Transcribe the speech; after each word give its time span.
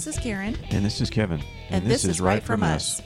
This 0.00 0.16
is 0.16 0.22
Karen. 0.22 0.56
And 0.70 0.82
this 0.82 1.02
is 1.02 1.10
Kevin. 1.10 1.42
And, 1.68 1.84
this, 1.84 2.06
is 2.06 2.22
Right 2.22 2.42
From 2.42 2.62
Us. 2.62 3.02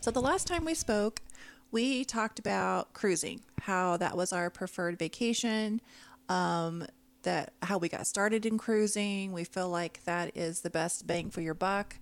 So, 0.00 0.10
the 0.10 0.20
last 0.20 0.48
time 0.48 0.64
we 0.64 0.74
spoke, 0.74 1.22
we 1.70 2.04
talked 2.04 2.40
about 2.40 2.94
cruising, 2.94 3.42
how 3.60 3.96
that 3.98 4.16
was 4.16 4.32
our 4.32 4.50
preferred 4.50 4.98
vacation, 4.98 5.80
um, 6.28 6.84
that 7.22 7.52
how 7.62 7.78
we 7.78 7.88
got 7.88 8.08
started 8.08 8.44
in 8.44 8.58
cruising. 8.58 9.32
We 9.32 9.44
feel 9.44 9.68
like 9.68 10.02
that 10.02 10.36
is 10.36 10.62
the 10.62 10.70
best 10.70 11.06
bang 11.06 11.30
for 11.30 11.42
your 11.42 11.54
buck. 11.54 11.94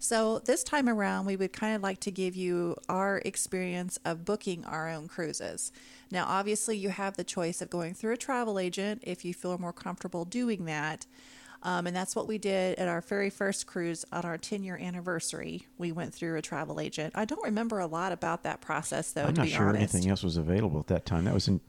So, 0.00 0.40
this 0.40 0.64
time 0.64 0.88
around, 0.88 1.26
we 1.26 1.36
would 1.36 1.52
kind 1.52 1.76
of 1.76 1.82
like 1.84 2.00
to 2.00 2.10
give 2.10 2.34
you 2.34 2.74
our 2.88 3.22
experience 3.24 3.96
of 4.04 4.24
booking 4.24 4.64
our 4.64 4.88
own 4.88 5.06
cruises. 5.06 5.70
Now, 6.10 6.24
obviously, 6.26 6.76
you 6.76 6.88
have 6.88 7.16
the 7.16 7.22
choice 7.22 7.62
of 7.62 7.70
going 7.70 7.94
through 7.94 8.14
a 8.14 8.16
travel 8.16 8.58
agent 8.58 9.04
if 9.06 9.24
you 9.24 9.32
feel 9.34 9.56
more 9.56 9.72
comfortable 9.72 10.24
doing 10.24 10.64
that. 10.64 11.06
Um, 11.64 11.86
and 11.86 11.96
that's 11.96 12.14
what 12.14 12.28
we 12.28 12.36
did 12.36 12.78
at 12.78 12.88
our 12.88 13.00
very 13.00 13.30
first 13.30 13.66
cruise 13.66 14.04
on 14.12 14.22
our 14.24 14.36
10 14.36 14.62
year 14.62 14.76
anniversary. 14.76 15.66
We 15.78 15.92
went 15.92 16.12
through 16.14 16.36
a 16.36 16.42
travel 16.42 16.78
agent. 16.78 17.12
I 17.16 17.24
don't 17.24 17.42
remember 17.42 17.78
a 17.78 17.86
lot 17.86 18.12
about 18.12 18.42
that 18.42 18.60
process, 18.60 19.12
though. 19.12 19.24
I'm 19.24 19.34
not 19.34 19.48
sure 19.48 19.68
honest. 19.70 19.94
anything 19.94 20.10
else 20.10 20.22
was 20.22 20.36
available 20.36 20.78
at 20.80 20.88
that 20.88 21.06
time. 21.06 21.24
That 21.24 21.32
was 21.34 21.48
in 21.48 21.60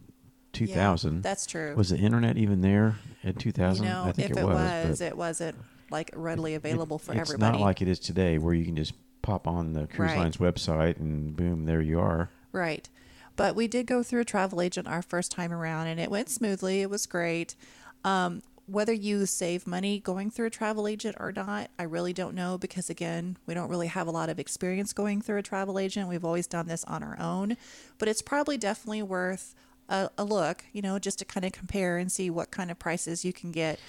Yeah, 0.53 0.65
2000. 0.75 1.21
that's 1.23 1.45
true. 1.45 1.73
Was 1.75 1.89
the 1.91 1.97
internet 1.97 2.37
even 2.37 2.59
there 2.61 2.95
in 3.23 3.29
you 3.29 3.33
2000? 3.33 3.85
know, 3.85 4.03
I 4.07 4.11
think 4.11 4.31
it 4.31 4.35
was. 4.35 4.41
if 4.41 4.41
it 4.41 4.41
it 4.41 4.45
was. 4.47 4.89
was, 4.89 5.01
it 5.01 5.17
wasn't 5.17 5.55
like 5.91 6.11
readily 6.13 6.53
it- 6.53 6.57
available 6.57 6.97
for 6.99 7.13
it's 7.13 7.21
everybody. 7.21 7.53
not 7.57 7.61
like 7.61 7.81
it 7.81 7.87
is 7.87 7.99
today 7.99 8.37
where 8.37 8.53
you 8.53 8.65
can 8.65 8.75
just 8.75 8.93
pop 9.21 9.47
on 9.47 9.73
the 9.73 9.87
cruise 9.87 10.11
Right. 10.11 10.17
line's 10.17 10.37
website 10.37 10.97
and 10.99 11.35
boom, 11.37 11.65
there 11.65 11.81
you 11.81 11.99
are. 12.01 12.29
Right. 12.51 12.89
But 13.37 13.55
we 13.55 13.67
did 13.67 13.85
go 13.87 14.03
through 14.03 14.21
a 14.21 14.25
travel 14.25 14.61
agent 14.61 14.87
our 14.87 15.01
first 15.01 15.31
time 15.31 15.51
around 15.53 15.87
and 15.87 15.99
it 15.99 16.11
went 16.11 16.29
smoothly. 16.29 16.81
It 16.81 16.89
was 16.89 17.05
great. 17.05 17.55
Um, 18.03 18.41
whether 18.67 18.93
you 18.93 19.25
save 19.25 19.67
money 19.67 19.99
going 19.99 20.31
through 20.31 20.47
a 20.47 20.49
travel 20.49 20.87
agent 20.87 21.15
or 21.19 21.31
not, 21.31 21.69
I 21.77 21.83
really 21.83 22.13
don't 22.13 22.33
know 22.33 22.57
because, 22.57 22.89
again, 22.89 23.37
we 23.45 23.53
don't 23.53 23.69
really 23.69 23.87
have 23.87 24.07
a 24.07 24.11
lot 24.11 24.29
of 24.29 24.39
experience 24.39 24.91
going 24.93 25.21
through 25.21 25.37
a 25.37 25.43
travel 25.43 25.77
agent. 25.77 26.09
We've 26.09 26.25
always 26.25 26.47
done 26.47 26.67
this 26.67 26.83
on 26.85 27.03
our 27.03 27.17
own. 27.19 27.57
But 27.99 28.07
it's 28.09 28.21
probably 28.23 28.57
definitely 28.57 29.03
worth 29.03 29.53
a, 29.87 30.09
a 30.17 30.23
look, 30.23 30.63
you 30.73 30.81
know, 30.81 30.97
just 30.97 31.19
to 31.19 31.25
kind 31.25 31.45
of 31.45 31.51
compare 31.51 31.97
and 31.97 32.11
see 32.11 32.29
what 32.31 32.49
kind 32.49 32.71
of 32.71 32.79
prices 32.79 33.23
you 33.23 33.31
can 33.33 33.51
get. 33.51 33.79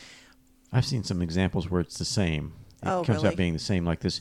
I've 0.72 0.84
seen 0.84 1.04
some 1.04 1.22
examples 1.22 1.70
where 1.70 1.80
it's 1.80 1.96
the 1.98 2.04
same. 2.04 2.52
It 2.82 2.88
Oh, 2.88 3.02
comes 3.02 3.18
really? 3.18 3.28
out 3.28 3.36
being 3.36 3.54
the 3.54 3.58
same. 3.58 3.86
Like 3.86 4.00
this, 4.00 4.20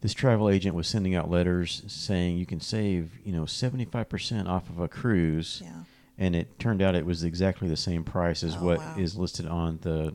this 0.00 0.14
travel 0.14 0.48
agent 0.48 0.74
was 0.74 0.88
sending 0.88 1.14
out 1.14 1.28
letters 1.28 1.82
saying 1.88 2.38
you 2.38 2.46
can 2.46 2.60
save, 2.60 3.10
you 3.24 3.32
know, 3.32 3.44
seventy 3.44 3.84
five 3.84 4.08
percent 4.08 4.48
off 4.48 4.70
of 4.70 4.78
a 4.78 4.88
cruise, 4.88 5.60
Yeah. 5.62 5.82
And 6.18 6.34
it 6.34 6.58
turned 6.58 6.82
out 6.82 6.94
it 6.94 7.06
was 7.06 7.22
exactly 7.24 7.68
the 7.68 7.76
same 7.76 8.04
price 8.04 8.42
as 8.42 8.56
Oh, 8.56 8.64
what 8.64 8.78
wow. 8.80 8.94
is 8.98 9.16
listed 9.16 9.46
on 9.46 9.78
the 9.82 10.14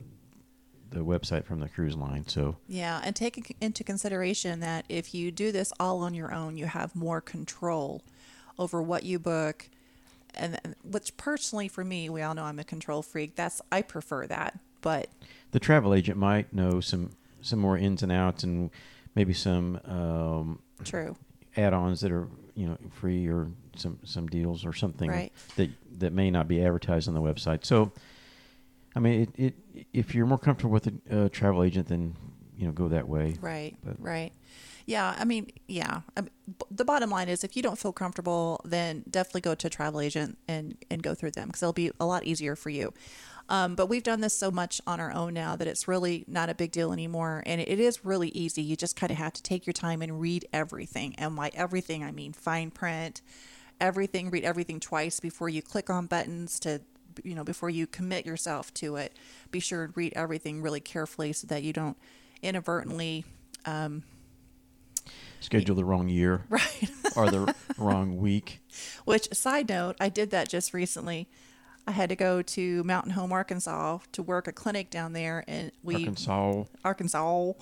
the 0.90 1.00
website 1.04 1.44
from 1.44 1.58
the 1.58 1.68
cruise 1.68 1.96
line. 1.96 2.24
So 2.28 2.56
Yeah, 2.68 3.00
and 3.02 3.16
take 3.16 3.56
into 3.60 3.82
consideration 3.82 4.60
that 4.60 4.84
if 4.88 5.12
you 5.12 5.32
do 5.32 5.50
this 5.50 5.72
all 5.80 6.00
on 6.02 6.14
your 6.14 6.32
own, 6.32 6.56
you 6.56 6.66
have 6.66 6.94
more 6.94 7.20
control 7.20 8.02
over 8.60 8.80
what 8.80 9.02
you 9.02 9.18
book. 9.18 9.68
And 10.36 10.60
and 10.62 10.76
which 10.84 11.16
personally 11.16 11.66
for 11.68 11.84
me, 11.84 12.08
we 12.08 12.22
all 12.22 12.34
know 12.34 12.44
I'm 12.44 12.58
a 12.60 12.64
control 12.64 13.02
freak. 13.02 13.34
That's 13.34 13.60
I 13.72 13.82
prefer 13.82 14.26
that. 14.28 14.58
But 14.82 15.08
the 15.50 15.58
travel 15.58 15.94
agent 15.94 16.18
might 16.18 16.52
know 16.52 16.80
some 16.80 17.10
some 17.40 17.58
more 17.58 17.76
ins 17.76 18.02
and 18.02 18.12
outs 18.12 18.44
and 18.44 18.70
maybe 19.16 19.32
some 19.32 19.80
um, 19.84 20.58
true. 20.84 21.16
add-ons 21.56 22.00
that 22.02 22.10
are 22.12 22.28
you 22.54 22.66
know 22.66 22.76
free 22.90 23.26
or 23.28 23.48
some 23.76 23.98
some 24.04 24.26
deals 24.28 24.64
or 24.64 24.72
something 24.72 25.10
Right. 25.10 25.32
that 25.56 25.70
that 25.98 26.12
may 26.12 26.30
not 26.30 26.46
be 26.48 26.62
advertised 26.64 27.08
on 27.08 27.14
the 27.14 27.20
website. 27.22 27.64
So, 27.64 27.92
I 28.94 29.00
mean, 29.00 29.22
it, 29.36 29.54
it 29.76 29.86
if 29.92 30.14
you're 30.14 30.26
more 30.26 30.38
comfortable 30.38 30.72
with 30.72 30.86
a 31.10 31.24
uh, 31.24 31.28
travel 31.30 31.62
agent, 31.62 31.88
then 31.88 32.14
you 32.56 32.66
know 32.66 32.72
go 32.72 32.88
that 32.88 33.08
way. 33.08 33.36
Right. 33.40 33.76
But- 33.84 34.00
right. 34.00 34.32
Yeah, 34.86 35.16
I 35.18 35.24
mean, 35.24 35.50
yeah. 35.66 36.02
I 36.14 36.20
mean, 36.20 36.30
b- 36.46 36.66
the 36.70 36.84
bottom 36.84 37.08
line 37.08 37.30
is, 37.30 37.42
if 37.42 37.56
you 37.56 37.62
don't 37.62 37.78
feel 37.78 37.92
comfortable, 37.94 38.60
then 38.66 39.02
definitely 39.10 39.40
go 39.40 39.54
to 39.54 39.66
a 39.68 39.70
travel 39.70 39.98
agent 39.98 40.36
and 40.46 40.76
and 40.90 41.02
go 41.02 41.14
through 41.14 41.30
them 41.30 41.48
because 41.48 41.62
it'll 41.62 41.72
be 41.72 41.90
a 41.98 42.04
lot 42.04 42.24
easier 42.24 42.54
for 42.54 42.68
you. 42.68 42.92
Um, 43.48 43.74
but 43.74 43.88
we've 43.88 44.02
done 44.02 44.20
this 44.20 44.36
so 44.36 44.50
much 44.50 44.80
on 44.86 45.00
our 45.00 45.12
own 45.12 45.34
now 45.34 45.54
that 45.56 45.68
it's 45.68 45.86
really 45.86 46.24
not 46.26 46.48
a 46.48 46.54
big 46.54 46.72
deal 46.72 46.92
anymore, 46.92 47.42
and 47.44 47.60
it 47.60 47.78
is 47.80 48.04
really 48.04 48.28
easy. 48.28 48.62
You 48.62 48.76
just 48.76 48.96
kind 48.96 49.10
of 49.10 49.18
have 49.18 49.34
to 49.34 49.42
take 49.42 49.66
your 49.66 49.74
time 49.74 50.00
and 50.00 50.20
read 50.20 50.46
everything, 50.52 51.14
and 51.18 51.36
by 51.36 51.50
everything 51.54 52.02
I 52.02 52.10
mean 52.10 52.32
fine 52.32 52.70
print, 52.70 53.20
everything. 53.80 54.30
Read 54.30 54.44
everything 54.44 54.80
twice 54.80 55.20
before 55.20 55.48
you 55.48 55.60
click 55.60 55.90
on 55.90 56.06
buttons 56.06 56.58
to 56.60 56.80
you 57.22 57.34
know 57.34 57.44
before 57.44 57.70
you 57.70 57.86
commit 57.86 58.24
yourself 58.24 58.72
to 58.74 58.96
it. 58.96 59.12
Be 59.50 59.60
sure 59.60 59.88
to 59.88 59.92
read 59.94 60.14
everything 60.16 60.62
really 60.62 60.80
carefully 60.80 61.32
so 61.34 61.46
that 61.48 61.62
you 61.62 61.72
don't 61.72 61.98
inadvertently 62.42 63.24
um, 63.66 64.04
Schedule 65.40 65.74
the 65.76 65.84
wrong 65.84 66.08
year 66.08 66.42
right 66.48 66.90
or 67.16 67.30
the 67.30 67.54
wrong 67.76 68.16
week. 68.16 68.60
Which, 69.04 69.28
side 69.34 69.68
note, 69.68 69.96
I 70.00 70.08
did 70.08 70.30
that 70.30 70.48
just 70.48 70.72
recently. 70.72 71.28
I 71.86 71.90
had 71.92 72.08
to 72.08 72.16
go 72.16 72.40
to 72.42 72.82
Mountain 72.84 73.12
Home, 73.12 73.32
Arkansas 73.32 73.98
to 74.12 74.22
work 74.22 74.48
a 74.48 74.52
clinic 74.52 74.90
down 74.90 75.12
there, 75.12 75.44
and 75.46 75.70
we 75.82 75.96
Arkansas. 75.96 76.64
Arkansas, 76.84 77.52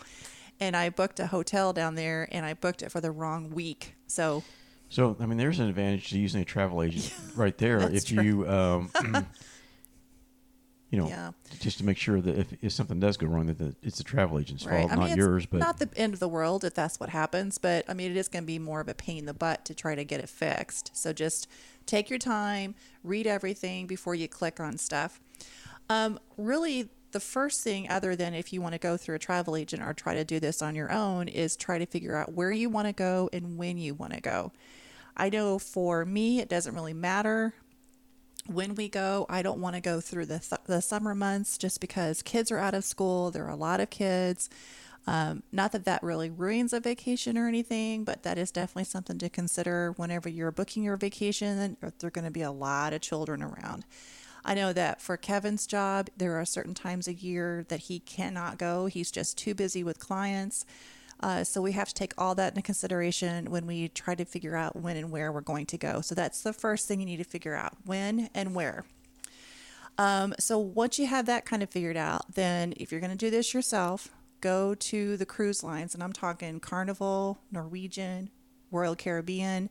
and 0.61 0.77
I 0.77 0.91
booked 0.91 1.19
a 1.21 1.27
hotel 1.27 1.73
down 1.73 1.95
there, 1.97 2.29
and 2.31 2.47
I 2.47 2.55
booked 2.55 2.83
it 2.83 2.93
for 2.93 3.01
the 3.01 3.11
wrong 3.11 3.51
week. 3.51 3.95
So 4.07 4.45
So, 4.89 5.17
I 5.19 5.27
mean, 5.27 5.39
there's 5.39 5.59
an 5.59 5.69
advantage 5.69 6.11
to 6.11 6.19
using 6.19 6.41
a 6.41 6.45
travel 6.45 6.83
agent 6.83 7.13
right 7.35 7.57
there. 7.59 7.81
if 7.81 8.07
true. 8.07 8.23
you, 8.23 8.49
um, 8.49 8.91
you 10.91 10.99
know, 11.01 11.09
Yeah. 11.09 11.33
just 11.59 11.79
to 11.79 11.85
make 11.85 11.97
sure 11.97 12.21
that 12.21 12.39
if, 12.39 12.53
if 12.63 12.73
something 12.73 13.01
does 13.01 13.17
go 13.17 13.27
wrong, 13.27 13.47
that 13.47 13.59
the, 13.59 13.75
it's 13.83 13.97
the 13.99 14.05
travel 14.05 14.39
agent's 14.39 14.63
fault, 14.65 14.93
I 14.93 14.97
mean, 14.97 15.09
not 15.09 15.17
yours. 15.17 15.47
But 15.47 15.59
not 15.61 15.79
the 15.79 15.89
end 15.97 16.13
of 16.13 16.21
the 16.21 16.29
world 16.29 16.65
if 16.65 16.75
that's 16.75 17.01
what 17.01 17.09
happens. 17.09 17.57
But 17.59 17.87
I 17.89 17.95
mean, 17.95 18.11
it 18.11 18.17
is 18.17 18.29
going 18.29 18.45
to 18.45 18.47
be 18.47 18.59
more 18.59 18.81
of 18.81 18.89
a 18.89 18.95
pain 18.95 19.19
in 19.19 19.25
the 19.27 19.35
butt 19.35 19.65
to 19.65 19.75
try 19.75 19.95
to 19.95 20.05
get 20.05 20.21
it 20.21 20.29
fixed. 20.29 20.91
So 20.95 21.13
just 21.15 21.49
take 21.87 22.11
your 22.11 22.19
time, 22.19 22.75
read 23.03 23.27
everything 23.27 23.87
before 23.87 24.15
you 24.15 24.29
click 24.29 24.61
on 24.61 24.79
stuff. 24.79 25.21
Um, 25.89 26.19
really, 26.37 26.89
the 27.13 27.21
first 27.21 27.63
thing, 27.63 27.89
other 27.91 28.17
than 28.17 28.35
if 28.35 28.53
you 28.53 28.61
want 28.61 28.73
to 28.73 28.79
go 28.79 28.97
through 28.97 29.17
a 29.17 29.19
travel 29.19 29.57
agent 29.57 29.83
or 29.83 29.93
try 29.93 30.15
to 30.15 30.25
do 30.25 30.41
this 30.41 30.63
on 30.63 30.75
your 30.75 30.91
own, 30.91 31.29
is 31.29 31.57
try 31.57 31.79
to 31.79 31.87
figure 31.87 32.17
out 32.17 32.33
where 32.33 32.53
you 32.53 32.71
want 32.71 32.87
to 32.87 32.93
go 32.93 33.29
and 33.33 33.59
when 33.59 33.77
you 33.77 33.95
want 33.95 34.15
to 34.15 34.21
go. 34.21 34.53
I 35.17 35.29
know 35.29 35.59
for 35.59 36.05
me, 36.05 36.41
it 36.41 36.49
doesn't 36.49 36.75
really 36.75 36.95
matter 36.95 37.55
when 38.47 38.75
we 38.75 38.89
go, 38.89 39.27
I 39.29 39.43
don't 39.43 39.61
want 39.61 39.77
to 39.77 39.81
go 39.81 40.01
through 40.01 40.27
the, 40.27 40.39
th- 40.41 40.63
the 40.67 40.81
summer 40.81 41.15
months 41.15 41.57
just 41.57 41.81
because 41.81 42.23
kids 42.23 42.51
are 42.51 42.59
out 42.59 42.75
of 42.75 42.85
school. 42.85 43.31
There 43.31 43.45
are 43.45 43.51
a 43.51 43.57
lot 43.57 43.81
of 43.81 43.91
kids. 43.91 44.51
Um, 45.07 45.43
not 45.51 45.73
that 45.73 45.85
that 45.85 46.03
really 46.03 46.31
ruins 46.31 46.73
a 46.73 46.81
vacation 46.81 47.37
or 47.37 47.49
anything, 47.49 48.05
but 48.05 48.23
that 48.23 48.39
is 48.39 48.53
definitely 48.53 48.85
something 48.85 49.19
to 49.19 49.29
consider 49.29 49.93
whenever 49.97 50.29
you're 50.29 50.53
booking 50.53 50.85
your 50.85 50.97
vacation. 50.97 51.77
There 51.81 51.93
are 52.05 52.11
going 52.11 52.25
to 52.25 52.31
be 52.31 52.43
a 52.43 52.53
lot 52.53 52.93
of 52.93 53.01
children 53.01 53.43
around. 53.43 53.85
I 54.45 54.55
know 54.55 54.73
that 54.73 55.01
for 55.01 55.17
Kevin's 55.17 55.67
job, 55.67 56.09
there 56.17 56.41
are 56.41 56.45
certain 56.45 56.75
times 56.75 57.07
a 57.07 57.15
year 57.15 57.65
that 57.69 57.81
he 57.81 58.01
cannot 58.01 58.59
go. 58.59 58.87
He's 58.87 59.11
just 59.11 59.39
too 59.39 59.55
busy 59.55 59.85
with 59.85 59.99
clients. 59.99 60.65
Uh, 61.21 61.45
so 61.45 61.63
we 61.63 61.73
have 61.73 61.89
to 61.89 61.95
take 61.95 62.13
all 62.19 62.35
that 62.35 62.53
into 62.53 62.63
consideration 62.63 63.51
when 63.51 63.67
we 63.67 63.89
try 63.89 64.15
to 64.17 64.25
figure 64.25 64.57
out 64.57 64.75
when 64.75 64.97
and 64.97 65.11
where 65.11 65.31
we're 65.31 65.41
going 65.41 65.67
to 65.67 65.79
go. 65.79 66.01
So 66.01 66.17
that's 66.17 66.43
the 66.43 66.53
first 66.53 66.89
thing 66.89 66.99
you 66.99 67.07
need 67.07 67.19
to 67.19 67.25
figure 67.25 67.55
out 67.55 67.77
when 67.85 68.29
and 68.35 68.55
where. 68.55 68.85
Um, 69.99 70.35
so 70.41 70.59
once 70.59 70.99
you 70.99 71.07
have 71.07 71.27
that 71.27 71.45
kind 71.45 71.63
of 71.63 71.71
figured 71.71 71.97
out, 71.97 72.35
then 72.35 72.75
if 72.77 72.91
you're 72.91 73.01
going 73.01 73.13
to 73.13 73.17
do 73.17 73.31
this 73.31 73.55
yourself, 73.55 74.09
go 74.43 74.75
to 74.75 75.17
the 75.17 75.25
cruise 75.25 75.65
lines, 75.65 75.95
and 75.95 76.03
I'm 76.03 76.13
talking 76.13 76.61
Carnival, 76.61 77.39
Norwegian, 77.51 78.29
Royal 78.71 78.95
Caribbean. 78.95 79.71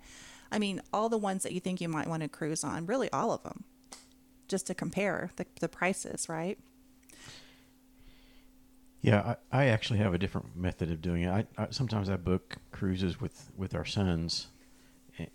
I 0.52 0.58
mean, 0.58 0.82
all 0.92 1.10
the 1.10 1.18
ones 1.18 1.44
that 1.44 1.52
you 1.52 1.60
think 1.60 1.80
you 1.80 1.88
might 1.88 2.08
want 2.08 2.24
to 2.24 2.30
cruise 2.30 2.64
on, 2.64 2.88
really 2.88 3.12
all 3.12 3.32
of 3.32 3.44
them, 3.44 3.66
just 4.48 4.66
to 4.68 4.74
compare 4.74 5.30
the, 5.36 5.46
the 5.60 5.70
prices, 5.70 6.28
right? 6.28 6.58
Yeah, 9.02 9.36
I, 9.52 9.64
I 9.64 9.66
actually 9.68 10.00
have 10.00 10.14
a 10.14 10.18
different 10.18 10.56
method 10.56 10.92
of 10.92 11.02
doing 11.02 11.24
it. 11.24 11.30
I, 11.30 11.46
I 11.58 11.68
sometimes 11.72 12.10
I 12.10 12.18
book 12.18 12.58
cruises 12.72 13.20
with 13.20 13.52
with 13.58 13.76
our 13.76 13.86
sons, 13.86 14.48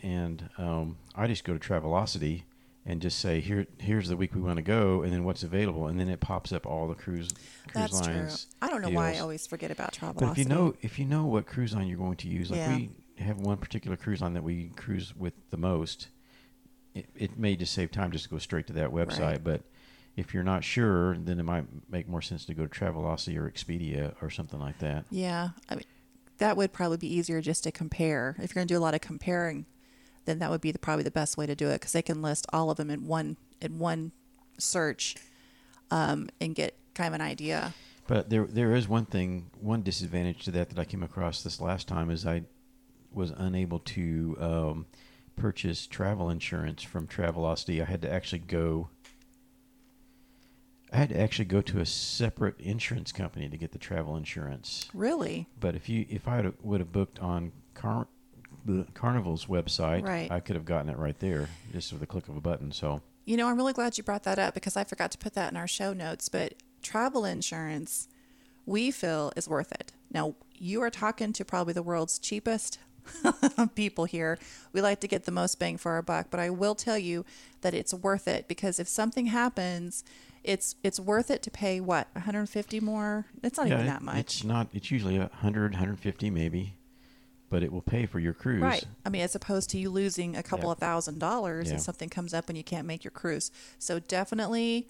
and 0.01 0.49
um, 0.57 0.97
I 1.15 1.27
just 1.27 1.45
go 1.45 1.57
to 1.57 1.59
Travelocity 1.59 2.43
and 2.87 3.03
just 3.03 3.19
say 3.19 3.41
here 3.41 3.67
here's 3.79 4.09
the 4.09 4.17
week 4.17 4.35
we 4.35 4.41
want 4.41 4.57
to 4.57 4.63
go, 4.63 5.03
and 5.03 5.13
then 5.13 5.25
what's 5.25 5.43
available, 5.43 5.89
and 5.89 5.99
then 5.99 6.09
it 6.09 6.21
pops 6.21 6.53
up 6.53 6.65
all 6.67 6.87
the 6.89 6.95
cruise 6.95 7.29
cruise 7.69 7.91
That's 7.91 8.07
lines. 8.07 8.45
true. 8.45 8.53
I 8.63 8.71
don't 8.71 8.81
know 8.83 8.91
why 8.91 9.15
I 9.15 9.19
always 9.19 9.47
forget 9.47 9.71
about 9.71 9.93
Travelocity. 9.93 10.19
But 10.21 10.31
if 10.33 10.39
you 10.39 10.45
know 10.45 10.75
if 10.83 10.99
you 10.99 11.05
know 11.05 11.27
what 11.27 11.47
cruise 11.47 11.75
line 11.75 11.89
you're 11.89 11.99
going 11.99 12.17
to 12.19 12.29
use, 12.29 12.51
like 12.51 12.59
Yeah. 12.59 12.77
we 12.77 12.91
have 13.19 13.39
one 13.39 13.57
particular 13.57 13.97
cruise 13.97 14.21
line 14.21 14.35
that 14.35 14.45
we 14.45 14.69
cruise 14.77 15.15
with 15.17 15.33
the 15.51 15.57
most, 15.57 16.09
it, 16.95 17.07
it 17.17 17.39
may 17.39 17.57
just 17.57 17.73
save 17.75 17.91
time 17.91 18.13
just 18.13 18.25
to 18.25 18.31
go 18.31 18.39
straight 18.39 18.67
to 18.69 18.73
that 18.75 18.91
website. 18.91 19.21
Right. 19.21 19.45
But 19.45 19.63
if 20.17 20.33
you're 20.33 20.43
not 20.45 20.65
sure, 20.65 21.17
then 21.17 21.39
it 21.41 21.43
might 21.43 21.65
make 21.91 22.09
more 22.09 22.23
sense 22.23 22.45
to 22.47 22.55
go 22.55 22.67
to 22.67 22.81
Travelocity 22.81 23.37
or 23.37 23.51
Expedia 23.51 24.15
or 24.23 24.31
something 24.31 24.61
like 24.61 24.79
that. 24.79 25.05
Yeah, 25.11 25.51
I 25.69 25.75
mean, 25.75 25.85
that 26.39 26.57
would 26.57 26.73
probably 26.73 26.97
be 26.99 27.15
easier 27.15 27.41
just 27.43 27.65
to 27.65 27.73
compare. 27.73 28.37
If 28.39 28.55
you're 28.55 28.61
going 28.61 28.69
to 28.69 28.75
do 28.75 28.79
a 28.79 28.81
lot 28.81 28.95
of 28.95 29.01
comparing, 29.03 29.67
then 30.27 30.39
that 30.41 30.51
would 30.51 30.61
be 30.61 30.71
the, 30.71 30.79
probably 30.79 31.05
the 31.05 31.11
best 31.11 31.37
way 31.37 31.47
to 31.47 31.55
do 31.55 31.69
it 31.69 31.75
because 31.75 31.93
they 31.93 32.03
can 32.03 32.21
list 32.21 32.47
all 32.53 32.71
of 32.71 32.77
them 32.77 32.91
in 32.91 33.07
one 33.07 33.37
in 33.61 33.79
one 33.79 34.13
search 34.59 35.17
um, 35.91 36.29
and 36.41 36.55
get 36.55 36.77
kind 36.95 37.09
of 37.09 37.15
an 37.15 37.27
idea. 37.27 37.73
But 38.07 38.31
there 38.31 38.45
there 38.45 38.75
is 38.75 38.87
one 38.87 39.07
thing, 39.07 39.51
one 39.61 39.83
disadvantage 39.83 40.45
to 40.45 40.51
that 40.53 40.69
that 40.69 40.79
I 40.79 40.85
came 40.85 41.03
across 41.03 41.43
this 41.43 41.61
last 41.61 41.89
time 41.89 42.11
is 42.11 42.27
I 42.27 42.43
was 43.13 43.31
unable 43.31 43.79
to 43.81 44.37
um, 44.39 44.87
purchase 45.37 45.87
travel 45.87 46.31
insurance 46.31 46.83
from 46.83 47.07
Travelocity. 47.07 47.81
I 47.81 47.85
had 47.85 48.03
to 48.03 48.13
actually 48.13 48.41
go. 48.41 48.91
I 50.93 50.99
had 50.99 51.09
to 51.09 51.21
actually 51.21 51.47
go 51.47 51.61
to 51.63 51.81
a 51.81 51.87
separate 51.87 52.61
insurance 52.61 53.11
company 53.11 53.49
to 53.49 53.57
get 53.57 53.73
the 53.73 53.79
travel 53.79 54.17
insurance. 54.17 54.89
Really? 54.95 55.49
But 55.59 55.75
if 55.75 55.89
you 55.89 56.07
if 56.09 56.29
I 56.29 56.53
would 56.63 56.81
have 56.81 56.93
booked 56.93 57.19
on 57.19 57.53
Car- 57.75 58.09
the 58.67 58.87
Carnival's 58.95 59.47
website, 59.47 60.07
Right. 60.07 60.31
I 60.31 60.41
could 60.41 60.57
have 60.57 60.65
gotten 60.65 60.91
it 60.91 60.99
right 60.99 61.19
there 61.21 61.49
just 61.73 61.93
with 61.93 62.01
the 62.01 62.07
click 62.07 62.29
of 62.29 62.37
a 62.37 62.41
button. 62.41 62.73
So 62.73 63.01
You 63.25 63.37
know, 63.37 63.49
I'm 63.49 63.57
really 63.57 63.73
glad 63.73 63.97
you 63.97 64.05
brought 64.05 64.25
that 64.25 64.39
up 64.39 64.55
because 64.55 64.77
I 64.77 64.85
forgot 64.85 65.11
to 65.13 65.19
put 65.19 65.35
that 65.35 65.51
in 65.51 65.57
our 65.57 65.69
show 65.69 65.93
notes. 65.93 66.29
But 66.29 66.55
travel 66.83 67.25
insurance, 67.25 68.09
we 68.67 68.91
feel, 68.91 69.33
is 69.37 69.49
worth 69.49 69.73
it. 69.73 69.93
Now, 70.13 70.35
you 70.55 70.81
are 70.83 70.91
talking 70.91 71.33
to 71.33 71.45
probably 71.45 71.73
the 71.73 71.83
world's 71.83 72.19
cheapest 72.19 72.79
people 73.75 74.05
here. 74.05 74.39
We 74.73 74.81
like 74.81 75.01
to 75.01 75.09
get 75.09 75.25
the 75.25 75.33
most 75.33 75.59
bang 75.59 75.77
for 75.77 75.93
our 75.93 76.03
buck, 76.03 76.27
but 76.31 76.41
I 76.41 76.51
will 76.51 76.75
tell 76.75 76.99
you 76.99 77.25
that 77.61 77.75
it's 77.75 77.93
worth 77.95 78.27
it 78.29 78.49
because 78.49 78.79
if 78.81 78.89
something 78.89 79.27
happens, 79.27 80.05
it's 80.45 80.77
it's 80.85 81.01
worth 81.01 81.31
it 81.31 81.43
to 81.43 81.51
pay 81.51 81.81
what 81.81 82.09
150 82.13 82.81
more. 82.81 83.27
It's 83.43 83.59
not 83.59 83.67
even 83.67 83.87
that 83.87 84.03
much, 84.03 84.17
It's 84.19 84.45
not. 84.45 84.69
It's 84.73 84.91
usually 84.93 85.17
a 85.17 85.29
hundred, 85.35 85.75
hundred 85.75 85.99
fifty 85.99 86.31
maybe, 86.31 86.76
but 87.49 87.63
it 87.63 87.73
will 87.73 87.83
pay 87.83 88.07
for 88.07 88.19
your 88.19 88.33
cruise. 88.35 88.61
right? 88.63 88.85
I 89.05 89.09
mean, 89.09 89.23
as 89.23 89.35
opposed 89.35 89.71
to 89.71 89.79
you 89.79 89.89
losing 89.91 90.37
a 90.37 90.43
couple 90.43 90.67
Yeah. 90.67 90.73
of 90.73 90.79
thousand 90.79 91.19
dollars 91.21 91.69
Yeah. 91.69 91.77
if 91.77 91.81
something 91.83 92.09
comes 92.09 92.35
up 92.35 92.49
and 92.49 92.57
you 92.59 92.65
can't 92.65 92.87
make 92.87 93.05
your 93.05 93.13
cruise. 93.13 93.51
So 93.79 93.99
definitely 94.01 94.89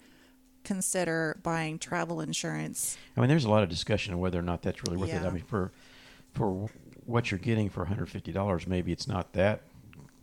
consider 0.63 1.39
buying 1.43 1.79
travel 1.79 2.19
insurance. 2.21 2.97
I 3.15 3.21
mean, 3.21 3.29
there's 3.29 3.45
a 3.45 3.49
lot 3.49 3.63
of 3.63 3.69
discussion 3.69 4.13
on 4.13 4.19
whether 4.19 4.39
or 4.39 4.43
not 4.43 4.61
that's 4.61 4.83
really 4.83 4.97
worth 4.97 5.13
it. 5.13 5.23
I 5.23 5.29
mean, 5.29 5.43
for 5.43 5.71
for 6.33 6.69
what 7.05 7.31
you're 7.31 7.39
getting 7.39 7.69
for 7.69 7.81
150 7.81 8.31
dollars, 8.31 8.67
maybe 8.67 8.91
it's 8.91 9.07
not 9.07 9.33
that 9.33 9.61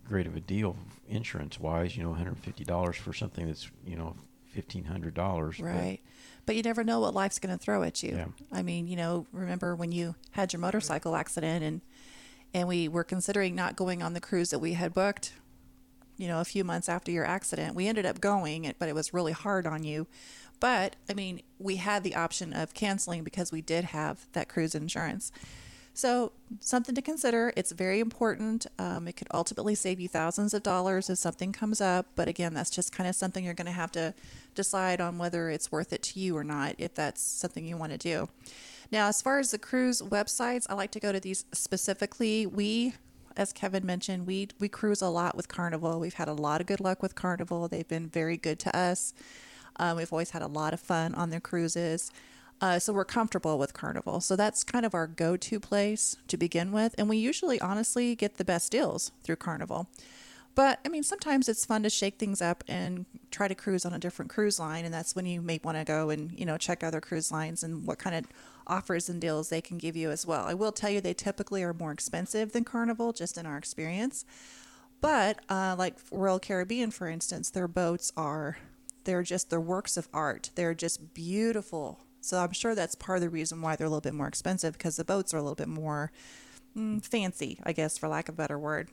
great 0.07 0.27
of 0.27 0.35
a 0.35 0.39
deal 0.39 0.77
insurance 1.09 1.59
wise. 1.59 1.97
You 1.97 2.03
know, 2.03 2.09
150 2.09 2.63
dollars 2.63 2.95
for 2.97 3.11
something 3.13 3.47
that's 3.47 3.69
you 3.85 3.95
know 3.95 4.15
1500 4.53 5.13
dollars. 5.13 5.59
Right. 5.59 5.99
But 6.45 6.55
you 6.55 6.61
never 6.61 6.83
know 6.83 6.99
what 6.99 7.15
life's 7.15 7.39
going 7.39 7.57
to 7.57 7.61
throw 7.61 7.81
at 7.81 8.03
you. 8.03 8.11
Yeah. 8.15 8.25
I 8.51 8.61
mean, 8.61 8.87
you 8.87 8.95
know, 8.95 9.25
remember 9.31 9.75
when 9.75 9.91
you 9.91 10.13
had 10.31 10.53
your 10.53 10.59
motorcycle 10.59 11.15
accident 11.15 11.63
and 11.63 11.81
and 12.55 12.69
we 12.69 12.87
were 12.87 13.03
considering 13.03 13.53
not 13.53 13.75
going 13.75 14.01
on 14.01 14.13
the 14.13 14.21
cruise 14.21 14.49
that 14.49 14.59
we 14.59 14.73
had 14.73 14.93
booked, 14.93 15.33
you 16.15 16.25
know, 16.25 16.39
a 16.39 16.45
few 16.45 16.63
months 16.63 16.87
after 16.87 17.11
your 17.11 17.25
accident. 17.25 17.75
We 17.75 17.85
ended 17.85 18.05
up 18.05 18.21
going, 18.21 18.73
but 18.79 18.87
it 18.87 18.95
was 18.95 19.13
really 19.13 19.33
hard 19.33 19.67
on 19.67 19.83
you. 19.83 20.07
But 20.61 20.95
I 21.09 21.13
mean, 21.13 21.41
we 21.59 21.75
had 21.75 22.05
the 22.05 22.15
option 22.15 22.53
of 22.53 22.73
canceling 22.73 23.25
because 23.25 23.51
we 23.51 23.61
did 23.61 23.83
have 23.83 24.25
that 24.31 24.47
cruise 24.47 24.73
insurance. 24.73 25.33
So, 25.93 26.31
something 26.61 26.95
to 26.95 27.01
consider. 27.01 27.51
It's 27.57 27.73
very 27.73 27.99
important. 27.99 28.67
Um, 28.79 29.07
it 29.07 29.17
could 29.17 29.27
ultimately 29.33 29.75
save 29.75 29.99
you 29.99 30.07
thousands 30.07 30.53
of 30.53 30.63
dollars 30.63 31.09
if 31.09 31.17
something 31.17 31.51
comes 31.51 31.81
up. 31.81 32.05
But 32.15 32.29
again, 32.29 32.53
that's 32.53 32.69
just 32.69 32.93
kind 32.93 33.09
of 33.09 33.15
something 33.15 33.43
you're 33.43 33.53
going 33.53 33.65
to 33.65 33.71
have 33.71 33.91
to 33.93 34.13
decide 34.55 35.01
on 35.01 35.17
whether 35.17 35.49
it's 35.49 35.73
worth 35.73 35.91
it 35.91 36.03
to 36.03 36.19
you 36.21 36.37
or 36.37 36.43
not, 36.43 36.75
if 36.77 36.93
that's 36.95 37.21
something 37.21 37.65
you 37.65 37.75
want 37.75 37.91
to 37.91 37.97
do. 37.97 38.29
Now, 38.95 39.09
as 39.09 39.21
far 39.21 39.39
as 39.39 39.51
the 39.51 39.57
cruise 39.57 40.01
websites, 40.01 40.67
I 40.69 40.73
like 40.73 40.91
to 40.91 41.01
go 41.01 41.11
to 41.11 41.19
these 41.19 41.43
specifically. 41.51 42.45
We, 42.45 42.93
as 43.35 43.51
Kevin 43.51 43.85
mentioned, 43.85 44.25
we 44.25 44.47
we 44.57 44.69
cruise 44.69 45.01
a 45.01 45.09
lot 45.09 45.35
with 45.35 45.49
Carnival. 45.49 45.99
We've 45.99 46.13
had 46.13 46.29
a 46.29 46.33
lot 46.33 46.61
of 46.61 46.67
good 46.67 46.79
luck 46.79 47.03
with 47.03 47.13
Carnival. 47.13 47.67
They've 47.67 47.85
been 47.85 48.07
very 48.07 48.37
good 48.37 48.57
to 48.59 48.73
us. 48.73 49.13
Um, 49.75 49.97
we've 49.97 50.13
always 50.13 50.29
had 50.29 50.41
a 50.41 50.47
lot 50.47 50.73
of 50.73 50.79
fun 50.79 51.13
on 51.13 51.29
their 51.29 51.41
cruises. 51.41 52.09
Uh, 52.61 52.79
so 52.79 52.93
we're 52.93 53.03
comfortable 53.03 53.59
with 53.59 53.73
Carnival. 53.73 54.21
So 54.21 54.37
that's 54.37 54.63
kind 54.63 54.85
of 54.85 54.95
our 54.95 55.07
go 55.07 55.35
to 55.35 55.59
place 55.59 56.15
to 56.29 56.37
begin 56.37 56.71
with. 56.71 56.95
And 56.97 57.09
we 57.09 57.17
usually, 57.17 57.59
honestly, 57.59 58.15
get 58.15 58.37
the 58.37 58.45
best 58.45 58.71
deals 58.71 59.11
through 59.23 59.35
Carnival. 59.35 59.89
But 60.55 60.79
I 60.85 60.87
mean, 60.87 61.03
sometimes 61.03 61.49
it's 61.49 61.65
fun 61.65 61.83
to 61.83 61.89
shake 61.89 62.17
things 62.17 62.41
up 62.41 62.63
and 62.65 63.05
try 63.29 63.49
to 63.49 63.55
cruise 63.55 63.85
on 63.85 63.91
a 63.91 63.99
different 63.99 64.31
cruise 64.31 64.57
line. 64.57 64.85
And 64.85 64.93
that's 64.93 65.17
when 65.17 65.25
you 65.25 65.41
may 65.41 65.59
want 65.61 65.77
to 65.77 65.83
go 65.83 66.11
and, 66.11 66.31
you 66.39 66.45
know, 66.45 66.57
check 66.57 66.81
other 66.81 67.01
cruise 67.01 67.29
lines 67.29 67.61
and 67.61 67.85
what 67.85 67.99
kind 67.99 68.15
of 68.15 68.25
offers 68.67 69.09
and 69.09 69.21
deals 69.21 69.49
they 69.49 69.61
can 69.61 69.77
give 69.77 69.95
you 69.95 70.11
as 70.11 70.25
well. 70.25 70.45
I 70.45 70.53
will 70.53 70.71
tell 70.71 70.89
you, 70.89 71.01
they 71.01 71.13
typically 71.13 71.63
are 71.63 71.73
more 71.73 71.91
expensive 71.91 72.51
than 72.51 72.63
Carnival, 72.63 73.13
just 73.13 73.37
in 73.37 73.45
our 73.45 73.57
experience. 73.57 74.25
But 75.01 75.39
uh, 75.49 75.75
like 75.77 75.97
Royal 76.11 76.39
Caribbean, 76.39 76.91
for 76.91 77.07
instance, 77.07 77.49
their 77.49 77.67
boats 77.67 78.11
are 78.17 78.57
they're 79.03 79.23
just 79.23 79.49
they're 79.49 79.61
works 79.61 79.97
of 79.97 80.07
art. 80.13 80.49
They're 80.55 80.73
just 80.73 81.13
beautiful. 81.13 81.99
So 82.21 82.39
I'm 82.39 82.53
sure 82.53 82.73
that's 82.73 82.95
part 82.95 83.17
of 83.17 83.21
the 83.21 83.29
reason 83.29 83.61
why 83.61 83.75
they're 83.75 83.85
a 83.85 83.89
little 83.89 84.01
bit 84.01 84.15
more 84.15 84.27
expensive 84.27 84.73
because 84.73 84.95
the 84.95 85.05
boats 85.05 85.33
are 85.33 85.37
a 85.37 85.41
little 85.41 85.55
bit 85.55 85.67
more 85.67 86.11
mm, 86.75 87.05
fancy, 87.05 87.59
I 87.63 87.71
guess, 87.71 87.97
for 87.97 88.07
lack 88.07 88.29
of 88.29 88.35
a 88.35 88.37
better 88.37 88.57
word. 88.57 88.89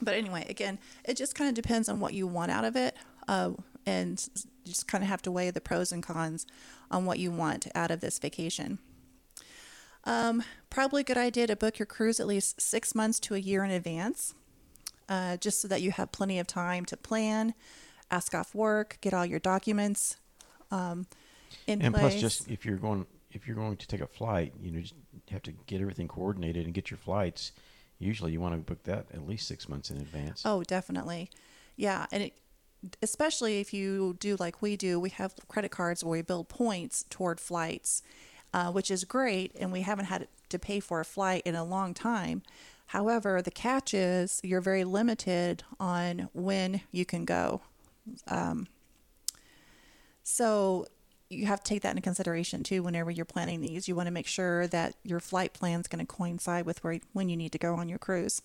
But 0.00 0.14
anyway, 0.14 0.46
again, 0.48 0.78
it 1.04 1.16
just 1.16 1.34
kind 1.34 1.48
of 1.48 1.54
depends 1.54 1.88
on 1.88 2.00
what 2.00 2.14
you 2.14 2.26
want 2.26 2.50
out 2.50 2.64
of 2.64 2.74
it, 2.74 2.96
uh, 3.28 3.50
and 3.86 4.28
you 4.64 4.72
just 4.72 4.88
kind 4.88 5.02
of 5.02 5.08
have 5.08 5.22
to 5.22 5.30
weigh 5.32 5.50
the 5.50 5.60
pros 5.60 5.92
and 5.92 6.02
cons 6.02 6.46
on 6.90 7.04
what 7.04 7.18
you 7.18 7.30
want 7.30 7.66
out 7.74 7.90
of 7.90 8.00
this 8.00 8.18
vacation. 8.18 8.78
Um, 10.04 10.42
probably 10.70 11.02
a 11.02 11.04
good 11.04 11.16
idea 11.16 11.46
to 11.46 11.56
book 11.56 11.78
your 11.78 11.86
cruise 11.86 12.18
at 12.18 12.26
least 12.26 12.60
six 12.60 12.94
months 12.94 13.20
to 13.20 13.34
a 13.34 13.38
year 13.38 13.62
in 13.64 13.70
advance, 13.70 14.34
uh, 15.08 15.36
just 15.36 15.60
so 15.60 15.68
that 15.68 15.80
you 15.82 15.92
have 15.92 16.10
plenty 16.10 16.38
of 16.38 16.46
time 16.46 16.84
to 16.86 16.96
plan, 16.96 17.54
ask 18.10 18.34
off 18.34 18.54
work, 18.54 18.98
get 19.00 19.14
all 19.14 19.24
your 19.24 19.38
documents 19.38 20.16
um, 20.70 21.06
in 21.66 21.82
And 21.82 21.94
place. 21.94 22.14
plus, 22.14 22.20
just 22.20 22.50
if 22.50 22.64
you're 22.64 22.78
going 22.78 23.06
if 23.30 23.46
you're 23.46 23.56
going 23.56 23.76
to 23.78 23.86
take 23.86 24.00
a 24.00 24.06
flight, 24.06 24.52
you 24.60 24.70
know, 24.70 24.80
just 24.80 24.94
have 25.30 25.42
to 25.42 25.52
get 25.66 25.80
everything 25.80 26.06
coordinated 26.06 26.66
and 26.66 26.74
get 26.74 26.90
your 26.90 26.98
flights. 26.98 27.52
Usually, 27.98 28.32
you 28.32 28.40
want 28.40 28.54
to 28.54 28.60
book 28.60 28.82
that 28.84 29.06
at 29.14 29.26
least 29.26 29.46
six 29.46 29.68
months 29.68 29.90
in 29.90 29.96
advance. 29.98 30.42
Oh, 30.44 30.62
definitely. 30.64 31.30
Yeah, 31.76 32.06
and 32.12 32.24
it, 32.24 32.34
especially 33.02 33.60
if 33.60 33.72
you 33.72 34.16
do 34.18 34.36
like 34.38 34.62
we 34.62 34.76
do, 34.76 34.98
we 34.98 35.10
have 35.10 35.34
credit 35.48 35.70
cards 35.70 36.02
where 36.02 36.12
we 36.12 36.22
build 36.22 36.48
points 36.48 37.04
toward 37.10 37.40
flights, 37.40 38.02
uh, 38.52 38.70
which 38.72 38.90
is 38.90 39.04
great, 39.04 39.52
and 39.58 39.72
we 39.72 39.82
haven't 39.82 40.06
had 40.06 40.28
to 40.48 40.58
pay 40.58 40.80
for 40.80 41.00
a 41.00 41.04
flight 41.04 41.42
in 41.44 41.54
a 41.54 41.64
long 41.64 41.94
time. 41.94 42.42
However, 42.86 43.40
the 43.40 43.50
catch 43.50 43.94
is 43.94 44.40
you're 44.42 44.60
very 44.60 44.84
limited 44.84 45.62
on 45.80 46.28
when 46.34 46.82
you 46.90 47.04
can 47.04 47.24
go. 47.24 47.62
Um, 48.28 48.66
so 50.22 50.86
you 51.30 51.46
have 51.46 51.62
to 51.62 51.68
take 51.68 51.82
that 51.82 51.90
into 51.90 52.02
consideration 52.02 52.62
too 52.62 52.82
whenever 52.82 53.10
you're 53.10 53.24
planning 53.24 53.62
these. 53.62 53.88
You 53.88 53.94
want 53.94 54.08
to 54.08 54.12
make 54.12 54.26
sure 54.26 54.66
that 54.66 54.94
your 55.02 55.20
flight 55.20 55.54
plan 55.54 55.80
is 55.80 55.88
going 55.88 56.04
to 56.04 56.12
coincide 56.12 56.66
with 56.66 56.84
where 56.84 57.00
when 57.12 57.28
you 57.28 57.36
need 57.36 57.52
to 57.52 57.58
go 57.58 57.76
on 57.76 57.88
your 57.88 57.98
cruise 57.98 58.42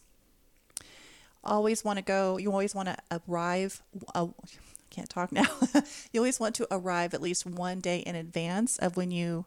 always 1.43 1.83
want 1.83 1.97
to 1.97 2.03
go 2.03 2.37
you 2.37 2.51
always 2.51 2.75
want 2.75 2.87
to 2.87 2.97
arrive 3.27 3.81
uh, 4.15 4.27
I 4.27 4.47
can't 4.89 5.09
talk 5.09 5.31
now 5.31 5.45
you 6.11 6.19
always 6.19 6.39
want 6.39 6.55
to 6.55 6.67
arrive 6.71 7.13
at 7.13 7.21
least 7.21 7.45
one 7.45 7.79
day 7.79 7.99
in 7.99 8.15
advance 8.15 8.77
of 8.77 8.97
when 8.97 9.11
you 9.11 9.45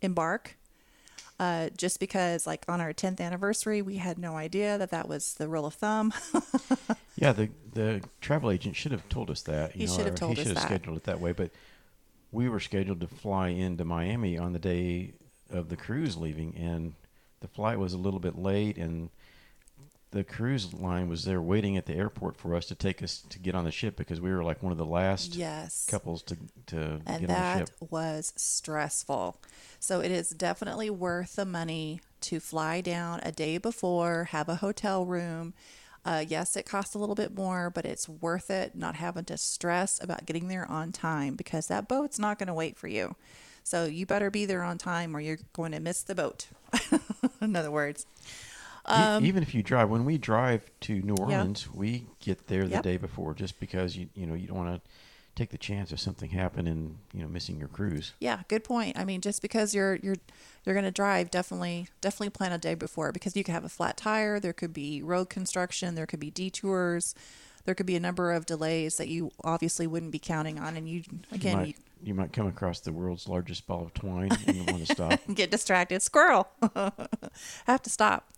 embark 0.00 0.56
uh, 1.40 1.70
just 1.76 1.98
because 2.00 2.46
like 2.46 2.64
on 2.68 2.80
our 2.80 2.92
10th 2.92 3.20
anniversary 3.20 3.82
we 3.82 3.96
had 3.96 4.18
no 4.18 4.36
idea 4.36 4.78
that 4.78 4.90
that 4.90 5.08
was 5.08 5.34
the 5.34 5.48
rule 5.48 5.66
of 5.66 5.74
thumb 5.74 6.12
Yeah, 7.16 7.32
the 7.32 7.50
the 7.72 8.02
travel 8.20 8.50
agent 8.50 8.76
should 8.76 8.92
have 8.92 9.08
told 9.08 9.30
us 9.30 9.42
that. 9.42 9.76
You 9.76 9.80
He 9.80 9.86
know, 9.86 9.96
should 9.96 10.06
have 10.06 10.14
told 10.14 10.32
he 10.32 10.34
us 10.38 10.44
should 10.44 10.52
have 10.52 10.58
that. 10.58 10.66
scheduled 10.66 10.96
it 10.96 11.04
that 11.04 11.20
way. 11.20 11.32
But 11.32 11.50
we 12.32 12.48
were 12.48 12.60
scheduled 12.60 13.00
to 13.00 13.06
fly 13.08 13.48
into 13.48 13.84
Miami 13.84 14.38
on 14.38 14.52
the 14.52 14.58
day 14.58 15.14
of 15.50 15.68
the 15.68 15.76
cruise 15.76 16.16
leaving, 16.16 16.56
and 16.56 16.94
the 17.40 17.48
flight 17.48 17.78
was 17.78 17.92
a 17.92 17.98
little 17.98 18.20
bit 18.20 18.36
late, 18.38 18.78
and 18.78 19.10
the 20.12 20.22
cruise 20.22 20.72
line 20.74 21.08
was 21.08 21.24
there 21.24 21.40
waiting 21.40 21.76
at 21.76 21.86
the 21.86 21.94
airport 21.94 22.36
for 22.36 22.54
us 22.54 22.66
to 22.66 22.74
take 22.74 23.02
us 23.02 23.22
to 23.30 23.38
get 23.38 23.54
on 23.54 23.64
the 23.64 23.70
ship 23.70 23.96
because 23.96 24.20
we 24.20 24.30
were 24.30 24.44
like 24.44 24.62
one 24.62 24.70
of 24.70 24.78
the 24.78 24.86
last 24.86 25.34
yes 25.34 25.86
couples 25.90 26.22
to 26.22 26.36
to 26.66 27.00
and 27.06 27.06
get 27.06 27.14
on 27.14 27.20
the 27.20 27.26
that 27.26 27.58
ship. 27.58 27.70
was 27.90 28.32
stressful. 28.36 29.40
So 29.80 30.00
it 30.00 30.10
is 30.10 30.30
definitely 30.30 30.90
worth 30.90 31.36
the 31.36 31.46
money 31.46 32.00
to 32.22 32.38
fly 32.40 32.80
down 32.80 33.20
a 33.22 33.32
day 33.32 33.58
before, 33.58 34.28
have 34.30 34.48
a 34.48 34.56
hotel 34.56 35.04
room. 35.04 35.54
Uh, 36.04 36.24
yes, 36.26 36.56
it 36.56 36.66
costs 36.66 36.94
a 36.94 36.98
little 36.98 37.14
bit 37.14 37.34
more, 37.34 37.70
but 37.70 37.84
it's 37.86 38.08
worth 38.08 38.50
it 38.50 38.74
not 38.74 38.96
having 38.96 39.24
to 39.24 39.36
stress 39.36 40.02
about 40.02 40.26
getting 40.26 40.48
there 40.48 40.68
on 40.70 40.92
time 40.92 41.36
because 41.36 41.68
that 41.68 41.88
boat's 41.88 42.18
not 42.18 42.38
going 42.38 42.48
to 42.48 42.54
wait 42.54 42.76
for 42.76 42.88
you. 42.88 43.14
So 43.64 43.84
you 43.84 44.06
better 44.06 44.30
be 44.30 44.44
there 44.44 44.62
on 44.62 44.78
time 44.78 45.16
or 45.16 45.20
you're 45.20 45.38
going 45.52 45.72
to 45.72 45.80
miss 45.80 46.02
the 46.02 46.14
boat. 46.14 46.48
In 47.40 47.54
other 47.54 47.70
words, 47.70 48.06
E- 48.88 48.92
um, 48.92 49.24
Even 49.24 49.42
if 49.42 49.54
you 49.54 49.62
drive, 49.62 49.88
when 49.90 50.04
we 50.04 50.18
drive 50.18 50.70
to 50.80 51.00
New 51.02 51.14
Orleans, 51.14 51.72
we 51.72 52.06
get 52.20 52.46
there 52.48 52.64
the 52.64 52.70
Yep. 52.70 52.82
day 52.82 52.96
before, 52.96 53.34
just 53.34 53.58
because 53.60 53.96
you 53.96 54.08
you 54.14 54.26
know 54.26 54.34
you 54.34 54.46
don't 54.48 54.56
want 54.56 54.82
to 54.82 54.90
take 55.34 55.48
the 55.50 55.56
chance 55.58 55.92
of 55.92 55.98
something 56.00 56.28
happening, 56.30 56.98
you 57.14 57.22
know, 57.22 57.28
missing 57.28 57.58
your 57.58 57.68
cruise. 57.68 58.12
Yeah, 58.20 58.42
good 58.48 58.64
point. 58.64 58.98
I 58.98 59.04
mean, 59.06 59.20
just 59.22 59.40
because 59.40 59.74
you're 59.74 59.96
you're 59.96 60.16
you're 60.64 60.74
going 60.74 60.84
to 60.84 60.90
drive, 60.90 61.30
definitely 61.30 61.88
definitely 62.00 62.30
plan 62.30 62.52
a 62.52 62.58
day 62.58 62.74
before 62.74 63.12
because 63.12 63.36
you 63.36 63.44
could 63.44 63.52
have 63.54 63.64
a 63.64 63.68
flat 63.70 63.96
tire, 63.96 64.38
there 64.40 64.52
could 64.52 64.72
be 64.74 65.02
road 65.02 65.30
construction, 65.30 65.94
there 65.94 66.06
could 66.06 66.20
be 66.20 66.30
detours, 66.30 67.14
there 67.64 67.74
could 67.74 67.86
be 67.86 67.96
a 67.96 68.00
number 68.00 68.32
of 68.32 68.44
delays 68.46 68.96
that 68.96 69.08
you 69.08 69.30
obviously 69.44 69.86
wouldn't 69.86 70.12
be 70.12 70.18
counting 70.18 70.58
on, 70.58 70.76
and 70.76 70.88
you 70.88 71.02
again, 71.30 71.56
might, 71.56 71.68
you, 71.68 71.74
you 72.04 72.14
might 72.14 72.32
come 72.32 72.46
across 72.48 72.80
the 72.80 72.92
world's 72.92 73.26
largest 73.28 73.66
ball 73.66 73.84
of 73.84 73.94
twine 73.94 74.32
and 74.46 74.56
you 74.56 74.64
want 74.64 74.84
to 74.84 74.92
stop. 74.92 75.20
Get 75.34 75.50
distracted. 75.50 76.02
Squirrel. 76.02 76.48
Have 77.66 77.80
to 77.82 77.90
stop. 77.90 78.28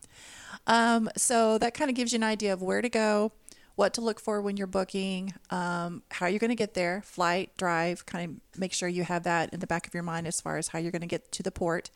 Um, 0.67 1.11
so 1.17 1.59
that 1.59 1.75
kind 1.75 1.91
of 1.91 1.97
gives 1.97 2.13
you 2.13 2.17
an 2.17 2.25
idea 2.25 2.53
of 2.53 2.63
where 2.63 2.83
to 2.83 2.89
go, 2.89 3.33
what 3.77 3.95
to 3.95 4.01
look 4.01 4.21
for 4.21 4.41
when 4.41 4.57
you're 4.57 4.67
booking, 4.67 5.35
um, 5.51 6.03
how 6.11 6.27
you're 6.27 6.39
going 6.39 6.51
to 6.51 6.55
get 6.57 6.75
there, 6.75 7.03
flight, 7.05 7.57
drive, 7.57 8.07
kind 8.07 8.31
of 8.55 8.61
make 8.61 8.73
sure 8.73 8.89
you 8.89 9.05
have 9.05 9.25
that 9.25 9.53
in 9.53 9.61
the 9.61 9.67
back 9.67 9.87
of 9.87 9.95
your 9.95 10.03
mind 10.03 10.27
as 10.27 10.41
far 10.41 10.57
as 10.57 10.69
how 10.69 10.79
you're 10.79 10.93
going 10.93 11.01
to 11.01 11.07
get 11.07 11.33
to 11.33 11.43
the 11.43 11.51
port. 11.51 11.91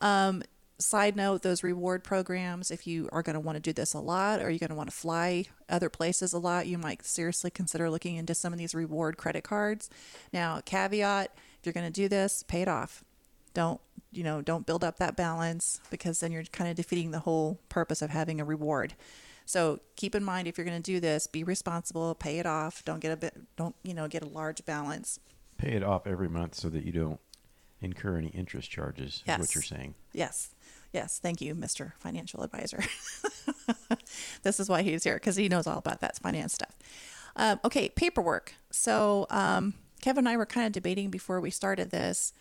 Um, 0.00 0.42
side 0.78 1.16
note, 1.16 1.42
those 1.42 1.62
reward 1.62 2.04
programs, 2.04 2.70
if 2.70 2.86
you 2.86 3.08
are 3.10 3.22
going 3.22 3.34
to 3.34 3.40
want 3.40 3.56
to 3.56 3.60
do 3.60 3.72
this 3.72 3.94
a 3.94 3.98
lot 3.98 4.40
or 4.40 4.50
you're 4.50 4.58
going 4.58 4.68
to 4.70 4.76
want 4.76 4.90
to 4.90 4.96
fly 4.96 5.46
other 5.68 5.88
places 5.88 6.32
a 6.32 6.38
lot, 6.38 6.66
you 6.66 6.78
might 6.78 7.04
seriously 7.04 7.50
consider 7.50 7.90
looking 7.90 8.16
into 8.16 8.34
some 8.34 8.52
of 8.52 8.58
these 8.58 8.74
reward 8.74 9.16
credit 9.16 9.44
cards. 9.44 9.90
Now, 10.32 10.60
caveat, 10.64 11.32
if 11.58 11.66
you're 11.66 11.72
going 11.72 11.86
to 11.86 11.92
do 11.92 12.08
this, 12.08 12.44
pay 12.44 12.62
it 12.62 12.68
off. 12.68 13.02
Don't, 13.54 13.80
you 14.12 14.22
know, 14.24 14.40
don't 14.40 14.66
build 14.66 14.82
up 14.84 14.98
that 14.98 15.16
balance 15.16 15.80
because 15.90 16.20
then 16.20 16.32
you're 16.32 16.44
kind 16.44 16.70
of 16.70 16.76
defeating 16.76 17.10
the 17.10 17.20
whole 17.20 17.58
purpose 17.68 18.00
of 18.02 18.10
having 18.10 18.40
a 18.40 18.44
reward. 18.44 18.94
So 19.44 19.80
keep 19.96 20.14
in 20.14 20.22
mind 20.24 20.46
if 20.48 20.58
you're 20.58 20.64
going 20.66 20.80
to 20.82 20.92
do 20.92 21.00
this, 21.00 21.26
be 21.26 21.42
responsible, 21.44 22.14
pay 22.14 22.38
it 22.38 22.46
off. 22.46 22.84
Don't 22.84 23.00
get 23.00 23.12
a 23.12 23.16
bit, 23.16 23.34
don't, 23.56 23.74
you 23.82 23.94
know, 23.94 24.06
get 24.08 24.22
a 24.22 24.28
large 24.28 24.64
balance. 24.64 25.18
Pay 25.56 25.72
it 25.72 25.82
off 25.82 26.06
every 26.06 26.28
month 26.28 26.54
so 26.54 26.68
that 26.68 26.84
you 26.84 26.92
don't 26.92 27.18
incur 27.80 28.16
any 28.18 28.28
interest 28.28 28.70
charges, 28.70 29.22
Yes. 29.26 29.38
is 29.40 29.46
what 29.46 29.54
you're 29.54 29.62
saying. 29.62 29.94
Yes. 30.12 30.50
Yes. 30.92 31.18
Thank 31.18 31.40
you, 31.40 31.54
Mr. 31.54 31.92
Financial 31.98 32.42
Advisor. 32.42 32.82
this 34.42 34.60
is 34.60 34.68
why 34.68 34.82
he's 34.82 35.04
here 35.04 35.14
because 35.14 35.36
he 35.36 35.48
knows 35.48 35.66
all 35.66 35.78
about 35.78 36.00
that 36.00 36.16
finance 36.18 36.54
stuff. 36.54 36.76
Um, 37.36 37.60
okay, 37.64 37.88
paperwork. 37.88 38.54
So 38.70 39.26
um, 39.30 39.74
Kevin 40.00 40.22
and 40.22 40.28
I 40.28 40.36
were 40.36 40.46
kind 40.46 40.66
of 40.66 40.72
debating 40.72 41.10
before 41.10 41.40
we 41.40 41.50
started 41.50 41.90
this. 41.90 42.32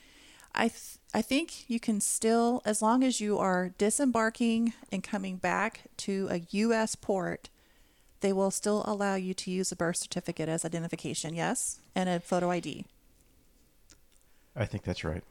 I 0.55 0.69
th- 0.69 0.96
I 1.13 1.21
think 1.21 1.69
you 1.69 1.79
can 1.79 2.01
still, 2.01 2.61
as 2.65 2.81
long 2.81 3.03
as 3.03 3.21
you 3.21 3.37
are 3.37 3.69
disembarking 3.77 4.73
and 4.91 5.03
coming 5.03 5.37
back 5.37 5.81
to 5.97 6.27
a 6.29 6.41
U.S. 6.51 6.95
port, 6.95 7.49
they 8.21 8.33
will 8.33 8.51
still 8.51 8.83
allow 8.85 9.15
you 9.15 9.33
to 9.33 9.51
use 9.51 9.71
a 9.71 9.75
birth 9.75 9.97
certificate 9.97 10.49
as 10.49 10.65
identification. 10.65 11.33
Yes, 11.33 11.79
and 11.95 12.09
a 12.09 12.19
photo 12.19 12.51
ID. 12.51 12.85
I 14.55 14.65
think 14.65 14.83
that's 14.83 15.03
right. 15.03 15.23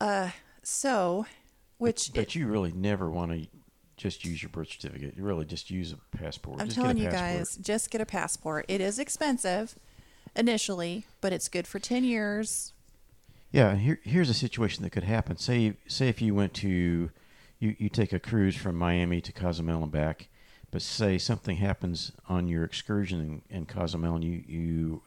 Uh, 0.00 0.30
So, 0.62 1.26
which 1.78 2.12
But 2.14 2.34
you 2.34 2.46
really 2.46 2.72
never 2.72 3.10
want 3.10 3.32
to 3.32 3.46
just 3.96 4.24
use 4.24 4.42
your 4.42 4.50
birth 4.50 4.70
certificate. 4.70 5.14
You 5.16 5.24
really 5.24 5.44
just 5.44 5.70
use 5.70 5.92
a 5.92 6.16
passport. 6.16 6.60
I'm 6.60 6.66
just 6.66 6.76
telling 6.76 6.96
you 6.96 7.10
guys, 7.10 7.56
just 7.56 7.90
get 7.90 8.00
a 8.00 8.06
passport. 8.06 8.64
It 8.68 8.80
is 8.80 8.98
expensive 8.98 9.78
initially, 10.34 11.06
but 11.20 11.32
it's 11.32 11.48
good 11.48 11.66
for 11.66 11.78
10 11.78 12.04
years. 12.04 12.72
Yeah, 13.54 13.70
and 13.70 13.80
here, 13.80 14.00
here's 14.02 14.30
a 14.30 14.34
situation 14.34 14.82
that 14.82 14.90
could 14.90 15.04
happen. 15.04 15.36
Say, 15.36 15.74
say 15.86 16.08
if 16.08 16.20
you 16.20 16.34
went 16.34 16.54
to, 16.54 17.12
you, 17.60 17.76
you 17.78 17.88
take 17.88 18.12
a 18.12 18.18
cruise 18.18 18.56
from 18.56 18.74
Miami 18.74 19.20
to 19.20 19.30
Cozumel 19.30 19.84
and 19.84 19.92
back, 19.92 20.26
but 20.72 20.82
say 20.82 21.18
something 21.18 21.58
happens 21.58 22.10
on 22.28 22.48
your 22.48 22.64
excursion 22.64 23.42
in, 23.48 23.56
in 23.56 23.66
Cozumel 23.66 24.16
and 24.16 24.24
you, 24.24 24.42
you 24.48 25.02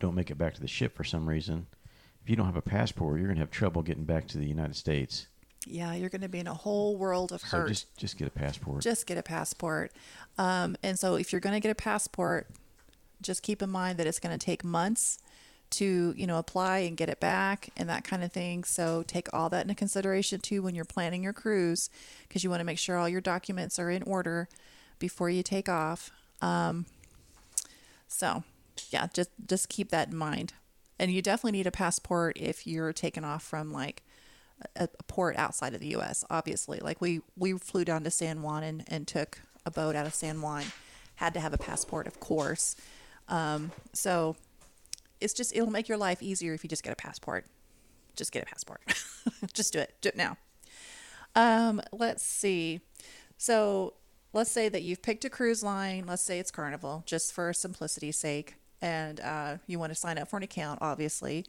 don't 0.00 0.14
make 0.14 0.30
it 0.30 0.36
back 0.36 0.52
to 0.52 0.60
the 0.60 0.68
ship 0.68 0.94
for 0.94 1.02
some 1.02 1.26
reason. 1.26 1.66
If 2.22 2.28
you 2.28 2.36
don't 2.36 2.44
have 2.44 2.56
a 2.56 2.62
passport, 2.62 3.18
you're 3.18 3.28
going 3.28 3.36
to 3.36 3.42
have 3.42 3.50
trouble 3.50 3.80
getting 3.80 4.04
back 4.04 4.28
to 4.28 4.38
the 4.38 4.46
United 4.46 4.76
States. 4.76 5.28
Yeah, 5.66 5.94
you're 5.94 6.10
going 6.10 6.20
to 6.20 6.28
be 6.28 6.40
in 6.40 6.48
a 6.48 6.54
whole 6.54 6.98
world 6.98 7.32
of 7.32 7.40
hurt. 7.40 7.62
So 7.62 7.68
just, 7.68 7.96
just 7.96 8.18
get 8.18 8.28
a 8.28 8.32
passport. 8.32 8.82
just 8.82 9.06
get 9.06 9.16
a 9.16 9.22
passport. 9.22 9.92
Um, 10.36 10.76
and 10.82 10.98
so 10.98 11.14
if 11.14 11.32
you're 11.32 11.40
going 11.40 11.54
to 11.54 11.60
get 11.60 11.70
a 11.70 11.74
passport, 11.74 12.50
just 13.22 13.42
keep 13.42 13.62
in 13.62 13.70
mind 13.70 13.98
that 13.98 14.06
it's 14.06 14.18
going 14.18 14.38
to 14.38 14.44
take 14.44 14.62
months 14.62 15.18
to, 15.72 16.14
you 16.16 16.26
know, 16.26 16.38
apply 16.38 16.78
and 16.78 16.96
get 16.96 17.08
it 17.08 17.20
back 17.20 17.70
and 17.76 17.88
that 17.88 18.04
kind 18.04 18.22
of 18.22 18.32
thing. 18.32 18.64
So 18.64 19.02
take 19.06 19.28
all 19.32 19.48
that 19.50 19.62
into 19.62 19.74
consideration 19.74 20.40
too 20.40 20.62
when 20.62 20.74
you're 20.74 20.84
planning 20.84 21.22
your 21.22 21.32
cruise 21.32 21.90
because 22.28 22.44
you 22.44 22.50
want 22.50 22.60
to 22.60 22.64
make 22.64 22.78
sure 22.78 22.96
all 22.96 23.08
your 23.08 23.20
documents 23.20 23.78
are 23.78 23.90
in 23.90 24.02
order 24.04 24.48
before 24.98 25.30
you 25.30 25.42
take 25.42 25.68
off. 25.68 26.10
Um, 26.40 26.86
so 28.08 28.44
yeah, 28.90 29.08
just 29.12 29.30
just 29.46 29.68
keep 29.68 29.90
that 29.90 30.08
in 30.10 30.16
mind. 30.16 30.52
And 30.98 31.10
you 31.10 31.22
definitely 31.22 31.58
need 31.58 31.66
a 31.66 31.72
passport 31.72 32.36
if 32.38 32.66
you're 32.66 32.92
taking 32.92 33.24
off 33.24 33.42
from 33.42 33.72
like 33.72 34.02
a, 34.76 34.88
a 34.98 35.02
port 35.04 35.36
outside 35.36 35.74
of 35.74 35.80
the 35.80 35.88
U.S. 35.88 36.24
Obviously, 36.30 36.78
like 36.78 37.00
we 37.00 37.20
we 37.36 37.54
flew 37.54 37.84
down 37.84 38.04
to 38.04 38.10
San 38.10 38.42
Juan 38.42 38.62
and, 38.62 38.84
and 38.86 39.06
took 39.06 39.40
a 39.64 39.70
boat 39.70 39.96
out 39.96 40.06
of 40.06 40.14
San 40.14 40.40
Juan, 40.40 40.64
had 41.16 41.34
to 41.34 41.40
have 41.40 41.52
a 41.52 41.58
passport, 41.58 42.06
of 42.06 42.20
course. 42.20 42.76
Um, 43.28 43.72
so 43.92 44.36
it's 45.22 45.32
just 45.32 45.54
it'll 45.54 45.70
make 45.70 45.88
your 45.88 45.98
life 45.98 46.22
easier 46.22 46.54
if 46.54 46.64
you 46.64 46.68
just 46.68 46.82
get 46.82 46.92
a 46.92 46.96
passport. 46.96 47.46
Just 48.16 48.32
get 48.32 48.42
a 48.42 48.46
passport. 48.46 48.80
just 49.52 49.72
do 49.72 49.78
it. 49.78 49.94
Do 50.00 50.10
it 50.10 50.16
now. 50.16 50.36
Um, 51.34 51.80
let's 51.92 52.22
see. 52.22 52.80
So 53.38 53.94
let's 54.32 54.50
say 54.50 54.68
that 54.68 54.82
you've 54.82 55.02
picked 55.02 55.24
a 55.24 55.30
cruise 55.30 55.62
line. 55.62 56.04
Let's 56.06 56.22
say 56.22 56.38
it's 56.38 56.50
Carnival, 56.50 57.02
just 57.06 57.32
for 57.32 57.52
simplicity's 57.52 58.18
sake, 58.18 58.56
and 58.80 59.20
uh, 59.20 59.56
you 59.66 59.78
want 59.78 59.92
to 59.92 59.96
sign 59.98 60.18
up 60.18 60.28
for 60.28 60.36
an 60.36 60.42
account, 60.42 60.80
obviously. 60.82 61.46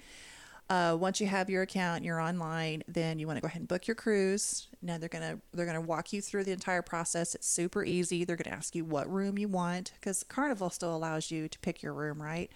Uh, 0.69 0.95
once 0.97 1.19
you 1.19 1.27
have 1.27 1.49
your 1.49 1.61
account, 1.61 2.03
you're 2.03 2.21
online. 2.21 2.83
Then 2.87 3.19
you 3.19 3.27
want 3.27 3.37
to 3.37 3.41
go 3.41 3.47
ahead 3.47 3.59
and 3.59 3.67
book 3.67 3.85
your 3.85 3.95
cruise. 3.95 4.67
Now 4.81 4.97
they're 4.97 5.09
gonna 5.09 5.39
they're 5.53 5.65
gonna 5.65 5.81
walk 5.81 6.13
you 6.13 6.21
through 6.21 6.45
the 6.45 6.51
entire 6.51 6.81
process. 6.81 7.35
It's 7.35 7.47
super 7.47 7.83
easy. 7.83 8.23
They're 8.23 8.37
gonna 8.37 8.55
ask 8.55 8.73
you 8.73 8.85
what 8.85 9.11
room 9.11 9.37
you 9.37 9.49
want 9.49 9.91
because 9.99 10.23
Carnival 10.23 10.69
still 10.69 10.95
allows 10.95 11.29
you 11.29 11.49
to 11.49 11.59
pick 11.59 11.83
your 11.83 11.93
room, 11.93 12.21
right? 12.21 12.49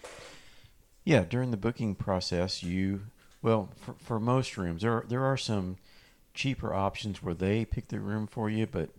Yeah, 1.08 1.24
during 1.24 1.52
the 1.52 1.58
booking 1.58 1.96
process, 1.96 2.62
you 2.62 3.04
well 3.42 3.70
for, 3.78 3.96
for 3.98 4.20
most 4.20 4.58
rooms 4.58 4.82
there 4.82 4.92
are, 4.92 5.06
there 5.08 5.24
are 5.24 5.38
some 5.38 5.78
cheaper 6.34 6.74
options 6.74 7.24
where 7.24 7.34
they 7.34 7.64
pick 7.64 7.88
the 7.88 8.02
room 8.02 8.28
for 8.28 8.50
you, 8.50 8.68
but 8.68 8.90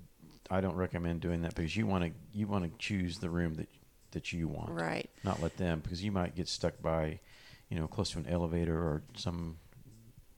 I 0.51 0.63
don't 0.63 0.75
recommend 0.75 1.21
doing 1.21 1.43
that 1.43 1.55
because 1.55 1.77
you 1.77 1.87
want 1.87 2.05
to 2.05 2.11
you 2.33 2.47
want 2.47 2.65
to 2.65 2.71
choose 2.79 3.19
the 3.19 3.29
room 3.29 3.57
that 3.57 3.69
that 4.13 4.33
you 4.33 4.49
want, 4.49 4.71
Right. 4.71 5.11
Not 5.23 5.43
let 5.43 5.59
them 5.59 5.81
because 5.81 6.03
you 6.03 6.11
might 6.11 6.35
get 6.35 6.49
stuck 6.49 6.81
by, 6.81 7.21
you 7.69 7.79
know, 7.79 7.87
close 7.87 8.13
to 8.13 8.19
an 8.19 8.27
elevator 8.27 8.75
or 8.75 9.03
some. 9.15 9.59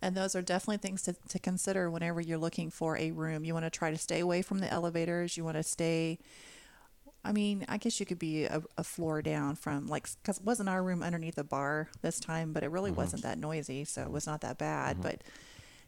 And 0.03 0.17
those 0.17 0.35
are 0.35 0.43
definitely 0.43 0.79
things 0.79 1.03
to, 1.03 1.15
to 1.29 1.39
consider 1.39 1.89
whenever 1.89 2.21
you're 2.21 2.37
looking 2.37 2.71
for 2.71 2.99
a 2.99 3.12
room. 3.12 3.45
You 3.45 3.55
want 3.55 3.67
to 3.67 3.71
try 3.71 3.93
to 3.93 3.99
stay 3.99 4.19
away 4.19 4.43
from 4.43 4.59
the 4.59 4.69
elevators. 4.69 5.37
You 5.37 5.45
want 5.45 5.57
to 5.57 5.62
stay, 5.62 6.19
I 7.25 7.33
mean, 7.33 7.67
I 7.69 7.77
guess 7.77 8.00
you 8.00 8.07
could 8.07 8.19
be 8.19 8.45
a, 8.45 8.62
a 8.79 8.85
floor 8.85 9.21
down 9.21 9.57
from, 9.57 9.87
like, 9.87 10.09
because 10.23 10.39
it 10.39 10.45
wasn't 10.45 10.69
our 10.69 10.83
room 10.83 11.03
underneath 11.03 11.35
the 11.35 11.45
bar 11.45 11.89
this 12.00 12.19
time, 12.19 12.53
but 12.53 12.62
it 12.62 12.71
really 12.71 12.91
wasn't 12.91 13.23
that 13.23 13.39
noisy. 13.39 13.85
So 13.85 14.03
it 14.03 14.11
was 14.11 14.27
not 14.27 14.41
that 14.41 14.57
bad. 14.57 15.03
But, 15.03 15.23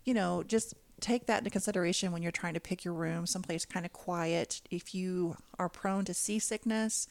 you 0.05 0.13
know, 0.13 0.43
just 0.43 0.75
take 1.01 1.27
that 1.27 1.39
into 1.39 1.51
consideration 1.51 2.13
when 2.13 2.23
you're 2.23 2.31
trying 2.33 2.55
to 2.55 2.61
pick 2.61 2.85
your 2.85 2.95
room, 2.95 3.27
someplace 3.27 3.65
kind 3.65 3.87
of 3.87 3.93
quiet. 3.93 4.61
If 4.71 4.95
you 4.95 5.37
are 5.59 5.69
prone 5.69 6.05
to 6.05 6.15
seasickness, 6.15 7.09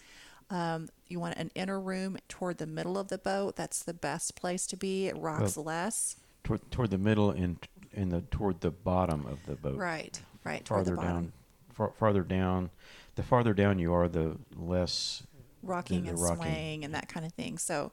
um, 0.51 0.89
you 1.07 1.19
want 1.19 1.37
an 1.37 1.49
inner 1.55 1.79
room 1.79 2.17
toward 2.27 2.57
the 2.57 2.67
middle 2.67 2.97
of 2.97 3.07
the 3.07 3.17
boat. 3.17 3.55
That's 3.55 3.83
the 3.83 3.93
best 3.93 4.35
place 4.35 4.67
to 4.67 4.77
be. 4.77 5.07
It 5.07 5.17
rocks 5.17 5.57
less. 5.57 6.17
Toward, 6.43 6.69
toward 6.71 6.91
the 6.91 6.97
middle 6.97 7.31
and 7.31 7.57
in 7.93 8.09
the 8.09 8.21
toward 8.21 8.61
the 8.61 8.71
bottom 8.71 9.25
of 9.25 9.45
the 9.45 9.55
boat. 9.55 9.77
Right, 9.77 10.21
right. 10.43 10.63
Toward 10.63 10.85
Farther 10.85 10.91
the 10.91 10.97
bottom. 10.97 11.13
down, 11.13 11.33
far, 11.73 11.93
farther 11.97 12.23
down. 12.23 12.69
The 13.15 13.23
farther 13.23 13.53
down 13.53 13.79
you 13.79 13.93
are, 13.93 14.07
the 14.07 14.37
less 14.55 15.23
Rocking 15.63 16.03
the 16.03 16.09
and 16.11 16.19
rocking. 16.19 16.37
swaying 16.37 16.85
and 16.85 16.93
that 16.95 17.07
kind 17.07 17.25
of 17.25 17.33
thing. 17.33 17.57
So, 17.57 17.91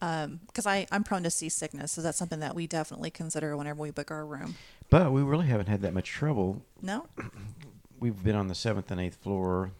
um, 0.00 0.40
because 0.46 0.66
I 0.66 0.86
I'm 0.90 1.04
prone 1.04 1.22
to 1.24 1.30
seasickness, 1.30 1.92
so 1.92 2.00
that's 2.00 2.16
something 2.18 2.40
that 2.40 2.54
we 2.54 2.66
definitely 2.66 3.10
consider 3.10 3.56
whenever 3.56 3.82
we 3.82 3.90
book 3.90 4.10
our 4.10 4.24
room. 4.24 4.54
But 4.88 5.12
we 5.12 5.22
really 5.22 5.46
haven't 5.46 5.66
had 5.66 5.82
that 5.82 5.92
much 5.94 6.08
trouble. 6.08 6.62
No, 6.80 7.06
We've 8.00 8.22
been 8.22 8.36
on 8.36 8.48
the 8.48 8.54
seventh 8.54 8.90
and 8.90 9.00
eighth 9.00 9.16
floor 9.16 9.70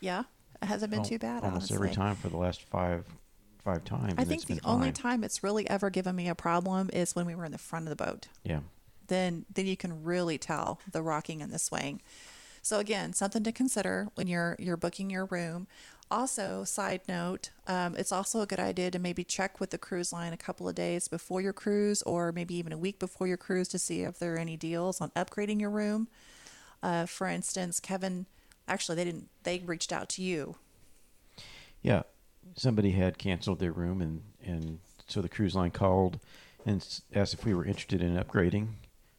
yeah, 0.00 0.24
it 0.60 0.66
hasn't 0.66 0.90
been 0.90 1.04
too 1.04 1.18
bad. 1.18 1.42
almost 1.44 1.70
honestly. 1.70 1.74
every 1.76 1.90
time 1.90 2.16
for 2.16 2.28
the 2.28 2.36
last 2.36 2.62
five 2.62 3.04
five 3.64 3.84
times. 3.84 4.14
I 4.18 4.24
think 4.24 4.46
the 4.46 4.60
only 4.64 4.88
fine. 4.88 4.94
time 4.94 5.24
it's 5.24 5.42
really 5.42 5.68
ever 5.70 5.88
given 5.90 6.16
me 6.16 6.28
a 6.28 6.34
problem 6.34 6.90
is 6.92 7.14
when 7.14 7.24
we 7.26 7.34
were 7.34 7.44
in 7.44 7.52
the 7.52 7.58
front 7.58 7.86
of 7.86 7.96
the 7.96 8.04
boat. 8.04 8.26
Yeah. 8.44 8.60
then 9.06 9.44
then 9.54 9.66
you 9.66 9.76
can 9.76 10.02
really 10.02 10.38
tell 10.38 10.80
the 10.90 11.00
rocking 11.02 11.40
and 11.40 11.52
the 11.52 11.58
swaying. 11.58 12.02
So 12.62 12.78
again, 12.78 13.12
something 13.12 13.42
to 13.42 13.52
consider 13.52 14.08
when 14.14 14.28
you're 14.28 14.56
you're 14.58 14.76
booking 14.76 15.10
your 15.10 15.26
room. 15.26 15.66
Also, 16.10 16.62
side 16.62 17.00
note, 17.08 17.50
um, 17.66 17.96
it's 17.96 18.12
also 18.12 18.42
a 18.42 18.46
good 18.46 18.60
idea 18.60 18.90
to 18.90 18.98
maybe 18.98 19.24
check 19.24 19.58
with 19.58 19.70
the 19.70 19.78
cruise 19.78 20.12
line 20.12 20.32
a 20.32 20.36
couple 20.36 20.68
of 20.68 20.74
days 20.74 21.08
before 21.08 21.40
your 21.40 21.54
cruise, 21.54 22.02
or 22.02 22.32
maybe 22.32 22.54
even 22.54 22.72
a 22.72 22.78
week 22.78 22.98
before 22.98 23.26
your 23.26 23.38
cruise, 23.38 23.66
to 23.68 23.78
see 23.78 24.02
if 24.02 24.18
there 24.18 24.34
are 24.34 24.38
any 24.38 24.56
deals 24.56 25.00
on 25.00 25.10
upgrading 25.10 25.60
your 25.60 25.70
room. 25.70 26.08
Uh, 26.82 27.06
for 27.06 27.26
instance, 27.26 27.80
Kevin, 27.80 28.26
actually, 28.68 28.96
they 28.96 29.04
didn't. 29.04 29.28
They 29.42 29.60
reached 29.60 29.92
out 29.92 30.08
to 30.10 30.22
you. 30.22 30.56
Yeah. 31.80 32.02
Somebody 32.56 32.90
had 32.90 33.18
canceled 33.18 33.60
their 33.60 33.72
room, 33.72 34.02
and, 34.02 34.22
and 34.44 34.80
so 35.08 35.22
the 35.22 35.28
cruise 35.28 35.54
line 35.54 35.70
called 35.70 36.18
and 36.66 36.86
asked 37.14 37.34
if 37.34 37.44
we 37.44 37.54
were 37.54 37.64
interested 37.64 38.02
in 38.02 38.16
upgrading 38.16 38.68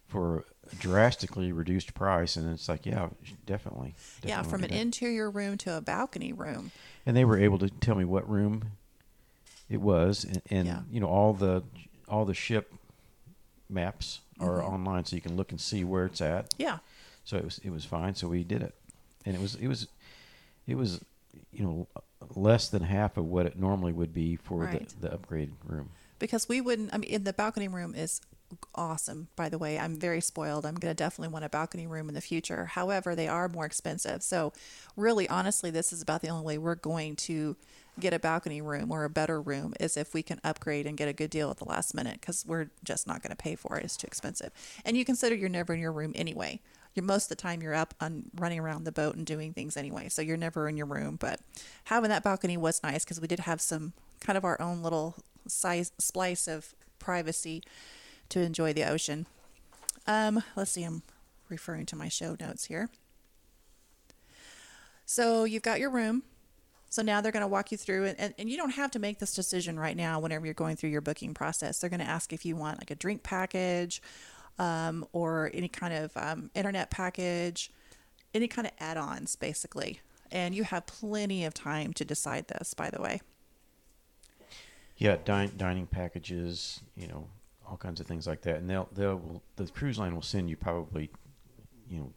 for 0.07 0.45
drastically 0.79 1.51
reduced 1.51 1.93
price. 1.93 2.35
And 2.35 2.51
it's 2.51 2.67
like, 2.69 2.85
yeah, 2.85 3.09
definitely. 3.45 3.95
yeah, 4.23 4.41
from 4.43 4.63
an 4.63 4.69
that. 4.71 4.79
interior 4.79 5.29
room 5.29 5.57
to 5.59 5.77
a 5.77 5.81
balcony 5.81 6.33
room. 6.33 6.71
And 7.05 7.15
they 7.17 7.25
were 7.25 7.37
able 7.37 7.59
to 7.59 7.69
tell 7.69 7.95
me 7.95 8.05
what 8.05 8.29
room 8.29 8.71
It 9.69 9.81
was, 9.81 10.23
and, 10.23 10.41
and 10.51 10.67
Yeah. 10.67 10.81
you 10.91 10.99
know 10.99 11.07
all 11.07 11.33
the 11.33 11.63
all 12.07 12.25
the 12.25 12.33
ship 12.33 12.73
maps 13.69 14.19
are 14.39 14.59
Mhm. 14.59 14.69
online, 14.73 15.05
so 15.05 15.15
you 15.15 15.21
can 15.21 15.35
look 15.35 15.51
and 15.51 15.59
see 15.59 15.83
where 15.83 16.05
it's 16.05 16.21
at. 16.21 16.53
Yeah. 16.57 16.79
So 17.23 17.37
it 17.37 17.45
was 17.45 17.57
it 17.63 17.69
was 17.71 17.85
fine. 17.85 18.13
So 18.15 18.27
we 18.27 18.43
did 18.43 18.61
it, 18.61 18.75
and 19.25 19.35
it 19.35 19.41
was 19.41 19.55
it 19.55 19.67
was 19.67 19.87
it 20.67 20.75
was 20.75 20.99
you 21.51 21.63
know 21.63 21.87
less 22.35 22.69
than 22.69 22.83
half 22.83 23.17
of 23.17 23.25
what 23.25 23.45
it 23.45 23.57
normally 23.57 23.93
would 23.93 24.13
be 24.13 24.35
for 24.35 24.65
Right. 24.65 24.87
the, 24.89 25.07
the 25.07 25.13
upgrade 25.13 25.53
room. 25.65 25.89
because 26.19 26.47
we 26.47 26.61
wouldn't 26.61 26.93
i 26.93 26.97
mean 26.97 27.09
in 27.09 27.23
the 27.25 27.33
balcony 27.33 27.67
room 27.67 27.93
is 27.95 28.21
awesome 28.75 29.27
by 29.35 29.49
the 29.49 29.57
way. 29.57 29.77
I'm 29.79 29.95
very 29.95 30.21
spoiled. 30.21 30.65
I'm 30.65 30.75
going 30.75 30.91
to 30.91 30.95
definitely 30.95 31.31
want 31.31 31.45
a 31.45 31.49
balcony 31.49 31.87
room 31.87 32.09
in 32.09 32.15
the 32.15 32.21
future. 32.21 32.65
However 32.65 33.15
they 33.15 33.27
are 33.27 33.49
more 33.49 33.65
expensive. 33.65 34.23
So 34.23 34.53
really 34.95 35.27
honestly 35.29 35.69
this 35.69 35.93
is 35.93 36.01
about 36.01 36.21
the 36.21 36.29
only 36.29 36.45
way 36.45 36.57
we're 36.57 36.75
going 36.75 37.15
to 37.17 37.55
get 37.99 38.13
a 38.13 38.19
balcony 38.19 38.61
room 38.61 38.91
or 38.91 39.03
a 39.03 39.09
better 39.09 39.39
room 39.39 39.73
is 39.79 39.97
if 39.97 40.13
we 40.13 40.23
can 40.23 40.39
upgrade 40.43 40.87
and 40.87 40.97
get 40.97 41.07
a 41.07 41.13
good 41.13 41.29
deal 41.29 41.51
at 41.51 41.57
the 41.57 41.65
last 41.65 41.93
minute 41.93 42.19
because 42.19 42.45
we're 42.45 42.69
just 42.83 43.05
not 43.05 43.21
going 43.21 43.29
to 43.29 43.35
pay 43.35 43.55
for 43.55 43.77
it. 43.77 43.83
It's 43.83 43.97
too 43.97 44.07
expensive. 44.07 44.51
And 44.83 44.97
you 44.97 45.05
consider 45.05 45.35
you're 45.35 45.49
never 45.49 45.73
in 45.73 45.79
your 45.79 45.91
room 45.91 46.11
anyway. 46.15 46.59
You're 46.95 47.05
most 47.05 47.25
of 47.25 47.29
the 47.29 47.41
time 47.41 47.61
you're 47.61 47.73
up 47.73 47.93
on 47.99 48.25
running 48.35 48.59
around 48.59 48.83
the 48.83 48.91
boat 48.91 49.15
and 49.15 49.25
doing 49.25 49.53
things 49.53 49.77
anyway 49.77 50.09
so 50.09 50.21
you're 50.21 50.37
never 50.37 50.67
in 50.67 50.77
your 50.77 50.85
room. 50.85 51.17
But 51.19 51.39
having 51.85 52.09
that 52.09 52.23
balcony 52.23 52.57
was 52.57 52.81
nice 52.83 53.03
because 53.03 53.21
we 53.21 53.27
did 53.27 53.41
have 53.41 53.61
some 53.61 53.93
kind 54.19 54.37
of 54.37 54.45
our 54.45 54.59
own 54.61 54.81
little 54.81 55.15
size 55.47 55.91
splice 55.99 56.47
of 56.47 56.73
privacy 56.99 57.63
to 58.29 58.41
enjoy 58.41 58.73
the 58.73 58.83
ocean 58.83 59.25
um 60.07 60.43
let's 60.55 60.71
see 60.71 60.83
i'm 60.83 61.03
referring 61.49 61.85
to 61.85 61.95
my 61.95 62.09
show 62.09 62.35
notes 62.39 62.65
here 62.65 62.89
so 65.05 65.43
you've 65.43 65.63
got 65.63 65.79
your 65.79 65.89
room 65.89 66.23
so 66.93 67.01
now 67.01 67.21
they're 67.21 67.31
going 67.31 67.41
to 67.41 67.47
walk 67.47 67.71
you 67.71 67.77
through 67.79 68.03
it, 68.03 68.17
and, 68.19 68.35
and 68.37 68.47
you 68.51 68.55
don't 68.55 68.69
have 68.69 68.91
to 68.91 68.99
make 68.99 69.17
this 69.17 69.33
decision 69.33 69.79
right 69.79 69.97
now 69.97 70.19
whenever 70.19 70.45
you're 70.45 70.53
going 70.53 70.75
through 70.75 70.91
your 70.91 71.01
booking 71.01 71.33
process. 71.33 71.79
They're 71.79 71.89
going 71.89 72.01
to 72.01 72.05
ask 72.05 72.31
if 72.31 72.45
you 72.45 72.55
want 72.55 72.77
like 72.77 72.91
a 72.91 72.95
drink 72.95 73.23
package 73.23 73.99
um, 74.59 75.03
or 75.11 75.49
any 75.55 75.69
kind 75.69 75.91
of 75.91 76.15
um, 76.15 76.51
internet 76.53 76.91
package, 76.91 77.71
any 78.35 78.47
kind 78.47 78.67
of 78.67 78.73
add 78.79 78.97
ons, 78.97 79.35
basically. 79.35 80.01
And 80.31 80.53
you 80.53 80.65
have 80.65 80.85
plenty 80.85 81.45
of 81.45 81.55
time 81.55 81.93
to 81.93 82.05
decide 82.05 82.47
this, 82.47 82.75
by 82.75 82.91
the 82.91 83.01
way. 83.01 83.21
Yeah, 84.95 85.17
din- 85.25 85.53
dining 85.57 85.87
packages, 85.87 86.81
you 86.95 87.07
know, 87.07 87.27
all 87.73 87.77
kinds 87.77 87.99
of 87.99 88.05
things 88.05 88.27
like 88.27 88.41
that, 88.43 88.57
and 88.57 88.69
they'll 88.69 88.87
they'll 88.93 89.41
the 89.55 89.65
cruise 89.65 89.97
line 89.97 90.13
will 90.13 90.21
send 90.21 90.47
you 90.47 90.55
probably, 90.55 91.09
you 91.89 91.97
know, 91.97 92.13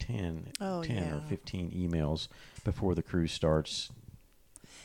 10, 0.00 0.52
Oh, 0.60 0.82
10 0.82 1.10
or 1.10 1.20
fifteen 1.22 1.70
emails 1.70 2.28
before 2.62 2.94
the 2.94 3.02
cruise 3.02 3.32
starts, 3.32 3.88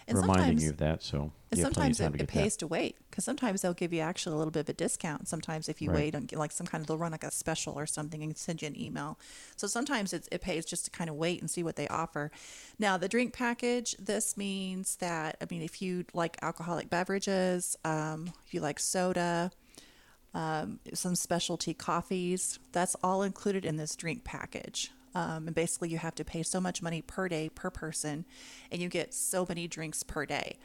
And 0.07 0.17
reminding 0.17 0.59
you 0.59 0.69
of 0.69 0.77
that. 0.77 1.03
So 1.03 1.33
and 1.51 1.57
you 1.57 1.63
have 1.65 1.73
plenty 1.73 1.89
sometimes 1.89 1.99
it, 1.99 2.17
to 2.17 2.23
it 2.23 2.27
pays 2.29 2.55
to 2.57 2.67
wait 2.67 2.95
because 3.09 3.25
sometimes 3.25 3.61
they'll 3.61 3.73
give 3.73 3.91
you 3.93 3.99
actually 3.99 4.33
a 4.33 4.37
little 4.37 4.51
bit 4.51 4.61
of 4.61 4.69
a 4.69 4.73
discount. 4.73 5.27
Sometimes 5.27 5.67
if 5.67 5.81
you 5.81 5.89
Right. 5.89 5.95
wait 5.97 6.15
on 6.15 6.27
like 6.31 6.51
some 6.53 6.65
kind 6.65 6.81
of 6.81 6.87
they'll 6.87 6.97
run 6.97 7.11
like 7.11 7.23
a 7.25 7.31
special 7.31 7.77
or 7.77 7.85
something 7.85 8.23
and 8.23 8.35
send 8.37 8.61
you 8.61 8.67
an 8.69 8.79
email. 8.79 9.19
So 9.57 9.67
sometimes 9.67 10.13
it's, 10.13 10.29
it 10.31 10.41
pays 10.41 10.65
just 10.65 10.85
to 10.85 10.91
kind 10.91 11.09
of 11.09 11.17
wait 11.17 11.41
and 11.41 11.51
see 11.51 11.63
what 11.63 11.75
they 11.75 11.87
offer. 11.89 12.31
Now 12.79 12.97
the 12.97 13.09
drink 13.09 13.33
package, 13.33 13.93
this 13.99 14.37
means 14.37 14.95
that 14.97 15.35
I 15.41 15.47
mean 15.51 15.61
if 15.61 15.81
you 15.81 16.05
like 16.13 16.37
alcoholic 16.41 16.89
beverages, 16.89 17.75
um, 17.83 18.31
if 18.45 18.53
you 18.53 18.61
like 18.61 18.79
soda, 18.79 19.51
um, 20.33 20.79
some 20.93 21.15
specialty 21.15 21.73
coffees. 21.73 22.59
That's 22.71 22.95
all 23.03 23.21
included 23.23 23.65
in 23.65 23.77
this 23.77 23.95
drink 23.95 24.23
package. 24.23 24.91
Um, 25.15 25.47
and 25.47 25.55
basically, 25.55 25.89
you 25.89 25.99
have 25.99 26.15
to 26.15 26.25
pay 26.25 26.41
so 26.43 26.59
much 26.59 26.81
money 26.81 27.01
per 27.01 27.27
day 27.27 27.49
per 27.53 27.69
person, 27.69 28.25
and 28.71 28.81
you 28.81 28.89
get 28.89 29.13
so 29.13 29.45
many 29.47 29.67
drinks 29.67 30.01
per 30.01 30.25
day. 30.25 30.57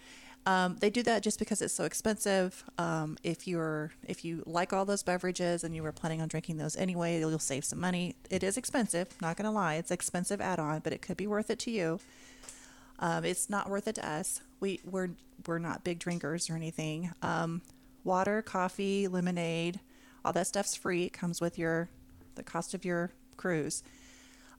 Um, 0.47 0.77
they 0.81 0.89
do 0.89 1.03
that 1.03 1.23
just 1.23 1.39
because 1.39 1.61
it's 1.61 1.75
so 1.75 1.85
expensive. 1.85 2.65
Um, 2.79 3.19
if 3.23 3.47
you're 3.47 3.93
if 4.07 4.25
you 4.25 4.43
like 4.47 4.73
all 4.73 4.87
those 4.87 5.03
beverages 5.03 5.63
and 5.63 5.75
you 5.75 5.83
were 5.83 5.93
planning 5.93 6.23
on 6.23 6.29
drinking 6.29 6.57
those 6.57 6.77
anyway, 6.77 7.19
you'll 7.19 7.39
save 7.39 7.67
some 7.67 7.81
money. 7.81 8.17
It 8.31 8.43
is 8.43 8.57
expensive, 8.57 9.09
not 9.21 9.37
gonna 9.37 9.53
lie. 9.53 9.75
It's 9.75 9.91
expensive 9.91 10.41
add-on, 10.41 10.81
but 10.81 10.95
it 10.95 11.03
could 11.03 11.19
be 11.19 11.27
worth 11.27 11.51
it 11.51 11.59
to 11.61 11.71
you. 11.71 12.01
Um, 12.99 13.25
it's 13.25 13.51
not 13.51 13.69
worth 13.69 13.87
it 13.87 13.97
to 13.97 14.09
us. 14.09 14.41
We 14.61 14.81
we're 14.85 15.11
we're 15.47 15.59
not 15.59 15.85
big 15.85 15.99
drinkers 15.99 16.49
or 16.49 16.57
anything. 16.57 17.13
Water, 18.05 18.43
coffee, 18.43 19.09
lemonade, 19.09 19.81
all 20.25 20.33
that 20.33 20.47
stuff's 20.47 20.77
free. 20.77 21.05
It 21.05 21.13
comes 21.13 21.41
with 21.41 21.59
your 21.59 21.89
the 22.35 22.43
cost 22.43 22.75
of 22.75 22.85
your 22.85 23.13
cruise. 23.37 23.83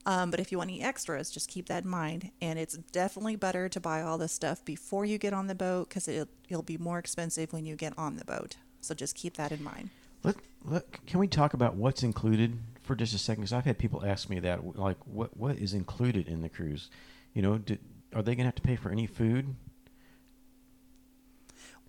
Um, 0.06 0.30
but 0.30 0.40
if 0.40 0.50
you 0.50 0.58
want 0.58 0.70
any 0.70 0.82
extras, 0.82 1.30
just 1.30 1.48
keep 1.48 1.66
that 1.66 1.84
in 1.84 1.90
mind. 1.90 2.30
And 2.40 2.58
it's 2.58 2.76
definitely 2.92 3.36
better 3.36 3.68
to 3.68 3.80
buy 3.80 4.02
all 4.02 4.18
this 4.18 4.32
stuff 4.32 4.64
before 4.64 5.04
you 5.04 5.18
get 5.18 5.32
on 5.32 5.46
the 5.46 5.54
boat 5.54 5.88
because 5.88 6.08
it, 6.08 6.28
it'll 6.48 6.62
be 6.62 6.78
more 6.78 6.98
expensive 6.98 7.52
when 7.52 7.66
you 7.66 7.76
get 7.76 7.96
on 7.98 8.16
the 8.16 8.24
boat. 8.24 8.56
So 8.80 8.94
just 8.94 9.14
keep 9.14 9.36
that 9.36 9.52
in 9.52 9.62
mind. 9.62 9.90
Let, 10.22 10.36
let, 10.64 11.06
can 11.06 11.20
we 11.20 11.28
talk 11.28 11.54
about 11.54 11.74
what's 11.74 12.02
included 12.02 12.58
for 12.82 12.94
just 12.94 13.14
a 13.14 13.18
second? 13.18 13.42
Because 13.42 13.52
I've 13.52 13.64
had 13.64 13.78
people 13.78 14.04
ask 14.04 14.28
me 14.28 14.40
that, 14.40 14.78
like, 14.78 14.96
what 15.06 15.36
what 15.36 15.58
is 15.58 15.74
included 15.74 16.28
in 16.28 16.40
the 16.40 16.48
cruise? 16.48 16.90
You 17.34 17.42
know, 17.42 17.58
did, 17.58 17.78
are 18.14 18.22
they 18.22 18.34
going 18.34 18.44
to 18.44 18.48
have 18.48 18.54
to 18.56 18.62
pay 18.62 18.76
for 18.76 18.90
any 18.90 19.06
food? 19.06 19.54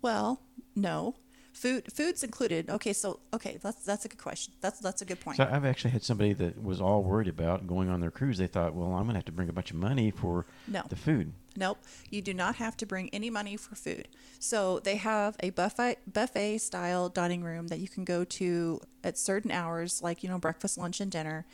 Well, 0.00 0.40
no. 0.76 1.16
Food 1.52 1.92
food's 1.92 2.24
included. 2.24 2.70
Okay, 2.70 2.92
so 2.94 3.20
okay, 3.34 3.58
that's 3.62 3.84
that's 3.84 4.04
a 4.06 4.08
good 4.08 4.18
question. 4.18 4.54
That's 4.62 4.80
that's 4.80 5.02
a 5.02 5.04
good 5.04 5.20
point. 5.20 5.36
So 5.36 5.48
I've 5.50 5.66
actually 5.66 5.90
had 5.90 6.02
somebody 6.02 6.32
that 6.32 6.62
was 6.62 6.80
all 6.80 7.02
worried 7.02 7.28
about 7.28 7.66
going 7.66 7.90
on 7.90 8.00
their 8.00 8.10
cruise. 8.10 8.38
They 8.38 8.46
thought, 8.46 8.74
well, 8.74 8.88
I'm 8.94 9.02
going 9.02 9.08
to 9.10 9.14
have 9.16 9.26
to 9.26 9.32
bring 9.32 9.50
a 9.50 9.52
bunch 9.52 9.70
of 9.70 9.76
money 9.76 10.10
for 10.10 10.46
No. 10.66 10.82
the 10.88 10.96
food. 10.96 11.34
Nope, 11.54 11.78
you 12.08 12.22
do 12.22 12.32
not 12.32 12.56
have 12.56 12.78
to 12.78 12.86
bring 12.86 13.10
any 13.10 13.28
money 13.28 13.58
for 13.58 13.74
food. 13.74 14.08
So 14.38 14.78
they 14.80 14.96
have 14.96 15.36
a 15.40 15.50
buffet 15.50 15.98
buffet 16.10 16.58
style 16.58 17.10
dining 17.10 17.42
room 17.44 17.66
that 17.66 17.78
you 17.80 17.88
can 17.88 18.04
go 18.04 18.24
to 18.24 18.80
at 19.04 19.18
certain 19.18 19.50
hours, 19.50 20.00
like 20.02 20.22
you 20.22 20.30
know 20.30 20.38
breakfast, 20.38 20.78
lunch, 20.78 21.00
and 21.00 21.10
dinner. 21.12 21.44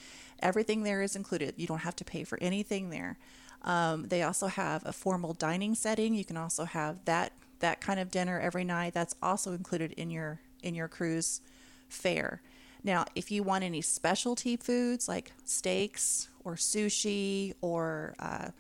Everything 0.41 0.85
there 0.85 1.03
is 1.03 1.17
included. 1.17 1.55
You 1.57 1.67
don't 1.67 1.81
have 1.81 1.97
to 1.97 2.05
pay 2.05 2.23
for 2.23 2.39
anything 2.41 2.91
there. 2.91 3.19
Um, 3.63 4.05
they 4.07 4.23
also 4.23 4.47
have 4.47 4.87
a 4.87 4.93
formal 4.93 5.35
dining 5.35 5.75
setting. 5.75 6.15
You 6.15 6.25
can 6.25 6.37
also 6.37 6.65
have 6.65 7.05
that 7.07 7.33
that 7.61 7.81
kind 7.81 8.01
of 8.01 8.11
dinner 8.11 8.39
every 8.41 8.65
night. 8.65 8.95
That's 8.95 9.15
also 9.23 9.53
included 9.53 9.93
in 9.93 10.11
your 10.11 10.41
in 10.63 10.75
your 10.75 10.89
cruise 10.89 11.41
fare. 11.89 12.43
Now, 12.85 13.05
if 13.15 13.31
you 13.31 13.43
want 13.43 13.65
any 13.65 13.81
specialty 13.81 14.57
foods 14.57 15.09
like 15.09 15.33
steaks 15.45 16.29
or 16.45 16.55
sushi 16.55 17.55
or 17.61 18.15
uh, 18.19 18.51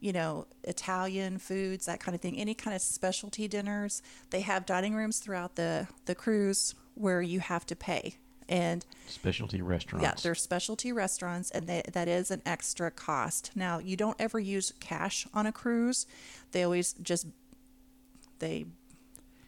you 0.00 0.12
know, 0.12 0.46
Italian 0.64 1.38
foods, 1.38 1.86
that 1.86 2.00
kind 2.00 2.14
of 2.14 2.20
thing, 2.20 2.38
any 2.38 2.54
kind 2.54 2.74
of 2.74 2.80
specialty 2.82 3.46
dinners. 3.46 4.02
They 4.30 4.40
have 4.40 4.66
dining 4.66 4.94
rooms 4.94 5.18
throughout 5.18 5.56
the, 5.56 5.86
the 6.06 6.14
cruise 6.14 6.74
where 6.94 7.22
you 7.22 7.40
have 7.40 7.66
to 7.66 7.76
pay. 7.76 8.16
And 8.48 8.84
Specialty 9.06 9.62
restaurants. 9.62 10.02
yeah, 10.02 10.14
they're 10.20 10.34
specialty 10.34 10.90
restaurants, 10.90 11.52
and 11.52 11.68
they, 11.68 11.82
that 11.92 12.08
is 12.08 12.32
an 12.32 12.42
extra 12.44 12.90
cost. 12.90 13.52
Now, 13.54 13.78
you 13.78 13.96
don't 13.96 14.16
ever 14.18 14.40
use 14.40 14.72
cash 14.80 15.24
on 15.32 15.46
a 15.46 15.52
cruise. 15.52 16.06
They 16.50 16.64
always 16.64 16.94
just, 16.94 17.26
they, 18.40 18.66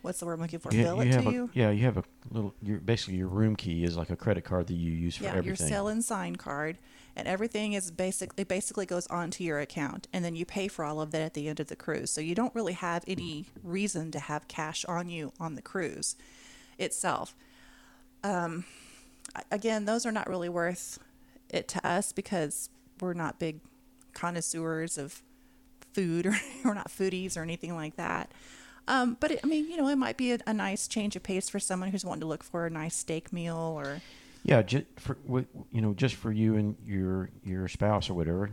what's 0.02 0.20
the 0.20 0.26
word 0.26 0.34
I'm 0.34 0.40
looking 0.40 0.58
for? 0.58 0.72
You- 0.72 0.82
Bill 0.84 1.00
it 1.00 1.12
to 1.12 1.28
a, 1.28 1.32
you? 1.32 1.50
Yeah, 1.52 1.70
you 1.70 1.84
have 1.84 1.96
a 1.96 2.04
little. 2.30 2.54
Your 2.62 2.78
basically 2.78 3.16
your 3.16 3.28
room 3.28 3.56
key 3.56 3.84
is 3.84 3.96
like 3.96 4.10
a 4.10 4.16
credit 4.16 4.44
card 4.44 4.68
that 4.68 4.74
you 4.74 4.92
use 4.92 5.16
for 5.16 5.24
yeah, 5.24 5.30
everything. 5.30 5.48
your 5.48 5.56
Sail 5.56 5.88
and 5.88 6.04
Sign 6.04 6.36
card, 6.36 6.78
and 7.16 7.26
everything 7.26 7.72
is 7.72 7.90
basic. 7.90 8.30
It 8.36 8.48
basically 8.48 8.86
goes 8.86 9.06
onto 9.08 9.44
your 9.44 9.60
account, 9.60 10.08
and 10.12 10.24
then 10.24 10.36
you 10.36 10.44
pay 10.44 10.68
for 10.68 10.84
all 10.84 11.00
of 11.00 11.10
that 11.10 11.22
at 11.22 11.34
the 11.34 11.48
end 11.48 11.60
of 11.60 11.68
the 11.68 11.76
cruise. 11.76 12.10
So 12.10 12.20
you 12.20 12.34
don't 12.34 12.54
really 12.54 12.74
have 12.74 13.04
any 13.06 13.46
reason 13.62 14.10
to 14.12 14.18
have 14.18 14.48
cash 14.48 14.84
on 14.84 15.08
you 15.08 15.32
on 15.40 15.54
the 15.54 15.62
cruise 15.62 16.16
itself. 16.78 17.34
Um, 18.24 18.64
again, 19.50 19.84
those 19.84 20.06
are 20.06 20.12
not 20.12 20.28
really 20.28 20.48
worth 20.48 20.98
it 21.48 21.68
to 21.68 21.86
us 21.86 22.12
because 22.12 22.68
we're 23.00 23.14
not 23.14 23.38
big 23.38 23.60
connoisseurs 24.14 24.98
of 24.98 25.22
food, 25.92 26.26
or 26.26 26.34
we're 26.64 26.74
not 26.74 26.88
foodies 26.88 27.36
or 27.36 27.42
anything 27.42 27.74
like 27.74 27.96
that. 27.96 28.30
Um, 28.88 29.16
but 29.20 29.30
it, 29.32 29.40
I 29.44 29.46
mean, 29.46 29.70
you 29.70 29.76
know, 29.76 29.88
it 29.88 29.96
might 29.96 30.16
be 30.16 30.32
a, 30.32 30.38
a 30.46 30.52
nice 30.52 30.88
change 30.88 31.14
of 31.16 31.22
pace 31.22 31.48
for 31.48 31.60
someone 31.60 31.90
who's 31.90 32.04
wanting 32.04 32.22
to 32.22 32.26
look 32.26 32.42
for 32.42 32.66
a 32.66 32.70
nice 32.70 32.96
steak 32.96 33.32
meal 33.32 33.56
or 33.56 34.00
Yeah, 34.44 34.62
just 34.62 34.86
for 34.98 35.16
you 35.70 35.80
know, 35.80 35.94
just 35.94 36.16
for 36.16 36.32
you 36.32 36.56
and 36.56 36.76
your 36.84 37.30
your 37.44 37.68
spouse 37.68 38.10
or 38.10 38.14
whatever. 38.14 38.50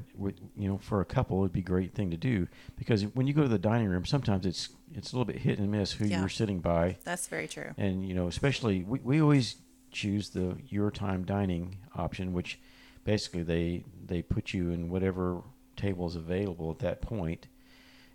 You 0.55 0.69
know, 0.69 0.77
for 0.77 1.01
a 1.01 1.05
couple, 1.05 1.39
it'd 1.39 1.51
be 1.53 1.61
a 1.61 1.63
great 1.63 1.93
thing 1.95 2.11
to 2.11 2.17
do 2.17 2.47
because 2.77 3.03
when 3.15 3.25
you 3.25 3.33
go 3.33 3.41
to 3.41 3.47
the 3.47 3.57
dining 3.57 3.87
room, 3.89 4.05
sometimes 4.05 4.45
it's 4.45 4.69
it's 4.93 5.11
a 5.13 5.15
little 5.15 5.25
bit 5.25 5.41
hit 5.41 5.57
and 5.59 5.71
miss 5.71 5.93
who 5.93 6.05
Yeah. 6.05 6.19
you're 6.19 6.29
sitting 6.29 6.59
by, 6.59 6.97
That's 7.03 7.27
very 7.27 7.47
true. 7.47 7.71
and 7.77 8.07
you 8.07 8.13
know, 8.13 8.27
especially 8.27 8.83
we, 8.83 8.99
we 8.99 9.21
always 9.21 9.55
choose 9.91 10.29
the 10.29 10.57
your 10.67 10.91
time 10.91 11.23
dining 11.25 11.77
option, 11.95 12.33
which 12.33 12.59
basically 13.03 13.41
they 13.41 13.83
they 14.05 14.21
put 14.21 14.53
you 14.53 14.69
in 14.69 14.89
whatever 14.89 15.41
table 15.75 16.05
is 16.05 16.15
available 16.15 16.69
at 16.69 16.79
that 16.79 17.01
point. 17.01 17.47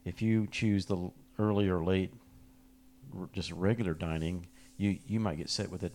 If 0.04 0.22
you 0.22 0.46
choose 0.50 0.86
the 0.86 1.10
early 1.38 1.68
or 1.68 1.84
late, 1.84 2.12
r- 3.18 3.28
just 3.32 3.50
regular 3.52 3.94
dining, 3.94 4.46
you 4.76 4.98
you 5.06 5.20
might 5.20 5.36
get 5.38 5.50
set 5.50 5.70
with 5.70 5.82
it 5.82 5.92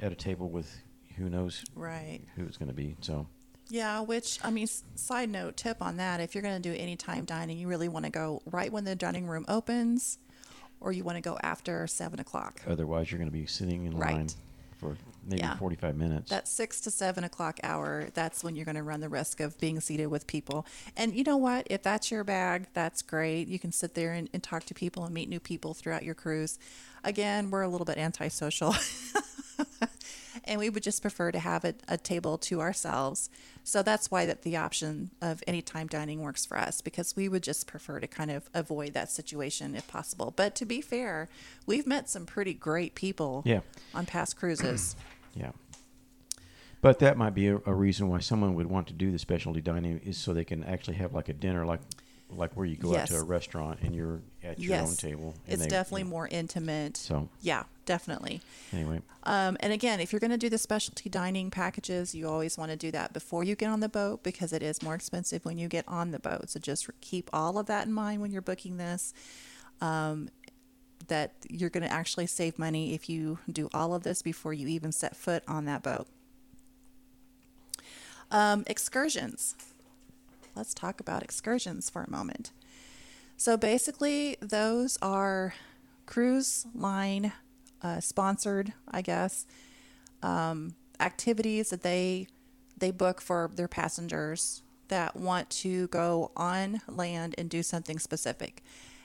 at 0.00 0.12
a 0.12 0.16
table 0.16 0.48
with 0.50 0.74
who 1.16 1.28
knows 1.30 1.64
Right. 1.74 2.20
who 2.36 2.44
it's 2.44 2.56
going 2.56 2.68
to 2.68 2.74
be. 2.74 2.96
So 3.00 3.26
Yeah, 3.68 4.00
which, 4.00 4.38
I 4.44 4.50
mean, 4.50 4.66
side 4.94 5.30
note 5.30 5.56
tip 5.56 5.80
on 5.80 5.96
that 5.96 6.20
if 6.20 6.34
you're 6.34 6.42
going 6.42 6.60
to 6.60 6.68
do 6.72 6.74
any 6.78 6.94
time 6.96 7.24
dining, 7.24 7.58
you 7.58 7.68
really 7.68 7.88
want 7.88 8.04
to 8.04 8.10
go 8.10 8.42
right 8.46 8.70
when 8.70 8.84
the 8.84 8.94
dining 8.94 9.26
room 9.26 9.44
opens 9.48 10.18
or 10.80 10.92
you 10.92 11.02
want 11.04 11.16
to 11.16 11.22
go 11.22 11.38
after 11.42 11.86
seven 11.86 12.20
o'clock. 12.20 12.60
Otherwise, 12.66 13.10
you're 13.10 13.18
going 13.18 13.30
to 13.30 13.36
be 13.36 13.46
sitting 13.46 13.86
in 13.86 13.92
line 13.92 14.16
Right. 14.16 14.34
For 14.78 14.96
maybe 15.24 15.42
Yeah. 15.42 15.56
45 15.56 15.96
minutes. 15.96 16.30
That 16.30 16.46
six 16.48 16.80
to 16.82 16.90
seven 16.90 17.24
o'clock 17.24 17.58
hour, 17.62 18.08
that's 18.14 18.44
when 18.44 18.54
you're 18.56 18.64
going 18.64 18.76
to 18.76 18.82
run 18.82 19.00
the 19.00 19.08
risk 19.08 19.40
of 19.40 19.58
being 19.58 19.80
seated 19.80 20.06
with 20.06 20.26
people. 20.26 20.66
And 20.96 21.14
you 21.14 21.24
know 21.24 21.36
what? 21.36 21.66
If 21.70 21.82
that's 21.82 22.10
your 22.10 22.24
bag, 22.24 22.66
that's 22.74 23.02
great. 23.02 23.48
You 23.48 23.58
can 23.58 23.72
sit 23.72 23.94
there 23.94 24.12
and, 24.12 24.28
and 24.32 24.42
talk 24.42 24.64
to 24.64 24.74
people 24.74 25.04
and 25.04 25.14
meet 25.14 25.28
new 25.28 25.40
people 25.40 25.74
throughout 25.74 26.02
your 26.04 26.14
cruise. 26.14 26.58
Again, 27.04 27.50
we're 27.50 27.62
a 27.62 27.68
little 27.68 27.84
bit 27.84 27.98
antisocial. 27.98 28.74
and 30.46 30.58
we 30.60 30.70
would 30.70 30.82
just 30.82 31.02
prefer 31.02 31.30
to 31.32 31.38
have 31.38 31.64
a, 31.64 31.74
a 31.88 31.96
table 31.96 32.38
to 32.38 32.60
ourselves. 32.60 33.28
So 33.64 33.82
that's 33.82 34.10
why 34.10 34.26
that 34.26 34.42
the 34.42 34.56
option 34.56 35.10
of 35.20 35.42
anytime 35.46 35.86
dining 35.88 36.20
works 36.20 36.46
for 36.46 36.56
us 36.56 36.80
because 36.80 37.16
we 37.16 37.28
would 37.28 37.42
just 37.42 37.66
prefer 37.66 37.98
to 38.00 38.06
kind 38.06 38.30
of 38.30 38.48
avoid 38.54 38.92
that 38.94 39.10
situation 39.10 39.74
if 39.74 39.86
possible. 39.88 40.32
But 40.36 40.54
to 40.56 40.64
be 40.64 40.80
fair, 40.80 41.28
we've 41.66 41.86
met 41.86 42.08
some 42.08 42.26
pretty 42.26 42.54
great 42.54 42.94
people 42.94 43.42
Yeah. 43.44 43.60
on 43.94 44.06
past 44.06 44.36
cruises. 44.36 44.96
Yeah. 45.38 45.50
But 46.80 46.98
that 47.00 47.18
might 47.18 47.34
be 47.34 47.48
a, 47.48 47.56
a 47.66 47.74
reason 47.74 48.08
why 48.08 48.20
someone 48.20 48.54
would 48.54 48.68
want 48.68 48.86
to 48.86 48.94
do 48.94 49.10
the 49.10 49.18
specialty 49.18 49.60
dining 49.60 49.98
is 49.98 50.16
so 50.16 50.32
they 50.32 50.44
can 50.44 50.64
actually 50.64 50.96
have 50.96 51.12
like 51.12 51.28
a 51.28 51.32
dinner, 51.34 51.66
like 51.66 51.80
like 52.30 52.54
where 52.56 52.66
you 52.66 52.76
go 52.76 52.96
out 52.96 53.06
to 53.08 53.16
a 53.16 53.22
restaurant 53.22 53.78
and 53.82 53.94
you're 53.94 54.20
at 54.42 54.58
your 54.58 54.78
own 54.80 54.94
table. 54.96 55.34
and 55.44 55.54
It's 55.54 55.62
they- 55.62 55.68
definitely 55.68 56.04
more 56.04 56.26
intimate. 56.28 56.96
So 56.96 57.28
Yeah, 57.40 57.64
definitely. 57.84 58.40
anyway, 58.72 59.00
Um, 59.22 59.56
and 59.60 59.72
again, 59.72 60.00
if 60.00 60.12
you're 60.12 60.20
going 60.20 60.32
to 60.32 60.36
do 60.36 60.48
the 60.48 60.58
specialty 60.58 61.08
dining 61.08 61.50
packages, 61.50 62.14
you 62.14 62.28
always 62.28 62.58
want 62.58 62.70
to 62.72 62.76
do 62.76 62.90
that 62.90 63.12
before 63.12 63.44
you 63.44 63.54
get 63.54 63.68
on 63.70 63.80
the 63.80 63.88
boat 63.88 64.22
because 64.24 64.52
it 64.52 64.62
is 64.62 64.82
more 64.82 64.94
expensive 64.94 65.44
when 65.44 65.56
you 65.56 65.68
get 65.68 65.86
on 65.88 66.10
the 66.10 66.18
boat. 66.18 66.50
So 66.50 66.58
just 66.60 66.88
keep 67.00 67.30
all 67.32 67.58
of 67.58 67.66
that 67.66 67.86
in 67.86 67.92
mind 67.92 68.20
when 68.20 68.32
you're 68.32 68.42
booking 68.42 68.76
this. 68.76 69.14
Um, 69.80 70.28
that 71.08 71.32
you're 71.48 71.70
going 71.70 71.84
to 71.86 71.92
actually 71.92 72.26
save 72.26 72.58
money 72.58 72.92
if 72.92 73.08
you 73.08 73.38
do 73.50 73.68
all 73.72 73.94
of 73.94 74.02
this 74.02 74.22
before 74.22 74.52
you 74.52 74.66
even 74.66 74.90
set 74.90 75.14
foot 75.14 75.44
on 75.46 75.64
that 75.66 75.82
boat. 75.84 76.08
Um, 78.32 78.64
excursions. 78.66 79.54
Let's 80.56 80.74
talk 80.74 81.00
about 81.00 81.22
excursions 81.22 81.90
for 81.90 82.02
a 82.02 82.10
moment. 82.10 82.50
So 83.36 83.56
basically, 83.56 84.36
those 84.40 84.98
are 85.02 85.54
cruise 86.06 86.66
line 86.74 87.32
uh, 87.82 88.00
sponsored, 88.00 88.72
I 88.90 89.02
guess, 89.02 89.46
um, 90.22 90.74
activities 90.98 91.70
that 91.70 91.82
they 91.82 92.28
they 92.78 92.90
book 92.90 93.20
for 93.20 93.50
their 93.54 93.68
passengers 93.68 94.62
that 94.88 95.16
want 95.16 95.48
to 95.48 95.88
go 95.88 96.30
on 96.36 96.82
land 96.88 97.34
and 97.38 97.48
do 97.48 97.62
something 97.62 97.98
specific. 97.98 98.62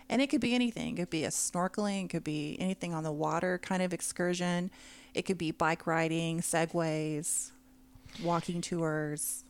And 0.09 0.21
it 0.21 0.27
could 0.27 0.41
be 0.41 0.53
anything. 0.53 0.93
It 0.93 1.01
could 1.01 1.09
be 1.09 1.23
a 1.23 1.29
snorkeling, 1.29 2.05
it 2.05 2.09
could 2.09 2.23
be 2.23 2.57
anything 2.59 2.93
on 2.93 3.03
the 3.03 3.11
water 3.11 3.57
kind 3.59 3.81
of 3.81 3.93
excursion. 3.93 4.71
It 5.13 5.23
could 5.23 5.37
be 5.37 5.51
bike 5.51 5.87
riding, 5.87 6.41
segways, 6.41 7.51
walking 8.21 8.61
tours. 8.61 9.43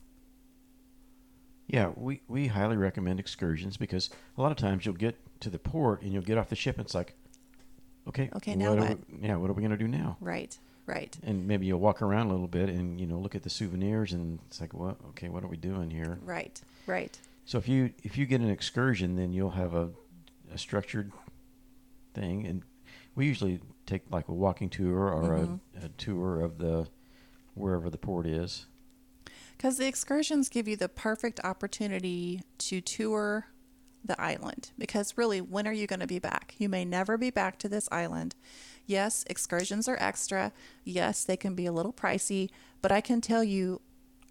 Yeah, 1.66 1.90
we, 1.96 2.20
we 2.28 2.48
highly 2.48 2.76
recommend 2.76 3.18
excursions 3.20 3.76
because 3.76 4.10
a 4.36 4.42
lot 4.42 4.50
of 4.52 4.58
times 4.58 4.84
you'll 4.84 4.94
get 4.94 5.16
to 5.40 5.50
the 5.50 5.58
port 5.58 6.02
and 6.02 6.12
you'll 6.12 6.22
get 6.22 6.38
off 6.38 6.48
the 6.48 6.56
ship 6.56 6.76
and 6.76 6.84
it's 6.84 6.94
like, 6.94 7.14
okay, 8.08 8.30
Okay, 8.36 8.54
now 8.56 8.74
what? 8.74 8.98
we, 9.10 9.26
yeah, 9.28 9.36
what 9.36 9.48
are 9.50 9.54
we 9.54 9.62
going 9.62 9.70
to 9.70 9.76
do 9.76 9.88
now? 9.88 10.16
Right, 10.20 10.56
right. 10.86 11.16
And 11.22 11.46
maybe 11.46 11.66
you'll 11.66 11.80
walk 11.80 12.02
around 12.02 12.26
a 12.26 12.30
little 12.30 12.48
bit 12.48 12.68
and 12.68 13.00
you 13.00 13.06
know 13.06 13.18
look 13.18 13.34
at 13.34 13.42
the 13.42 13.50
souvenirs 13.50 14.12
and 14.12 14.38
it's 14.46 14.60
like, 14.60 14.74
what? 14.74 14.96
Okay, 15.10 15.28
what 15.28 15.44
are 15.44 15.48
we 15.48 15.56
doing 15.56 15.90
here? 15.90 16.18
Right, 16.22 16.60
right. 16.86 17.18
So 17.44 17.58
if 17.58 17.68
you 17.68 17.92
if 18.04 18.16
you 18.18 18.26
get 18.26 18.40
an 18.40 18.50
excursion, 18.50 19.16
then 19.16 19.32
you'll 19.32 19.50
have 19.50 19.74
a, 19.74 19.90
a 20.52 20.58
structured 20.58 21.10
thing, 22.14 22.46
and 22.46 22.62
we 23.14 23.26
usually 23.26 23.60
take 23.86 24.02
like 24.10 24.28
a 24.28 24.32
walking 24.34 24.68
tour 24.68 25.08
or 25.12 25.22
Mhm. 25.38 25.60
a, 25.82 25.86
a 25.86 25.88
tour 25.90 26.40
of 26.40 26.58
the 26.58 26.86
wherever 27.54 27.90
the 27.90 27.98
port 27.98 28.26
is. 28.26 28.66
Because 29.62 29.76
the 29.76 29.86
excursions 29.86 30.48
give 30.48 30.66
you 30.66 30.74
the 30.74 30.88
perfect 30.88 31.38
opportunity 31.44 32.42
to 32.58 32.80
tour 32.80 33.46
the 34.04 34.20
island. 34.20 34.72
Because 34.76 35.16
really, 35.16 35.40
when 35.40 35.68
are 35.68 35.72
you 35.72 35.86
going 35.86 36.00
to 36.00 36.06
be 36.08 36.18
back? 36.18 36.56
You 36.58 36.68
may 36.68 36.84
never 36.84 37.16
be 37.16 37.30
back 37.30 37.60
to 37.60 37.68
this 37.68 37.88
island. 37.92 38.34
Yes, 38.86 39.24
excursions 39.28 39.86
are 39.86 39.96
extra. 40.00 40.50
Yes, 40.82 41.22
they 41.22 41.36
can 41.36 41.54
be 41.54 41.66
a 41.66 41.72
little 41.72 41.92
pricey, 41.92 42.50
but 42.80 42.90
I 42.90 43.00
can 43.00 43.20
tell 43.20 43.44
you, 43.44 43.80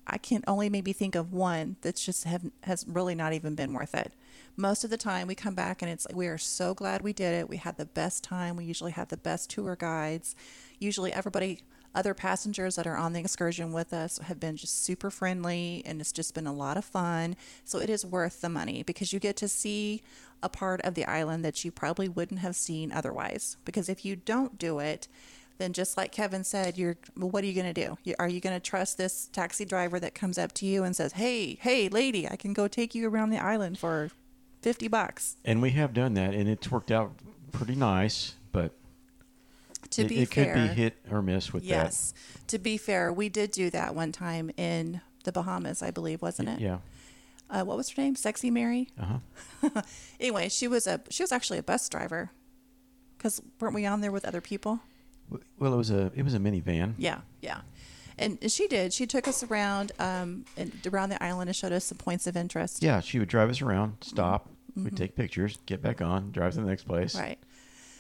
I 0.06 0.18
can 0.18 0.44
only 0.48 0.70
maybe 0.70 0.92
think 0.92 1.16
of 1.16 1.32
one 1.32 1.78
that's 1.80 2.04
just 2.04 2.26
have, 2.26 2.52
has 2.64 2.84
really 2.86 3.16
not 3.16 3.32
even 3.32 3.56
been 3.56 3.72
worth 3.72 3.96
it. 3.96 4.12
Most 4.58 4.84
of 4.84 4.90
the 4.90 4.98
time, 4.98 5.28
we 5.28 5.36
come 5.36 5.56
back 5.56 5.82
and 5.82 5.90
it's 5.90 6.06
we 6.14 6.28
are 6.28 6.38
so 6.38 6.74
glad 6.74 7.04
we 7.04 7.14
did 7.14 7.36
it. 7.36 7.48
We 7.48 7.56
had 7.56 7.78
the 7.78 7.86
best 7.86 8.22
time. 8.22 8.58
We 8.58 8.66
usually 8.66 8.92
have 8.92 9.08
the 9.08 9.16
best 9.16 9.50
tour 9.50 9.78
guides. 9.78 10.36
Usually, 10.78 11.14
everybody, 11.14 11.62
other 11.94 12.14
passengers 12.14 12.76
that 12.76 12.88
are 12.88 12.96
on 12.96 13.14
the 13.14 13.20
excursion 13.20 13.72
with 13.72 13.94
us, 13.94 14.18
have 14.20 14.40
been 14.40 14.56
just 14.56 14.84
super 14.84 15.10
friendly, 15.10 15.82
and 15.86 16.00
it's 16.00 16.12
just 16.12 16.34
been 16.34 16.48
a 16.48 16.54
lot 16.54 16.78
of 16.78 16.86
fun. 16.86 17.36
So 17.66 17.80
it 17.80 17.90
is 17.90 18.06
worth 18.06 18.42
the 18.42 18.50
money 18.50 18.84
because 18.84 19.12
you 19.12 19.20
get 19.20 19.36
to 19.38 19.48
see 19.48 20.02
a 20.44 20.50
part 20.50 20.82
of 20.82 20.96
the 20.96 21.06
island 21.06 21.44
that 21.46 21.64
you 21.64 21.72
probably 21.72 22.10
wouldn't 22.10 22.40
have 22.40 22.56
seen 22.56 22.92
otherwise. 22.92 23.58
Because 23.66 23.90
if 23.90 24.06
you 24.06 24.16
don't 24.16 24.58
do 24.58 24.80
it, 24.80 25.08
then 25.58 25.74
just 25.74 25.96
like 25.96 26.12
Kevin 26.12 26.44
said, 26.44 26.78
you're 26.78 26.98
well, 27.16 27.30
what 27.30 27.44
are 27.44 27.48
you 27.48 27.54
going 27.54 27.72
to 27.72 27.88
do? 27.88 27.98
Are 28.18 28.28
you 28.28 28.42
going 28.42 28.56
to 28.56 28.60
trust 28.60 28.98
this 28.98 29.28
taxi 29.32 29.64
driver 29.64 30.00
that 30.00 30.16
comes 30.16 30.38
up 30.38 30.54
to 30.54 30.66
you 30.66 30.84
and 30.84 30.96
says, 30.96 31.14
"Hey, 31.14 31.58
hey, 31.62 31.88
lady, 31.88 32.28
I 32.28 32.36
can 32.36 32.54
go 32.54 32.68
take 32.68 32.96
you 32.96 33.08
around 33.08 33.30
the 33.30 33.38
island 33.38 33.78
for 33.78 34.10
50 34.62 34.88
bucks." 34.88 35.38
And 35.46 35.62
we 35.62 35.72
have 35.72 35.94
done 35.94 36.16
that, 36.16 36.34
and 36.34 36.50
it's 36.50 36.72
worked 36.72 36.90
out 36.92 37.14
pretty 37.52 37.76
nice. 37.76 38.36
To 39.92 40.04
it, 40.04 40.08
be 40.08 40.22
it 40.22 40.34
fair, 40.34 40.54
could 40.54 40.62
be 40.62 40.68
hit 40.68 40.98
or 41.10 41.22
miss 41.22 41.52
with 41.52 41.64
yes. 41.64 42.14
To 42.48 42.60
be 42.60 42.78
fair, 42.78 43.12
we 43.12 43.30
did 43.30 43.52
do 43.52 43.70
that 43.72 43.94
one 43.94 44.12
time 44.12 44.52
in 44.56 45.02
the 45.24 45.32
Bahamas, 45.32 45.82
I 45.82 45.92
believe, 45.92 46.22
wasn't 46.22 46.50
it? 46.50 46.60
Yeah. 46.60 46.78
Uh, 47.50 47.64
what 47.64 47.76
was 47.76 47.90
her 47.90 48.02
name? 48.02 48.16
Sexy 48.16 48.50
Mary. 48.50 48.90
Uh 49.00 49.18
huh. 49.64 49.82
Anyway, 50.20 50.48
she 50.50 50.68
was 50.68 50.88
a 50.88 51.02
she 51.10 51.24
was 51.24 51.32
actually 51.32 51.58
a 51.58 51.64
bus 51.64 51.90
driver. 51.90 52.32
Cuz 53.20 53.42
weren't 53.60 53.76
we 53.76 53.86
on 53.86 54.02
there 54.02 54.12
with 54.12 54.24
other 54.26 54.42
people? 54.42 54.80
Well, 55.60 55.74
it 55.74 55.78
was 55.78 55.92
a 55.92 56.12
it 56.16 56.24
was 56.24 56.34
a 56.34 56.40
minivan. 56.40 56.94
Yeah, 56.98 57.22
yeah. 57.42 57.62
And 58.18 58.40
she 58.52 58.68
did. 58.68 58.94
She 58.94 59.06
took 59.08 59.28
us 59.28 59.44
around 59.44 59.92
um 60.00 60.46
and 60.56 60.72
around 60.88 61.10
the 61.10 61.22
island 61.22 61.50
and 61.50 61.56
showed 61.56 61.74
us 61.74 61.86
some 61.86 61.98
points 61.98 62.28
of 62.28 62.38
interest. 62.38 62.82
Yeah, 62.82 63.02
she 63.02 63.20
would 63.20 63.30
drive 63.30 63.50
us 63.50 63.62
around, 63.62 63.98
stop, 64.02 64.50
we'd 64.76 64.96
take 64.96 65.16
pictures, 65.16 65.58
get 65.66 65.82
back 65.82 66.02
on, 66.02 66.32
drive 66.32 66.54
to 66.54 66.62
the 66.62 66.68
next 66.68 66.84
place. 66.84 67.14
Mm-hmm. 67.14 67.26
Right. 67.26 67.40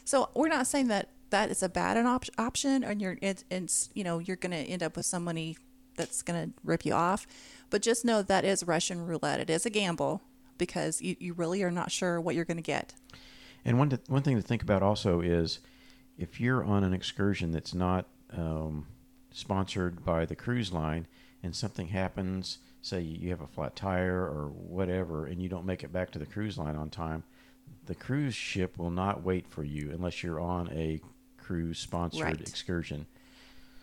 So 0.05 0.29
we're 0.33 0.47
not 0.47 0.67
saying 0.67 0.87
that 0.87 1.09
that 1.31 1.49
is 1.49 1.63
a 1.63 1.69
bad 1.69 1.97
an 1.97 2.05
op- 2.05 2.25
option, 2.37 2.83
and 2.83 3.01
you're 3.01 3.17
it's, 3.21 3.43
it's 3.49 3.89
you 3.93 4.03
know 4.03 4.19
you're 4.19 4.37
going 4.37 4.51
to 4.51 4.57
end 4.57 4.83
up 4.83 4.95
with 4.95 5.05
somebody 5.05 5.57
that's 5.95 6.21
going 6.21 6.47
to 6.49 6.53
rip 6.63 6.85
you 6.85 6.93
off, 6.93 7.27
but 7.69 7.81
just 7.81 8.05
know 8.05 8.21
that 8.21 8.45
is 8.45 8.63
Russian 8.63 9.05
roulette. 9.05 9.39
It 9.39 9.49
is 9.49 9.65
a 9.65 9.69
gamble 9.69 10.21
because 10.57 11.01
you, 11.01 11.15
you 11.19 11.33
really 11.33 11.63
are 11.63 11.71
not 11.71 11.91
sure 11.91 12.21
what 12.21 12.35
you're 12.35 12.45
going 12.45 12.57
to 12.57 12.63
get. 12.63 12.93
And 13.65 13.77
one 13.77 13.97
one 14.07 14.21
thing 14.21 14.35
to 14.35 14.41
think 14.41 14.61
about 14.61 14.83
also 14.83 15.21
is 15.21 15.59
if 16.17 16.39
you're 16.39 16.63
on 16.63 16.83
an 16.83 16.93
excursion 16.93 17.51
that's 17.51 17.73
not 17.73 18.05
um, 18.31 18.87
sponsored 19.31 20.05
by 20.05 20.25
the 20.25 20.35
cruise 20.35 20.71
line, 20.71 21.07
and 21.43 21.55
something 21.55 21.87
happens, 21.87 22.59
say 22.81 23.01
you 23.01 23.29
have 23.29 23.41
a 23.41 23.47
flat 23.47 23.75
tire 23.75 24.21
or 24.21 24.47
whatever, 24.49 25.25
and 25.25 25.41
you 25.41 25.49
don't 25.49 25.65
make 25.65 25.83
it 25.83 25.91
back 25.91 26.11
to 26.11 26.19
the 26.19 26.25
cruise 26.25 26.57
line 26.57 26.75
on 26.75 26.89
time, 26.89 27.23
the 27.85 27.95
cruise 27.95 28.35
ship 28.35 28.77
will 28.77 28.91
not 28.91 29.23
wait 29.23 29.47
for 29.47 29.63
you 29.63 29.91
unless 29.91 30.23
you're 30.23 30.39
on 30.39 30.69
a 30.71 31.01
cruise 31.41 31.79
sponsored 31.79 32.21
Right. 32.23 32.41
excursion. 32.41 33.07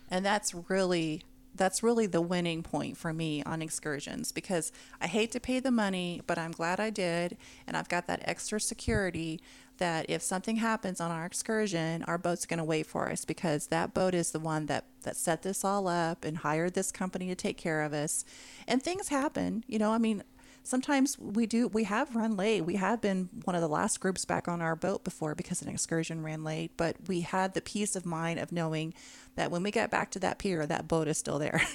And 0.09 0.25
that's 0.25 0.53
really 0.69 1.23
that's 1.55 1.83
really 1.83 2.05
the 2.05 2.21
winning 2.21 2.63
point 2.63 2.95
for 2.95 3.11
me 3.11 3.43
on 3.43 3.61
excursions 3.61 4.31
because 4.31 4.71
I 5.01 5.07
hate 5.07 5.31
to 5.31 5.39
pay 5.39 5.59
the 5.59 5.71
money, 5.71 6.21
but 6.25 6.37
I'm 6.37 6.51
glad 6.51 6.79
I 6.79 6.89
did 6.89 7.37
and 7.67 7.75
I've 7.75 7.89
got 7.89 8.07
that 8.07 8.21
extra 8.23 8.61
security 8.61 9.41
that 9.77 10.05
if 10.09 10.21
something 10.21 10.57
happens 10.57 11.01
on 11.01 11.09
our 11.11 11.25
excursion, 11.25 12.03
our 12.03 12.17
boat's 12.17 12.45
going 12.45 12.59
to 12.59 12.63
wait 12.63 12.85
for 12.85 13.09
us 13.09 13.25
because 13.25 13.67
that 13.67 13.93
boat 13.93 14.13
is 14.13 14.31
the 14.31 14.39
one 14.39 14.67
that 14.67 14.85
that 15.03 15.17
set 15.17 15.41
this 15.41 15.65
all 15.65 15.87
up 15.87 16.23
and 16.23 16.37
hired 16.37 16.75
this 16.75 16.91
company 16.91 17.27
to 17.27 17.35
take 17.35 17.57
care 17.57 17.81
of 17.81 17.93
us. 17.93 18.23
And 18.67 18.81
things 18.81 19.09
happen, 19.09 19.63
you 19.67 19.79
know, 19.79 19.91
I 19.91 19.97
mean, 19.97 20.23
sometimes 20.69 21.17
we 21.19 21.45
do 21.45 21.67
we 21.67 21.83
have 21.85 22.15
run 22.15 22.37
late. 22.37 22.61
We 22.61 22.75
have 22.75 23.01
been 23.01 23.29
one 23.43 23.55
of 23.55 23.61
the 23.61 23.67
last 23.67 23.99
groups 23.99 24.25
back 24.25 24.47
on 24.47 24.61
our 24.61 24.75
boat 24.75 25.03
before 25.03 25.35
because 25.35 25.61
an 25.61 25.69
excursion 25.69 26.23
ran 26.23 26.43
late 26.43 26.71
but 26.77 26.95
we 27.07 27.21
had 27.21 27.53
the 27.53 27.61
peace 27.61 27.95
of 27.95 28.05
mind 28.05 28.39
of 28.39 28.51
knowing 28.51 28.93
that 29.35 29.51
when 29.51 29.63
we 29.63 29.71
got 29.71 29.89
back 29.89 30.11
to 30.11 30.19
that 30.19 30.37
pier 30.37 30.65
that 30.65 30.87
boat 30.87 31.07
is 31.07 31.17
still 31.17 31.39
there. 31.39 31.61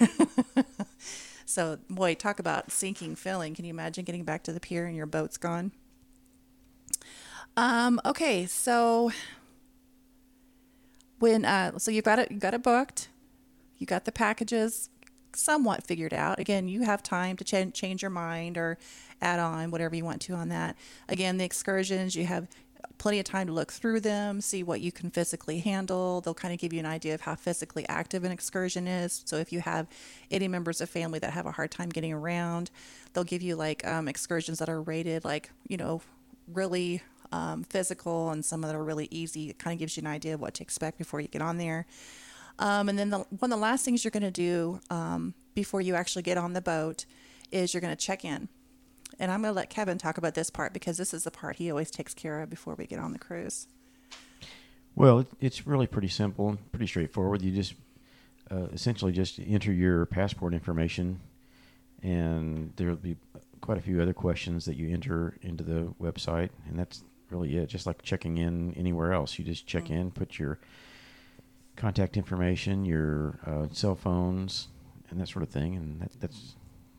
So 1.46 1.78
boy 1.90 2.14
talk 2.14 2.38
about 2.38 2.70
sinking 2.70 3.16
feeling. 3.16 3.54
Can 3.54 3.64
you 3.64 3.70
imagine 3.70 4.04
getting 4.04 4.24
back 4.24 4.42
to 4.44 4.52
the 4.52 4.60
pier 4.60 4.86
and 4.86 4.96
your 4.96 5.06
boat's 5.06 5.36
gone? 5.36 5.72
Um 7.56 8.00
okay 8.04 8.46
so 8.46 9.12
when 11.18 11.44
uh 11.44 11.78
so 11.78 11.90
you've 11.90 12.04
got 12.04 12.18
it 12.18 12.30
you 12.32 12.38
got 12.38 12.54
it 12.54 12.62
booked 12.62 13.08
you 13.78 13.86
got 13.86 14.04
the 14.04 14.12
packages 14.12 14.90
somewhat 15.36 15.86
figured 15.86 16.14
out. 16.14 16.38
Again, 16.38 16.68
you 16.68 16.82
have 16.82 17.02
time 17.02 17.36
to 17.36 17.44
ch- 17.44 17.74
change 17.74 18.02
your 18.02 18.10
mind 18.10 18.56
or 18.56 18.78
add 19.20 19.38
on 19.38 19.70
whatever 19.70 19.94
you 19.94 20.04
want 20.04 20.20
to 20.22 20.34
on 20.34 20.48
that. 20.50 20.76
Again, 21.08 21.38
the 21.38 21.44
excursions, 21.44 22.14
you 22.14 22.26
have 22.26 22.48
plenty 22.98 23.18
of 23.18 23.24
time 23.24 23.46
to 23.46 23.52
look 23.52 23.72
through 23.72 24.00
them, 24.00 24.40
see 24.40 24.62
what 24.62 24.80
you 24.80 24.92
can 24.92 25.10
physically 25.10 25.58
handle. 25.58 26.20
They'll 26.20 26.34
kind 26.34 26.54
of 26.54 26.60
give 26.60 26.72
you 26.72 26.80
an 26.80 26.86
idea 26.86 27.14
of 27.14 27.22
how 27.22 27.34
physically 27.34 27.86
active 27.88 28.24
an 28.24 28.32
excursion 28.32 28.86
is. 28.86 29.22
So 29.24 29.36
if 29.36 29.52
you 29.52 29.60
have 29.60 29.86
any 30.30 30.48
members 30.48 30.80
of 30.80 30.88
family 30.88 31.18
that 31.18 31.32
have 31.32 31.46
a 31.46 31.52
hard 31.52 31.70
time 31.70 31.88
getting 31.88 32.12
around, 32.12 32.70
they'll 33.12 33.24
give 33.24 33.42
you 33.42 33.56
like 33.56 33.86
um, 33.86 34.08
excursions 34.08 34.58
that 34.58 34.68
are 34.68 34.80
rated 34.80 35.24
like, 35.24 35.50
you 35.68 35.76
know, 35.76 36.02
really 36.52 37.02
um, 37.32 37.64
physical 37.64 38.30
and 38.30 38.44
some 38.44 38.60
that 38.62 38.74
are 38.74 38.84
really 38.84 39.08
easy. 39.10 39.50
It 39.50 39.58
kind 39.58 39.74
of 39.74 39.78
gives 39.78 39.96
you 39.96 40.02
an 40.02 40.06
idea 40.06 40.34
of 40.34 40.40
what 40.40 40.54
to 40.54 40.62
expect 40.62 40.98
before 40.98 41.20
you 41.20 41.28
get 41.28 41.42
on 41.42 41.58
there. 41.58 41.86
Um, 42.58 42.88
and 42.88 42.98
then 42.98 43.10
the, 43.10 43.18
one 43.18 43.50
of 43.52 43.58
the 43.58 43.62
last 43.62 43.84
things 43.84 44.04
you're 44.04 44.10
going 44.10 44.22
to 44.22 44.30
do 44.30 44.80
um, 44.90 45.34
before 45.54 45.80
you 45.80 45.94
actually 45.94 46.22
get 46.22 46.38
on 46.38 46.52
the 46.52 46.60
boat 46.60 47.04
is 47.50 47.74
you're 47.74 47.80
going 47.80 47.94
to 47.96 48.04
check 48.04 48.24
in. 48.24 48.48
And 49.18 49.30
I'm 49.30 49.42
going 49.42 49.52
to 49.52 49.56
let 49.56 49.70
Kevin 49.70 49.98
talk 49.98 50.18
about 50.18 50.34
this 50.34 50.50
part 50.50 50.72
because 50.72 50.96
this 50.96 51.14
is 51.14 51.24
the 51.24 51.30
part 51.30 51.56
he 51.56 51.70
always 51.70 51.90
takes 51.90 52.14
care 52.14 52.40
of 52.40 52.50
before 52.50 52.74
we 52.74 52.86
get 52.86 52.98
on 52.98 53.12
the 53.12 53.18
cruise. 53.18 53.66
Well, 54.96 55.26
it's 55.40 55.66
really 55.66 55.86
pretty 55.86 56.08
simple 56.08 56.48
and 56.50 56.72
pretty 56.72 56.86
straightforward. 56.86 57.42
You 57.42 57.52
just 57.52 57.74
uh, 58.50 58.66
essentially 58.72 59.12
just 59.12 59.40
enter 59.40 59.72
your 59.72 60.06
passport 60.06 60.54
information, 60.54 61.20
and 62.02 62.72
there'll 62.76 62.96
be 62.96 63.16
quite 63.60 63.78
a 63.78 63.80
few 63.80 64.00
other 64.00 64.12
questions 64.12 64.64
that 64.66 64.76
you 64.76 64.92
enter 64.92 65.36
into 65.42 65.64
the 65.64 65.92
website, 66.00 66.50
and 66.68 66.78
that's 66.78 67.02
really 67.30 67.56
it. 67.56 67.68
Just 67.68 67.86
like 67.86 68.02
checking 68.02 68.36
in 68.38 68.72
anywhere 68.74 69.12
else, 69.12 69.38
you 69.38 69.44
just 69.44 69.66
check 69.66 69.84
Mm. 69.84 69.90
in, 69.90 70.10
put 70.12 70.38
your 70.38 70.58
contact 71.76 72.16
information, 72.16 72.84
your 72.84 73.38
uh, 73.46 73.66
cell 73.72 73.94
phones, 73.94 74.68
and 75.10 75.20
that 75.20 75.28
sort 75.28 75.42
of 75.42 75.48
thing, 75.50 75.74
and 75.76 76.00
that, 76.00 76.10
that's 76.20 76.54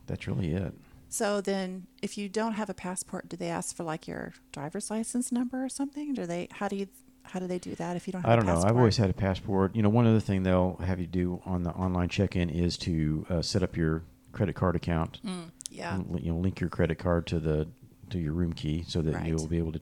that's 0.08 0.28
really 0.28 0.52
it. 0.54 0.74
So 1.10 1.40
then, 1.42 1.88
if 2.02 2.18
you 2.18 2.28
don't 2.28 2.54
have 2.54 2.70
a 2.70 2.74
passport, 2.74 3.30
do 3.30 3.38
they 3.38 3.50
ask 3.50 3.76
for 3.76 3.84
like 3.84 4.08
your 4.08 4.34
driver's 4.52 4.90
license 4.90 5.32
number 5.32 5.64
or 5.64 5.70
something? 5.70 6.14
Do 6.14 6.26
they? 6.26 6.48
How 6.52 6.68
do 6.68 6.76
you? 6.76 6.88
How 7.24 7.40
do 7.40 7.48
they 7.48 7.58
do 7.58 7.74
that 7.76 7.96
if 7.96 8.06
you 8.06 8.14
don't 8.14 8.22
have? 8.22 8.32
I 8.32 8.36
don't 8.36 8.46
know. 8.46 8.62
I've 8.64 8.78
always 8.78 8.98
had 8.98 9.10
a 9.10 9.14
passport. 9.14 9.76
You 9.76 9.82
know, 9.82 9.90
one 9.90 10.06
other 10.06 10.20
thing 10.20 10.44
they'll 10.44 10.76
have 10.78 11.00
you 11.00 11.08
do 11.08 11.42
on 11.46 11.64
the 11.64 11.72
online 11.72 12.08
check-in 12.08 12.52
is 12.52 12.78
to 12.80 13.26
uh, 13.30 13.42
set 13.42 13.64
up 13.64 13.76
your 13.76 14.04
credit 14.32 14.54
card 14.54 14.76
account. 14.76 15.20
Mm, 15.26 15.50
yeah. 15.72 15.96
and, 15.96 16.20
you 16.24 16.32
know, 16.32 16.38
link 16.38 16.60
your 16.60 16.70
credit 16.70 17.00
card 17.00 17.26
to 17.28 17.40
the 17.40 17.68
to 18.12 18.20
your 18.20 18.34
room 18.34 18.54
key 18.54 18.84
so 18.88 19.02
that 19.02 19.16
Right. 19.16 19.26
you'll 19.26 19.48
be 19.48 19.58
able 19.58 19.72
to 19.72 19.82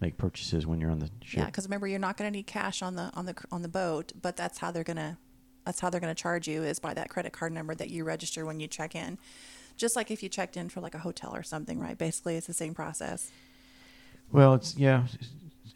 make 0.00 0.16
purchases 0.16 0.66
when 0.66 0.80
you're 0.80 0.90
on 0.90 0.98
the 0.98 1.10
ship. 1.22 1.38
Yeah, 1.40 1.46
because 1.46 1.64
remember, 1.64 1.86
you're 1.86 1.98
not 1.98 2.16
going 2.16 2.30
to 2.30 2.36
need 2.36 2.46
cash 2.46 2.82
on 2.82 2.96
the 2.96 3.10
on 3.14 3.26
the 3.26 3.34
on 3.52 3.62
the 3.62 3.68
boat, 3.68 4.12
but 4.20 4.36
that's 4.36 4.58
how 4.58 4.70
they're 4.70 4.84
gonna 4.84 5.18
that's 5.64 5.80
how 5.80 5.88
they're 5.90 6.00
gonna 6.00 6.14
charge 6.14 6.46
you 6.48 6.62
is 6.62 6.78
by 6.78 6.92
that 6.94 7.08
credit 7.08 7.32
card 7.32 7.52
number 7.52 7.74
that 7.74 7.90
you 7.90 8.04
register 8.04 8.44
when 8.44 8.60
you 8.60 8.66
check 8.66 8.94
in. 8.94 9.18
Just 9.76 9.96
like 9.96 10.10
if 10.10 10.22
you 10.22 10.28
checked 10.28 10.56
in 10.56 10.68
for 10.68 10.80
like 10.80 10.94
a 10.94 10.98
hotel 10.98 11.34
or 11.34 11.42
something, 11.42 11.80
right? 11.80 11.96
Basically, 11.98 12.36
it's 12.36 12.46
the 12.46 12.52
same 12.52 12.74
process. 12.74 13.30
Well, 14.30 14.54
it's 14.54 14.76
yeah. 14.76 15.04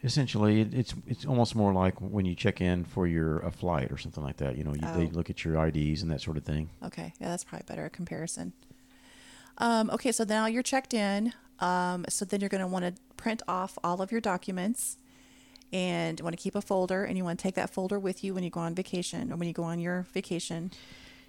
Essentially, 0.05 0.61
it, 0.61 0.75
it's 0.75 0.95
it's 1.09 1.25
almost 1.27 1.57
more 1.57 1.73
like 1.73 2.01
when 2.01 2.25
you 2.25 2.37
check 2.37 2.61
in 2.61 2.85
for 2.85 3.07
your 3.09 3.41
a 3.41 3.51
flight 3.51 3.91
or 3.91 3.99
something 3.99 4.23
like 4.23 4.37
that. 4.37 4.57
You 4.57 4.63
know, 4.63 4.73
you, 4.75 4.81
they 4.81 5.07
Oh. 5.07 5.11
look 5.13 5.29
at 5.31 5.45
your 5.45 5.57
IDs 5.67 6.03
and 6.03 6.11
that 6.13 6.21
sort 6.21 6.37
of 6.37 6.45
thing. 6.45 6.71
Okay, 6.85 7.13
yeah, 7.21 7.29
that's 7.29 7.43
probably 7.43 7.65
better 7.67 7.85
a 7.85 7.91
comparison. 7.91 8.53
Um, 9.59 9.91
okay, 9.91 10.13
so 10.13 10.23
now 10.23 10.47
you're 10.47 10.63
checked 10.63 10.95
in. 10.95 11.33
Um, 11.61 12.05
so 12.09 12.25
then 12.25 12.41
you're 12.41 12.49
going 12.49 12.61
to 12.61 12.67
want 12.67 12.85
to 12.85 12.95
print 13.17 13.43
off 13.49 13.79
all 13.83 14.01
of 14.01 14.13
your 14.13 14.21
documents, 14.21 14.97
and 15.73 16.21
want 16.21 16.37
to 16.37 16.43
keep 16.43 16.55
a 16.55 16.63
folder, 16.63 17.05
and 17.05 17.17
you 17.17 17.25
want 17.25 17.39
to 17.39 17.43
take 17.43 17.55
that 17.55 17.71
folder 17.71 17.99
with 17.99 18.25
you 18.25 18.35
when 18.35 18.43
you 18.43 18.51
go 18.51 18.61
on 18.61 18.75
vacation 18.75 19.33
or 19.33 19.37
when 19.37 19.49
you 19.49 19.55
go 19.55 19.65
on 19.65 19.79
your 19.79 20.07
vacation. 20.15 20.71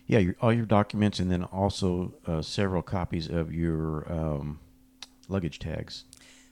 Yeah, 0.08 0.20
your, 0.20 0.36
all 0.42 0.54
your 0.54 0.65
documents, 0.65 1.20
and 1.20 1.30
then 1.30 1.44
also 1.44 2.13
uh, 2.26 2.42
several 2.42 2.82
copies 2.82 3.28
of 3.28 3.54
your 3.54 4.12
um, 4.12 4.60
luggage 5.28 5.60
tags. 5.60 6.06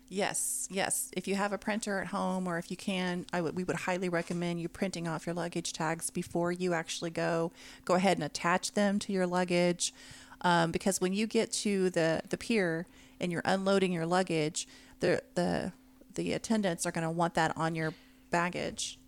Yes, 0.10 0.68
yes. 0.72 1.12
If 1.18 1.28
you 1.28 1.36
have 1.36 1.54
a 1.54 1.58
printer 1.58 2.00
at 2.00 2.08
home, 2.08 2.48
or 2.48 2.58
if 2.58 2.70
you 2.70 2.78
can, 2.78 3.26
I 3.34 3.42
would 3.42 3.56
we 3.56 3.64
would 3.64 3.76
highly 3.76 4.10
recommend 4.10 4.62
you 4.62 4.70
printing 4.70 5.08
off 5.08 5.26
your 5.26 5.36
luggage 5.36 5.74
tags 5.74 6.10
before 6.10 6.52
you 6.52 6.74
actually 6.74 7.10
go. 7.10 7.52
Go 7.84 7.96
ahead 7.96 8.18
and 8.18 8.24
attach 8.24 8.74
them 8.74 9.00
to 9.00 9.12
your 9.12 9.28
luggage, 9.28 9.94
um, 10.42 10.72
because 10.72 11.02
when 11.02 11.14
you 11.14 11.26
get 11.26 11.52
to 11.54 11.90
the 11.90 12.22
the 12.30 12.38
pier 12.38 12.86
and 13.20 13.32
you're 13.32 13.42
unloading 13.46 13.92
your 13.92 14.06
luggage, 14.06 14.68
the 15.00 15.22
the 15.36 15.72
the 16.16 16.34
attendants 16.34 16.86
are 16.86 16.92
going 16.92 17.04
to 17.06 17.12
want 17.12 17.34
that 17.36 17.56
on 17.58 17.76
your 17.76 17.94
baggage. 18.32 19.00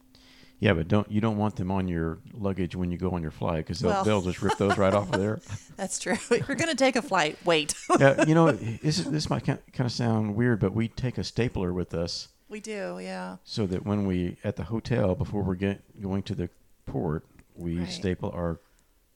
Yeah, 0.61 0.73
but 0.73 0.87
don't 0.89 1.09
you 1.09 1.21
don't 1.21 1.37
want 1.37 1.55
them 1.55 1.71
on 1.71 1.87
your 1.87 2.17
luggage 2.33 2.75
when 2.75 2.91
you 2.91 2.97
go 2.97 3.11
on 3.11 3.21
your 3.21 3.31
flight 3.31 3.59
because 3.65 3.79
they'll, 3.79 3.91
Well- 3.91 4.03
they'll 4.03 4.21
just 4.21 4.41
rip 4.41 4.57
those 4.57 4.77
right 4.77 4.93
off 4.93 5.13
of 5.13 5.19
there. 5.19 5.39
That's 5.77 5.99
true. 5.99 6.13
If 6.13 6.29
you're 6.49 6.57
going 6.57 6.69
to 6.69 6.75
take 6.75 6.95
a 6.97 7.01
flight, 7.01 7.37
wait. 7.45 7.73
Yeah, 7.99 8.25
you 8.25 8.35
know, 8.35 8.51
this 8.51 8.97
this 8.97 9.29
might 9.29 9.45
kind 9.45 9.59
of 9.79 9.91
sound 9.91 10.35
weird, 10.35 10.59
but 10.59 10.73
we 10.73 10.87
take 10.89 11.17
a 11.17 11.23
stapler 11.23 11.71
with 11.73 11.93
us 11.93 12.27
we 12.49 12.59
do, 12.59 12.99
yeah. 13.01 13.37
so 13.43 13.67
that 13.67 13.85
when 13.85 14.05
we 14.05 14.37
at 14.43 14.55
the 14.57 14.63
hotel 14.65 15.15
before 15.15 15.43
we're 15.43 15.55
get, 15.55 15.81
going 16.01 16.23
to 16.23 16.35
the 16.35 16.49
port, 16.85 17.25
we 17.55 17.79
Right. 17.79 17.89
staple 17.89 18.31
our 18.31 18.59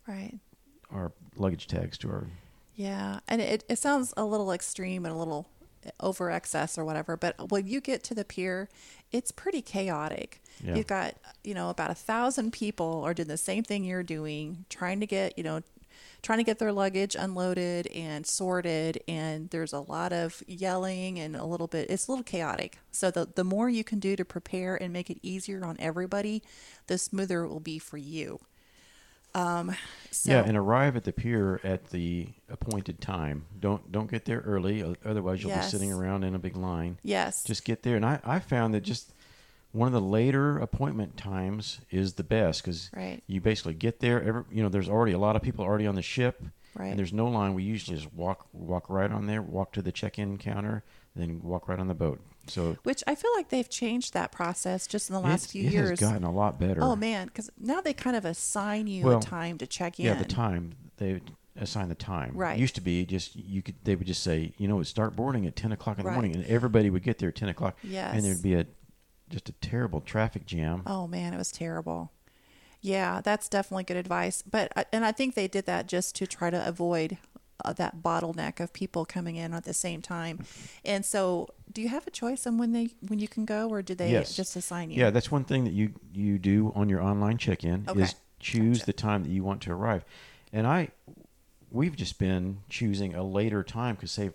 Right. 0.07 0.39
our 0.91 1.11
luggage 1.35 1.67
tags 1.67 1.97
to 1.99 2.09
our. 2.09 2.27
Yeah, 2.75 3.19
and 3.27 3.41
it, 3.41 3.63
it 3.69 3.77
sounds 3.79 4.13
a 4.17 4.25
little 4.25 4.51
extreme 4.51 5.05
and 5.05 5.13
a 5.13 5.17
little 5.17 5.47
over 5.99 6.31
excess 6.31 6.77
or 6.77 6.85
whatever, 6.85 7.17
but 7.17 7.51
when 7.51 7.67
you 7.67 7.81
get 7.81 8.03
to 8.05 8.15
the 8.15 8.23
pier, 8.25 8.69
it's 9.11 9.31
pretty 9.31 9.61
chaotic. 9.61 10.41
Yeah. 10.63 10.75
You've 10.75 10.87
got, 10.87 11.15
you 11.43 11.53
know, 11.53 11.69
about 11.69 11.91
a 11.91 11.95
thousand 11.95 12.53
people 12.53 13.03
are 13.03 13.13
doing 13.13 13.27
the 13.27 13.37
same 13.37 13.63
thing 13.63 13.83
you're 13.83 14.03
doing, 14.03 14.65
trying 14.69 14.99
to 15.01 15.05
get, 15.05 15.37
you 15.37 15.43
know, 15.43 15.61
trying 16.21 16.39
to 16.39 16.43
get 16.43 16.57
their 16.57 16.71
luggage 16.71 17.15
unloaded 17.19 17.85
and 17.87 18.25
sorted 18.25 19.03
and 19.07 19.49
there's 19.49 19.73
a 19.73 19.79
lot 19.79 20.13
of 20.13 20.41
yelling 20.47 21.19
and 21.19 21.35
a 21.35 21.45
little 21.45 21.67
bit 21.67 21.89
it's 21.89 22.07
a 22.07 22.11
little 22.11 22.23
chaotic 22.23 22.79
so 22.91 23.11
the, 23.11 23.27
the 23.35 23.43
more 23.43 23.69
you 23.69 23.83
can 23.83 23.99
do 23.99 24.15
to 24.15 24.23
prepare 24.23 24.81
and 24.81 24.91
make 24.93 25.09
it 25.09 25.19
easier 25.21 25.63
on 25.63 25.75
everybody 25.79 26.41
the 26.87 26.97
smoother 26.97 27.43
it 27.43 27.49
will 27.49 27.59
be 27.59 27.77
for 27.77 27.97
you 27.97 28.39
um 29.35 29.75
so 30.11 30.31
yeah, 30.31 30.43
and 30.45 30.55
arrive 30.55 30.95
at 30.95 31.03
the 31.05 31.11
pier 31.11 31.59
at 31.63 31.89
the 31.89 32.27
appointed 32.49 33.01
time. 33.01 33.45
Don't 33.59 33.91
don't 33.91 34.09
get 34.11 34.25
there 34.25 34.41
early, 34.41 34.83
otherwise 35.03 35.41
you'll 35.41 35.51
Yes. 35.51 35.65
be 35.65 35.71
sitting 35.77 35.91
around 35.91 36.23
in 36.23 36.35
a 36.35 36.39
big 36.39 36.55
line. 36.55 36.97
yes 37.03 37.43
Just 37.43 37.65
get 37.65 37.81
there, 37.83 37.95
and 37.95 38.05
I, 38.05 38.19
I 38.23 38.39
found 38.39 38.73
that 38.75 38.81
just 38.81 39.11
one 39.71 39.87
of 39.87 39.93
the 39.93 40.01
later 40.01 40.59
appointment 40.59 41.17
times 41.17 41.81
is 41.89 42.13
the 42.13 42.23
best 42.23 42.61
because 42.63 42.91
Right. 42.95 43.23
you 43.25 43.41
basically 43.41 43.73
get 43.73 43.99
there. 44.01 44.21
Every, 44.21 44.43
you 44.51 44.61
know, 44.61 44.69
there's 44.69 44.87
already 44.87 45.13
a 45.13 45.17
lot 45.17 45.35
of 45.35 45.41
people 45.41 45.65
already 45.65 45.87
on 45.87 45.95
the 45.95 46.03
ship, 46.03 46.43
Right. 46.75 46.87
and 46.89 46.99
there's 46.99 47.13
no 47.13 47.27
line. 47.27 47.53
We 47.53 47.63
usually 47.63 47.97
just 47.97 48.13
walk 48.13 48.47
walk 48.53 48.89
right 48.89 49.11
on 49.11 49.27
there, 49.27 49.41
walk 49.41 49.73
to 49.73 49.81
the 49.81 49.91
check-in 49.91 50.37
counter, 50.37 50.83
then 51.15 51.41
walk 51.43 51.67
right 51.67 51.79
on 51.79 51.87
the 51.87 51.93
boat. 51.93 52.19
So 52.47 52.77
Which 52.83 53.03
I 53.07 53.15
feel 53.15 53.31
like 53.35 53.49
they've 53.49 53.69
changed 53.69 54.13
that 54.13 54.31
process 54.31 54.85
just 54.87 55.09
in 55.09 55.13
the 55.13 55.19
last 55.21 55.45
it, 55.45 55.49
few 55.51 55.67
it 55.67 55.71
years. 55.73 55.89
has 55.91 55.99
gotten 55.99 56.23
a 56.23 56.31
lot 56.31 56.59
better. 56.59 56.81
oh 56.83 56.95
man, 56.95 57.27
because 57.27 57.49
now 57.59 57.79
they 57.81 57.93
kind 57.93 58.15
of 58.15 58.25
assign 58.25 58.87
you 58.87 59.05
Well, 59.05 59.19
a 59.19 59.21
time 59.21 59.57
to 59.59 59.67
check 59.67 59.99
in. 59.99 60.05
Yeah, 60.07 60.15
the 60.15 60.25
time 60.25 60.73
they 60.97 61.21
assign 61.55 61.87
the 61.89 61.95
time. 61.95 62.31
Right. 62.33 62.57
Used 62.57 62.75
to 62.75 62.81
be 62.81 63.05
just 63.05 63.35
you 63.35 63.61
could 63.61 63.75
they 63.83 63.95
would 63.95 64.07
just 64.07 64.23
say 64.23 64.53
you 64.57 64.67
know 64.67 64.81
start 64.83 65.15
boarding 65.15 65.45
at 65.45 65.55
ten 65.55 65.71
o'clock 65.71 65.97
in 65.99 66.03
the 66.03 66.09
Right. 66.09 66.15
morning, 66.15 66.35
and 66.35 66.43
everybody 66.45 66.89
would 66.89 67.03
get 67.03 67.19
there 67.19 67.29
at 67.29 67.35
ten 67.35 67.49
o'clock. 67.49 67.77
Yes. 67.83 68.15
And 68.15 68.25
there'd 68.25 68.41
be 68.41 68.55
a 68.55 68.65
just 69.29 69.47
a 69.49 69.53
terrible 69.53 70.01
traffic 70.01 70.45
jam. 70.45 70.81
Oh 70.87 71.07
man, 71.07 71.33
it 71.33 71.37
was 71.37 71.51
terrible. 71.51 72.11
Yeah, 72.83 73.21
that's 73.21 73.47
definitely 73.47 73.85
good 73.85 73.95
advice. 73.97 74.41
But 74.43 74.87
and 74.91 75.05
I 75.05 75.13
think 75.13 75.35
they 75.35 75.47
did 75.47 75.65
that 75.65 75.87
just 75.87 76.15
to 76.17 76.27
try 76.27 76.49
to 76.49 76.67
avoid 76.67 77.17
uh, 77.63 77.71
that 77.73 78.03
bottleneck 78.03 78.59
of 78.59 78.73
people 78.73 79.05
coming 79.05 79.37
in 79.37 79.53
at 79.53 79.63
the 79.63 79.73
same 79.73 80.01
time. 80.01 80.39
And 80.83 81.05
so, 81.05 81.47
do 81.71 81.81
you 81.81 81.87
have 81.87 82.05
a 82.05 82.11
choice 82.11 82.45
on 82.45 82.57
when 82.57 82.73
they 82.73 82.89
when 83.07 83.19
you 83.19 83.27
can 83.29 83.45
go, 83.45 83.69
or 83.69 83.81
do 83.81 83.95
they 83.95 84.11
Yes. 84.11 84.35
just 84.35 84.57
assign 84.57 84.91
you? 84.91 84.99
Yeah, 84.99 85.11
that's 85.11 85.31
one 85.31 85.45
thing 85.45 85.63
that 85.63 85.71
you 85.71 85.93
you 86.13 86.37
do 86.37 86.73
on 86.75 86.89
your 86.89 87.01
online 87.01 87.37
check-in 87.37 87.85
Okay. 87.87 88.01
is 88.01 88.15
choose 88.41 88.79
Gotcha. 88.79 88.85
the 88.87 88.93
time 88.93 89.23
that 89.23 89.29
you 89.29 89.45
want 89.45 89.61
to 89.61 89.71
arrive. 89.71 90.03
And 90.51 90.67
I 90.67 90.89
we've 91.71 91.95
just 91.95 92.19
been 92.19 92.59
choosing 92.69 93.15
a 93.15 93.23
later 93.23 93.63
time 93.63 93.95
because 93.95 94.11
say 94.11 94.31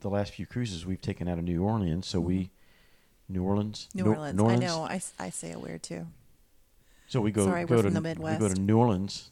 the 0.00 0.08
last 0.08 0.32
few 0.32 0.46
cruises 0.46 0.86
we've 0.86 1.00
taken 1.02 1.28
out 1.28 1.38
of 1.38 1.44
New 1.44 1.62
Orleans, 1.62 2.06
so 2.06 2.20
we 2.20 2.52
New 3.28 3.44
Orleans, 3.44 3.90
New 3.94 4.06
Orleans. 4.06 4.38
New 4.38 4.48
I 4.48 4.56
know. 4.56 4.82
I, 4.82 5.00
I 5.18 5.28
say 5.28 5.50
it 5.50 5.60
weird 5.60 5.82
too. 5.82 6.06
So 7.12 7.20
we 7.20 7.30
go 7.30 7.44
Sorry, 7.44 7.66
go 7.66 7.76
we're 7.76 7.82
to 7.82 7.90
from 7.90 8.02
the 8.02 8.16
we 8.18 8.36
go 8.38 8.48
to 8.48 8.58
New 8.58 8.78
Orleans. 8.78 9.30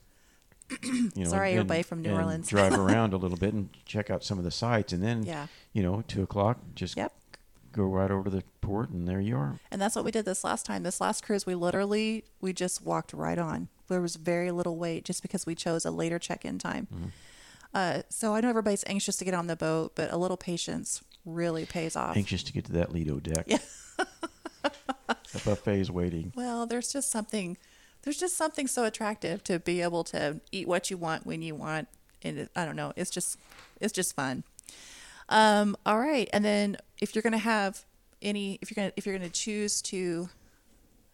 You 0.82 1.10
know, 1.16 1.30
Sorry, 1.30 1.52
and- 1.52 1.60
everybody 1.60 1.82
from 1.82 2.02
New 2.02 2.10
and 2.10 2.18
Orleans. 2.18 2.46
drive 2.46 2.74
around 2.78 3.14
a 3.14 3.16
little 3.16 3.38
bit 3.38 3.54
and 3.54 3.70
check 3.86 4.10
out 4.10 4.22
some 4.22 4.36
of 4.36 4.44
the 4.44 4.50
sites, 4.50 4.92
and 4.92 5.02
then 5.02 5.22
Yeah. 5.22 5.46
you 5.72 5.82
know, 5.82 6.04
two 6.06 6.22
o'clock, 6.22 6.58
just 6.74 6.94
Yep. 6.98 7.10
go 7.72 7.84
right 7.84 8.10
over 8.10 8.24
to 8.24 8.30
the 8.30 8.44
port, 8.60 8.90
and 8.90 9.08
there 9.08 9.18
you 9.18 9.34
are. 9.38 9.60
And 9.70 9.80
that's 9.80 9.96
what 9.96 10.04
we 10.04 10.10
did 10.10 10.26
this 10.26 10.44
last 10.44 10.66
time. 10.66 10.82
This 10.82 11.00
last 11.00 11.24
cruise, 11.24 11.46
we 11.46 11.54
literally 11.54 12.24
we 12.42 12.52
just 12.52 12.84
walked 12.84 13.14
right 13.14 13.38
on. 13.38 13.68
There 13.88 14.02
was 14.02 14.16
very 14.16 14.50
little 14.50 14.76
wait 14.76 15.06
just 15.06 15.22
because 15.22 15.46
we 15.46 15.54
chose 15.54 15.86
a 15.86 15.90
later 15.90 16.18
check-in 16.18 16.58
time. 16.58 16.86
Mm-hmm. 16.94 17.06
Uh, 17.72 18.02
so 18.10 18.34
I 18.34 18.42
know 18.42 18.50
everybody's 18.50 18.84
anxious 18.86 19.16
to 19.16 19.24
get 19.24 19.32
on 19.32 19.46
the 19.46 19.56
boat, 19.56 19.92
but 19.94 20.12
a 20.12 20.18
little 20.18 20.36
patience 20.36 21.02
really 21.24 21.64
pays 21.64 21.96
off. 21.96 22.14
Anxious 22.14 22.42
to 22.42 22.52
get 22.52 22.66
to 22.66 22.72
that 22.72 22.92
Lido 22.92 23.20
deck. 23.20 23.46
Yeah. 23.46 23.58
the 25.32 25.38
buffet's 25.40 25.90
waiting. 25.90 26.32
Well, 26.34 26.66
there's 26.66 26.92
just 26.92 27.10
something 27.10 27.56
there's 28.02 28.18
just 28.18 28.36
something 28.36 28.66
so 28.66 28.84
attractive 28.84 29.44
to 29.44 29.58
be 29.58 29.82
able 29.82 30.04
to 30.04 30.40
eat 30.52 30.66
what 30.66 30.90
you 30.90 30.96
want 30.96 31.26
when 31.26 31.42
you 31.42 31.54
want 31.54 31.88
and 32.22 32.48
I 32.56 32.64
don't 32.64 32.76
know, 32.76 32.92
it's 32.96 33.10
just 33.10 33.38
it's 33.80 33.92
just 33.92 34.14
fun. 34.14 34.44
Um 35.28 35.76
all 35.86 35.98
right, 35.98 36.28
and 36.32 36.44
then 36.44 36.76
if 37.00 37.14
you're 37.14 37.22
going 37.22 37.32
to 37.32 37.38
have 37.38 37.84
any 38.22 38.58
if 38.60 38.70
you're 38.70 38.82
gonna 38.82 38.92
if 38.96 39.06
you're 39.06 39.16
gonna 39.16 39.30
choose 39.30 39.80
to 39.82 40.28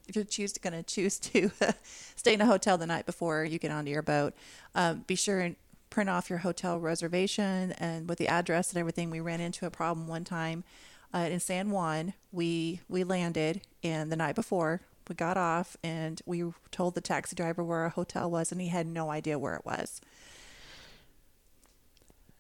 if 0.09 0.15
you're 0.15 0.25
choose 0.25 0.53
going 0.59 0.73
to 0.73 0.83
choose 0.83 1.19
to 1.19 1.51
stay 2.17 2.35
in 2.35 2.41
a 2.41 2.47
hotel 2.47 2.79
the 2.79 2.87
night 2.87 3.07
before 3.07 3.45
you 3.45 3.59
get 3.59 3.71
onto 3.71 3.91
your 3.91 4.03
boat, 4.03 4.35
um, 4.75 5.05
be 5.07 5.15
sure 5.15 5.41
and 5.41 5.57
print 5.91 6.11
off 6.11 6.29
your 6.31 6.41
hotel 6.41 6.79
reservation 6.79 7.73
and 7.73 8.09
with 8.09 8.19
the 8.19 8.29
address 8.29 8.71
and 8.71 8.79
everything. 8.79 9.11
We 9.11 9.21
ran 9.21 9.41
into 9.41 9.67
a 9.67 9.71
problem 9.71 10.07
one 10.07 10.25
time 10.25 10.65
uh, 11.15 11.29
in 11.31 11.41
San 11.41 11.71
Juan. 11.71 12.15
We 12.33 12.81
we 12.89 13.05
landed 13.05 13.63
and 13.83 14.11
the 14.13 14.17
night 14.17 14.35
before 14.35 14.81
we 15.09 15.15
got 15.15 15.37
off 15.37 15.77
and 15.85 16.21
we 16.27 16.45
told 16.73 16.95
the 16.95 17.01
taxi 17.01 17.35
driver 17.37 17.63
where 17.63 17.81
our 17.81 17.89
hotel 17.91 18.31
was 18.31 18.51
and 18.53 18.61
he 18.61 18.69
had 18.69 18.87
no 18.87 19.11
idea 19.11 19.39
where 19.39 19.55
it 19.55 19.65
was. 19.65 20.01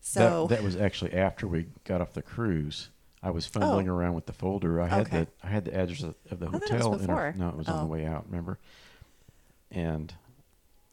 So 0.00 0.46
that, 0.46 0.56
that 0.56 0.64
was 0.64 0.76
actually 0.76 1.12
after 1.14 1.46
we 1.48 1.66
got 1.84 2.00
off 2.00 2.12
the 2.12 2.22
cruise. 2.22 2.90
I 3.22 3.30
was 3.30 3.46
fumbling 3.46 3.88
Oh. 3.88 3.94
around 3.94 4.14
with 4.14 4.26
the 4.26 4.32
folder. 4.32 4.80
I 4.80 4.86
had 4.86 5.06
Okay. 5.06 5.20
the 5.20 5.28
I 5.46 5.48
had 5.50 5.64
the 5.64 5.74
address 5.74 6.02
of, 6.02 6.14
of 6.30 6.38
the 6.38 6.46
it 6.46 6.52
hotel. 6.52 6.94
in 6.94 7.10
our, 7.10 7.32
no, 7.32 7.48
it 7.48 7.56
was 7.56 7.66
on 7.68 7.78
Oh. 7.78 7.80
the 7.80 7.86
way 7.86 8.06
out. 8.06 8.26
Remember? 8.28 8.58
And 9.70 10.14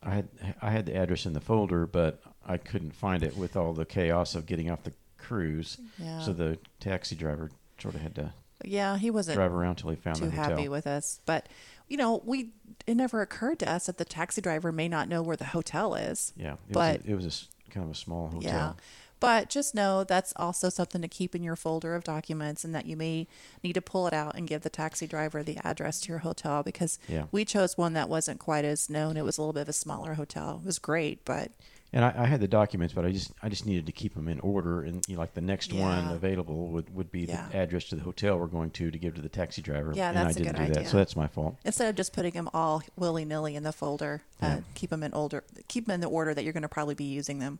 I 0.01 0.15
had 0.15 0.29
I 0.61 0.71
had 0.71 0.85
the 0.87 0.95
address 0.95 1.25
in 1.25 1.33
the 1.33 1.39
folder, 1.41 1.85
but 1.85 2.21
I 2.45 2.57
couldn't 2.57 2.95
find 2.95 3.21
it 3.23 3.37
with 3.37 3.55
all 3.55 3.73
the 3.73 3.85
chaos 3.85 4.35
of 4.35 4.45
getting 4.45 4.69
off 4.71 4.83
the 4.83 4.93
cruise. 5.17 5.77
yeah, 5.99 6.21
So 6.21 6.33
the 6.33 6.57
taxi 6.79 7.15
driver 7.15 7.51
sort 7.83 7.95
of 7.95 8.01
had 8.01 8.15
to 8.15 8.33
yeah, 8.65 8.97
he 8.97 9.11
wasn't 9.11 9.35
drive 9.35 9.51
around 9.51 9.75
till 9.75 9.89
he 9.89 9.97
found 9.97 10.15
too 10.17 10.25
the 10.25 10.31
hotel. 10.31 10.51
happy 10.57 10.69
with 10.69 10.87
us. 10.87 11.19
But 11.25 11.49
you 11.89 11.97
know, 11.97 12.21
we 12.25 12.51
it 12.87 12.95
never 12.95 13.21
occurred 13.21 13.59
to 13.59 13.69
us 13.69 13.87
that 13.87 13.97
the 13.97 14.05
taxi 14.05 14.39
driver 14.41 14.71
may 14.71 14.87
not 14.87 15.09
know 15.09 15.21
where 15.21 15.35
the 15.35 15.45
hotel 15.45 15.95
is. 15.95 16.31
yeah, 16.37 16.53
it 16.53 16.59
but- 16.71 16.99
was 16.99 17.07
a, 17.07 17.11
it 17.11 17.15
was 17.15 17.49
a 17.67 17.71
kind 17.71 17.83
of 17.85 17.91
a 17.91 17.95
small 17.95 18.27
hotel. 18.29 18.41
Yeah. 18.51 18.73
But 19.19 19.49
just 19.49 19.73
know 19.73 20.03
that's 20.03 20.33
also 20.35 20.67
something 20.69 21.01
to 21.01 21.07
keep 21.07 21.33
in 21.33 21.43
your 21.43 21.55
folder 21.55 21.95
of 21.95 22.03
documents 22.03 22.63
and 22.65 22.75
that 22.75 22.85
you 22.85 22.97
may 22.97 23.25
need 23.63 23.73
to 23.73 23.81
pull 23.81 24.05
it 24.07 24.13
out 24.13 24.35
and 24.35 24.47
give 24.47 24.61
the 24.63 24.69
taxi 24.69 25.07
driver 25.07 25.43
the 25.43 25.57
address 25.63 26.01
to 26.01 26.09
your 26.09 26.19
hotel 26.19 26.61
because 26.61 26.99
Yeah. 27.07 27.25
we 27.31 27.45
chose 27.45 27.77
one 27.77 27.93
that 27.93 28.09
wasn't 28.09 28.39
quite 28.39 28.65
as 28.65 28.89
known. 28.89 29.15
It 29.17 29.23
was 29.23 29.37
a 29.37 29.41
little 29.41 29.53
bit 29.53 29.61
of 29.61 29.69
a 29.69 29.73
smaller 29.73 30.15
hotel. 30.15 30.59
It 30.63 30.65
was 30.65 30.77
great, 30.79 31.23
but 31.23 31.51
And 31.95 32.03
I, 32.03 32.13
I 32.17 32.25
had 32.25 32.39
the 32.41 32.47
documents, 32.47 32.91
but 32.93 33.05
I 33.05 33.11
just 33.11 33.31
I 33.43 33.49
just 33.49 33.65
needed 33.67 33.85
to 33.85 33.91
keep 33.91 34.15
them 34.15 34.27
in 34.27 34.39
order. 34.39 34.81
And 34.81 35.07
you 35.07 35.13
know, 35.15 35.21
like 35.21 35.35
the 35.35 35.41
next 35.41 35.71
one 35.71 36.07
available 36.09 36.69
would, 36.69 36.93
would 36.95 37.11
be 37.11 37.21
Yeah. 37.25 37.47
the 37.51 37.57
address 37.57 37.85
to 37.85 37.95
the 37.95 38.01
hotel 38.01 38.37
we're 38.39 38.47
going 38.47 38.71
to 38.71 38.89
to 38.89 38.97
give 38.97 39.13
to 39.15 39.21
the 39.21 39.29
taxi 39.29 39.61
driver. 39.61 39.93
Yeah, 39.95 40.07
and 40.09 40.17
that's 40.17 40.29
I 40.29 40.31
a 40.31 40.33
didn't 40.43 40.55
good 40.57 40.65
do 40.67 40.73
that, 40.73 40.79
idea. 40.79 40.89
so 40.89 40.97
that's 40.97 41.15
my 41.15 41.27
fault. 41.27 41.55
instead 41.63 41.87
of 41.89 41.95
just 41.95 42.11
putting 42.11 42.31
them 42.33 42.49
all 42.53 42.81
willy 42.97 43.25
nilly 43.25 43.55
in 43.55 43.61
the 43.61 43.71
folder, 43.71 44.23
uh, 44.41 44.57
keep 44.73 44.89
them 44.89 45.03
in 45.03 45.13
older, 45.13 45.43
keep 45.67 45.85
them 45.85 45.93
in 45.93 46.01
the 46.01 46.07
order 46.07 46.33
that 46.33 46.43
you're 46.43 46.53
going 46.53 46.63
to 46.63 46.67
probably 46.69 46.95
be 46.95 47.03
using 47.05 47.37
them. 47.39 47.59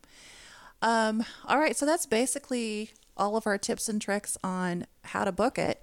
Um, 0.82 1.24
all 1.46 1.58
right, 1.58 1.76
so 1.76 1.86
that's 1.86 2.04
basically 2.04 2.90
all 3.16 3.36
of 3.36 3.46
our 3.46 3.56
tips 3.56 3.88
and 3.88 4.02
tricks 4.02 4.36
on 4.42 4.86
how 5.04 5.24
to 5.24 5.30
book 5.32 5.58
it 5.58 5.80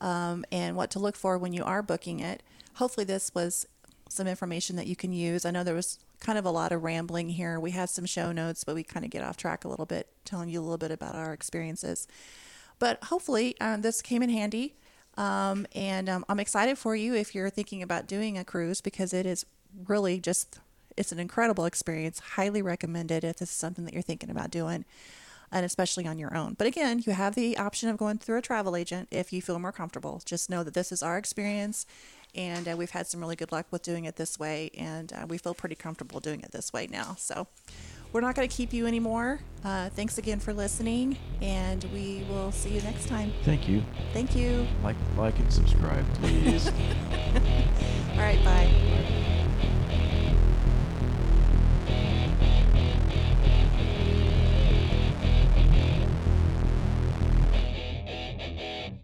um, 0.00 0.44
and 0.50 0.76
what 0.76 0.90
to 0.92 0.98
look 0.98 1.14
for 1.16 1.36
when 1.38 1.52
you 1.52 1.62
are 1.62 1.82
booking 1.82 2.20
it. 2.20 2.42
Hopefully, 2.76 3.04
this 3.04 3.34
was 3.34 3.66
some 4.08 4.26
information 4.26 4.76
that 4.76 4.86
you 4.86 4.96
can 4.96 5.12
use. 5.12 5.44
I 5.44 5.50
know 5.50 5.62
there 5.62 5.74
was 5.74 5.98
kind 6.22 6.38
of 6.38 6.44
a 6.46 6.50
lot 6.50 6.70
of 6.70 6.84
rambling 6.84 7.28
here. 7.28 7.58
We 7.58 7.72
had 7.72 7.90
some 7.90 8.06
show 8.06 8.30
notes, 8.30 8.62
but 8.62 8.76
we 8.76 8.84
kind 8.84 9.04
of 9.04 9.10
get 9.10 9.24
off 9.24 9.36
track 9.36 9.64
a 9.64 9.68
little 9.68 9.86
bit, 9.86 10.06
telling 10.24 10.48
you 10.48 10.60
a 10.60 10.62
little 10.62 10.78
bit 10.78 10.92
about 10.92 11.16
our 11.16 11.32
experiences. 11.32 12.06
But 12.78 13.02
hopefully, 13.04 13.56
um, 13.60 13.82
this 13.82 14.00
came 14.00 14.22
in 14.22 14.30
handy. 14.30 14.76
Um, 15.18 15.66
and 15.74 16.08
um, 16.08 16.24
I'm 16.28 16.40
excited 16.40 16.78
for 16.78 16.94
you 16.96 17.14
if 17.14 17.34
you're 17.34 17.50
thinking 17.50 17.82
about 17.82 18.06
doing 18.06 18.38
a 18.38 18.44
cruise 18.44 18.80
because 18.80 19.12
it 19.12 19.26
is 19.26 19.44
really 19.86 20.20
just 20.20 20.60
it's 20.96 21.12
an 21.12 21.18
incredible 21.18 21.64
experience. 21.64 22.20
Highly 22.20 22.62
recommended 22.62 23.24
if 23.24 23.36
this 23.36 23.50
is 23.50 23.56
something 23.56 23.84
that 23.84 23.92
you're 23.92 24.02
thinking 24.02 24.30
about 24.30 24.50
doing, 24.50 24.84
and 25.50 25.66
especially 25.66 26.06
on 26.06 26.18
your 26.18 26.36
own. 26.36 26.54
But 26.54 26.66
again, 26.66 27.02
you 27.04 27.12
have 27.14 27.34
the 27.34 27.58
option 27.58 27.88
of 27.88 27.96
going 27.96 28.18
through 28.18 28.38
a 28.38 28.42
travel 28.42 28.76
agent 28.76 29.08
if 29.10 29.32
you 29.32 29.42
feel 29.42 29.58
more 29.58 29.72
comfortable. 29.72 30.22
Just 30.24 30.48
know 30.48 30.62
that 30.62 30.74
this 30.74 30.92
is 30.92 31.02
our 31.02 31.18
experience, 31.18 31.84
and 32.34 32.68
uh, 32.68 32.76
we've 32.76 32.90
had 32.90 33.06
some 33.06 33.20
really 33.20 33.36
good 33.36 33.52
luck 33.52 33.66
with 33.70 33.82
doing 33.82 34.04
it 34.04 34.16
this 34.16 34.38
way, 34.38 34.70
and 34.76 35.12
uh, 35.12 35.26
we 35.28 35.38
feel 35.38 35.54
pretty 35.54 35.74
comfortable 35.74 36.20
doing 36.20 36.40
it 36.40 36.52
this 36.52 36.72
way 36.72 36.86
now. 36.90 37.16
So. 37.18 37.46
We're 38.12 38.20
not 38.20 38.34
going 38.34 38.46
to 38.46 38.54
keep 38.54 38.74
you 38.74 38.86
anymore. 38.86 39.40
Uh, 39.64 39.88
thanks 39.88 40.18
again 40.18 40.38
for 40.38 40.52
listening, 40.52 41.16
and 41.40 41.82
we 41.94 42.26
will 42.28 42.52
see 42.52 42.68
you 42.68 42.82
next 42.82 43.08
time. 43.08 43.32
Thank 43.42 43.66
you. 43.66 43.82
Thank 44.12 44.36
you. 44.36 44.66
Like 44.84 44.96
like 45.16 45.38
and 45.38 45.50
subscribe, 45.50 46.04
please. 46.16 46.66
All 48.12 48.18
right, 48.18 48.44
bye. 48.44 49.38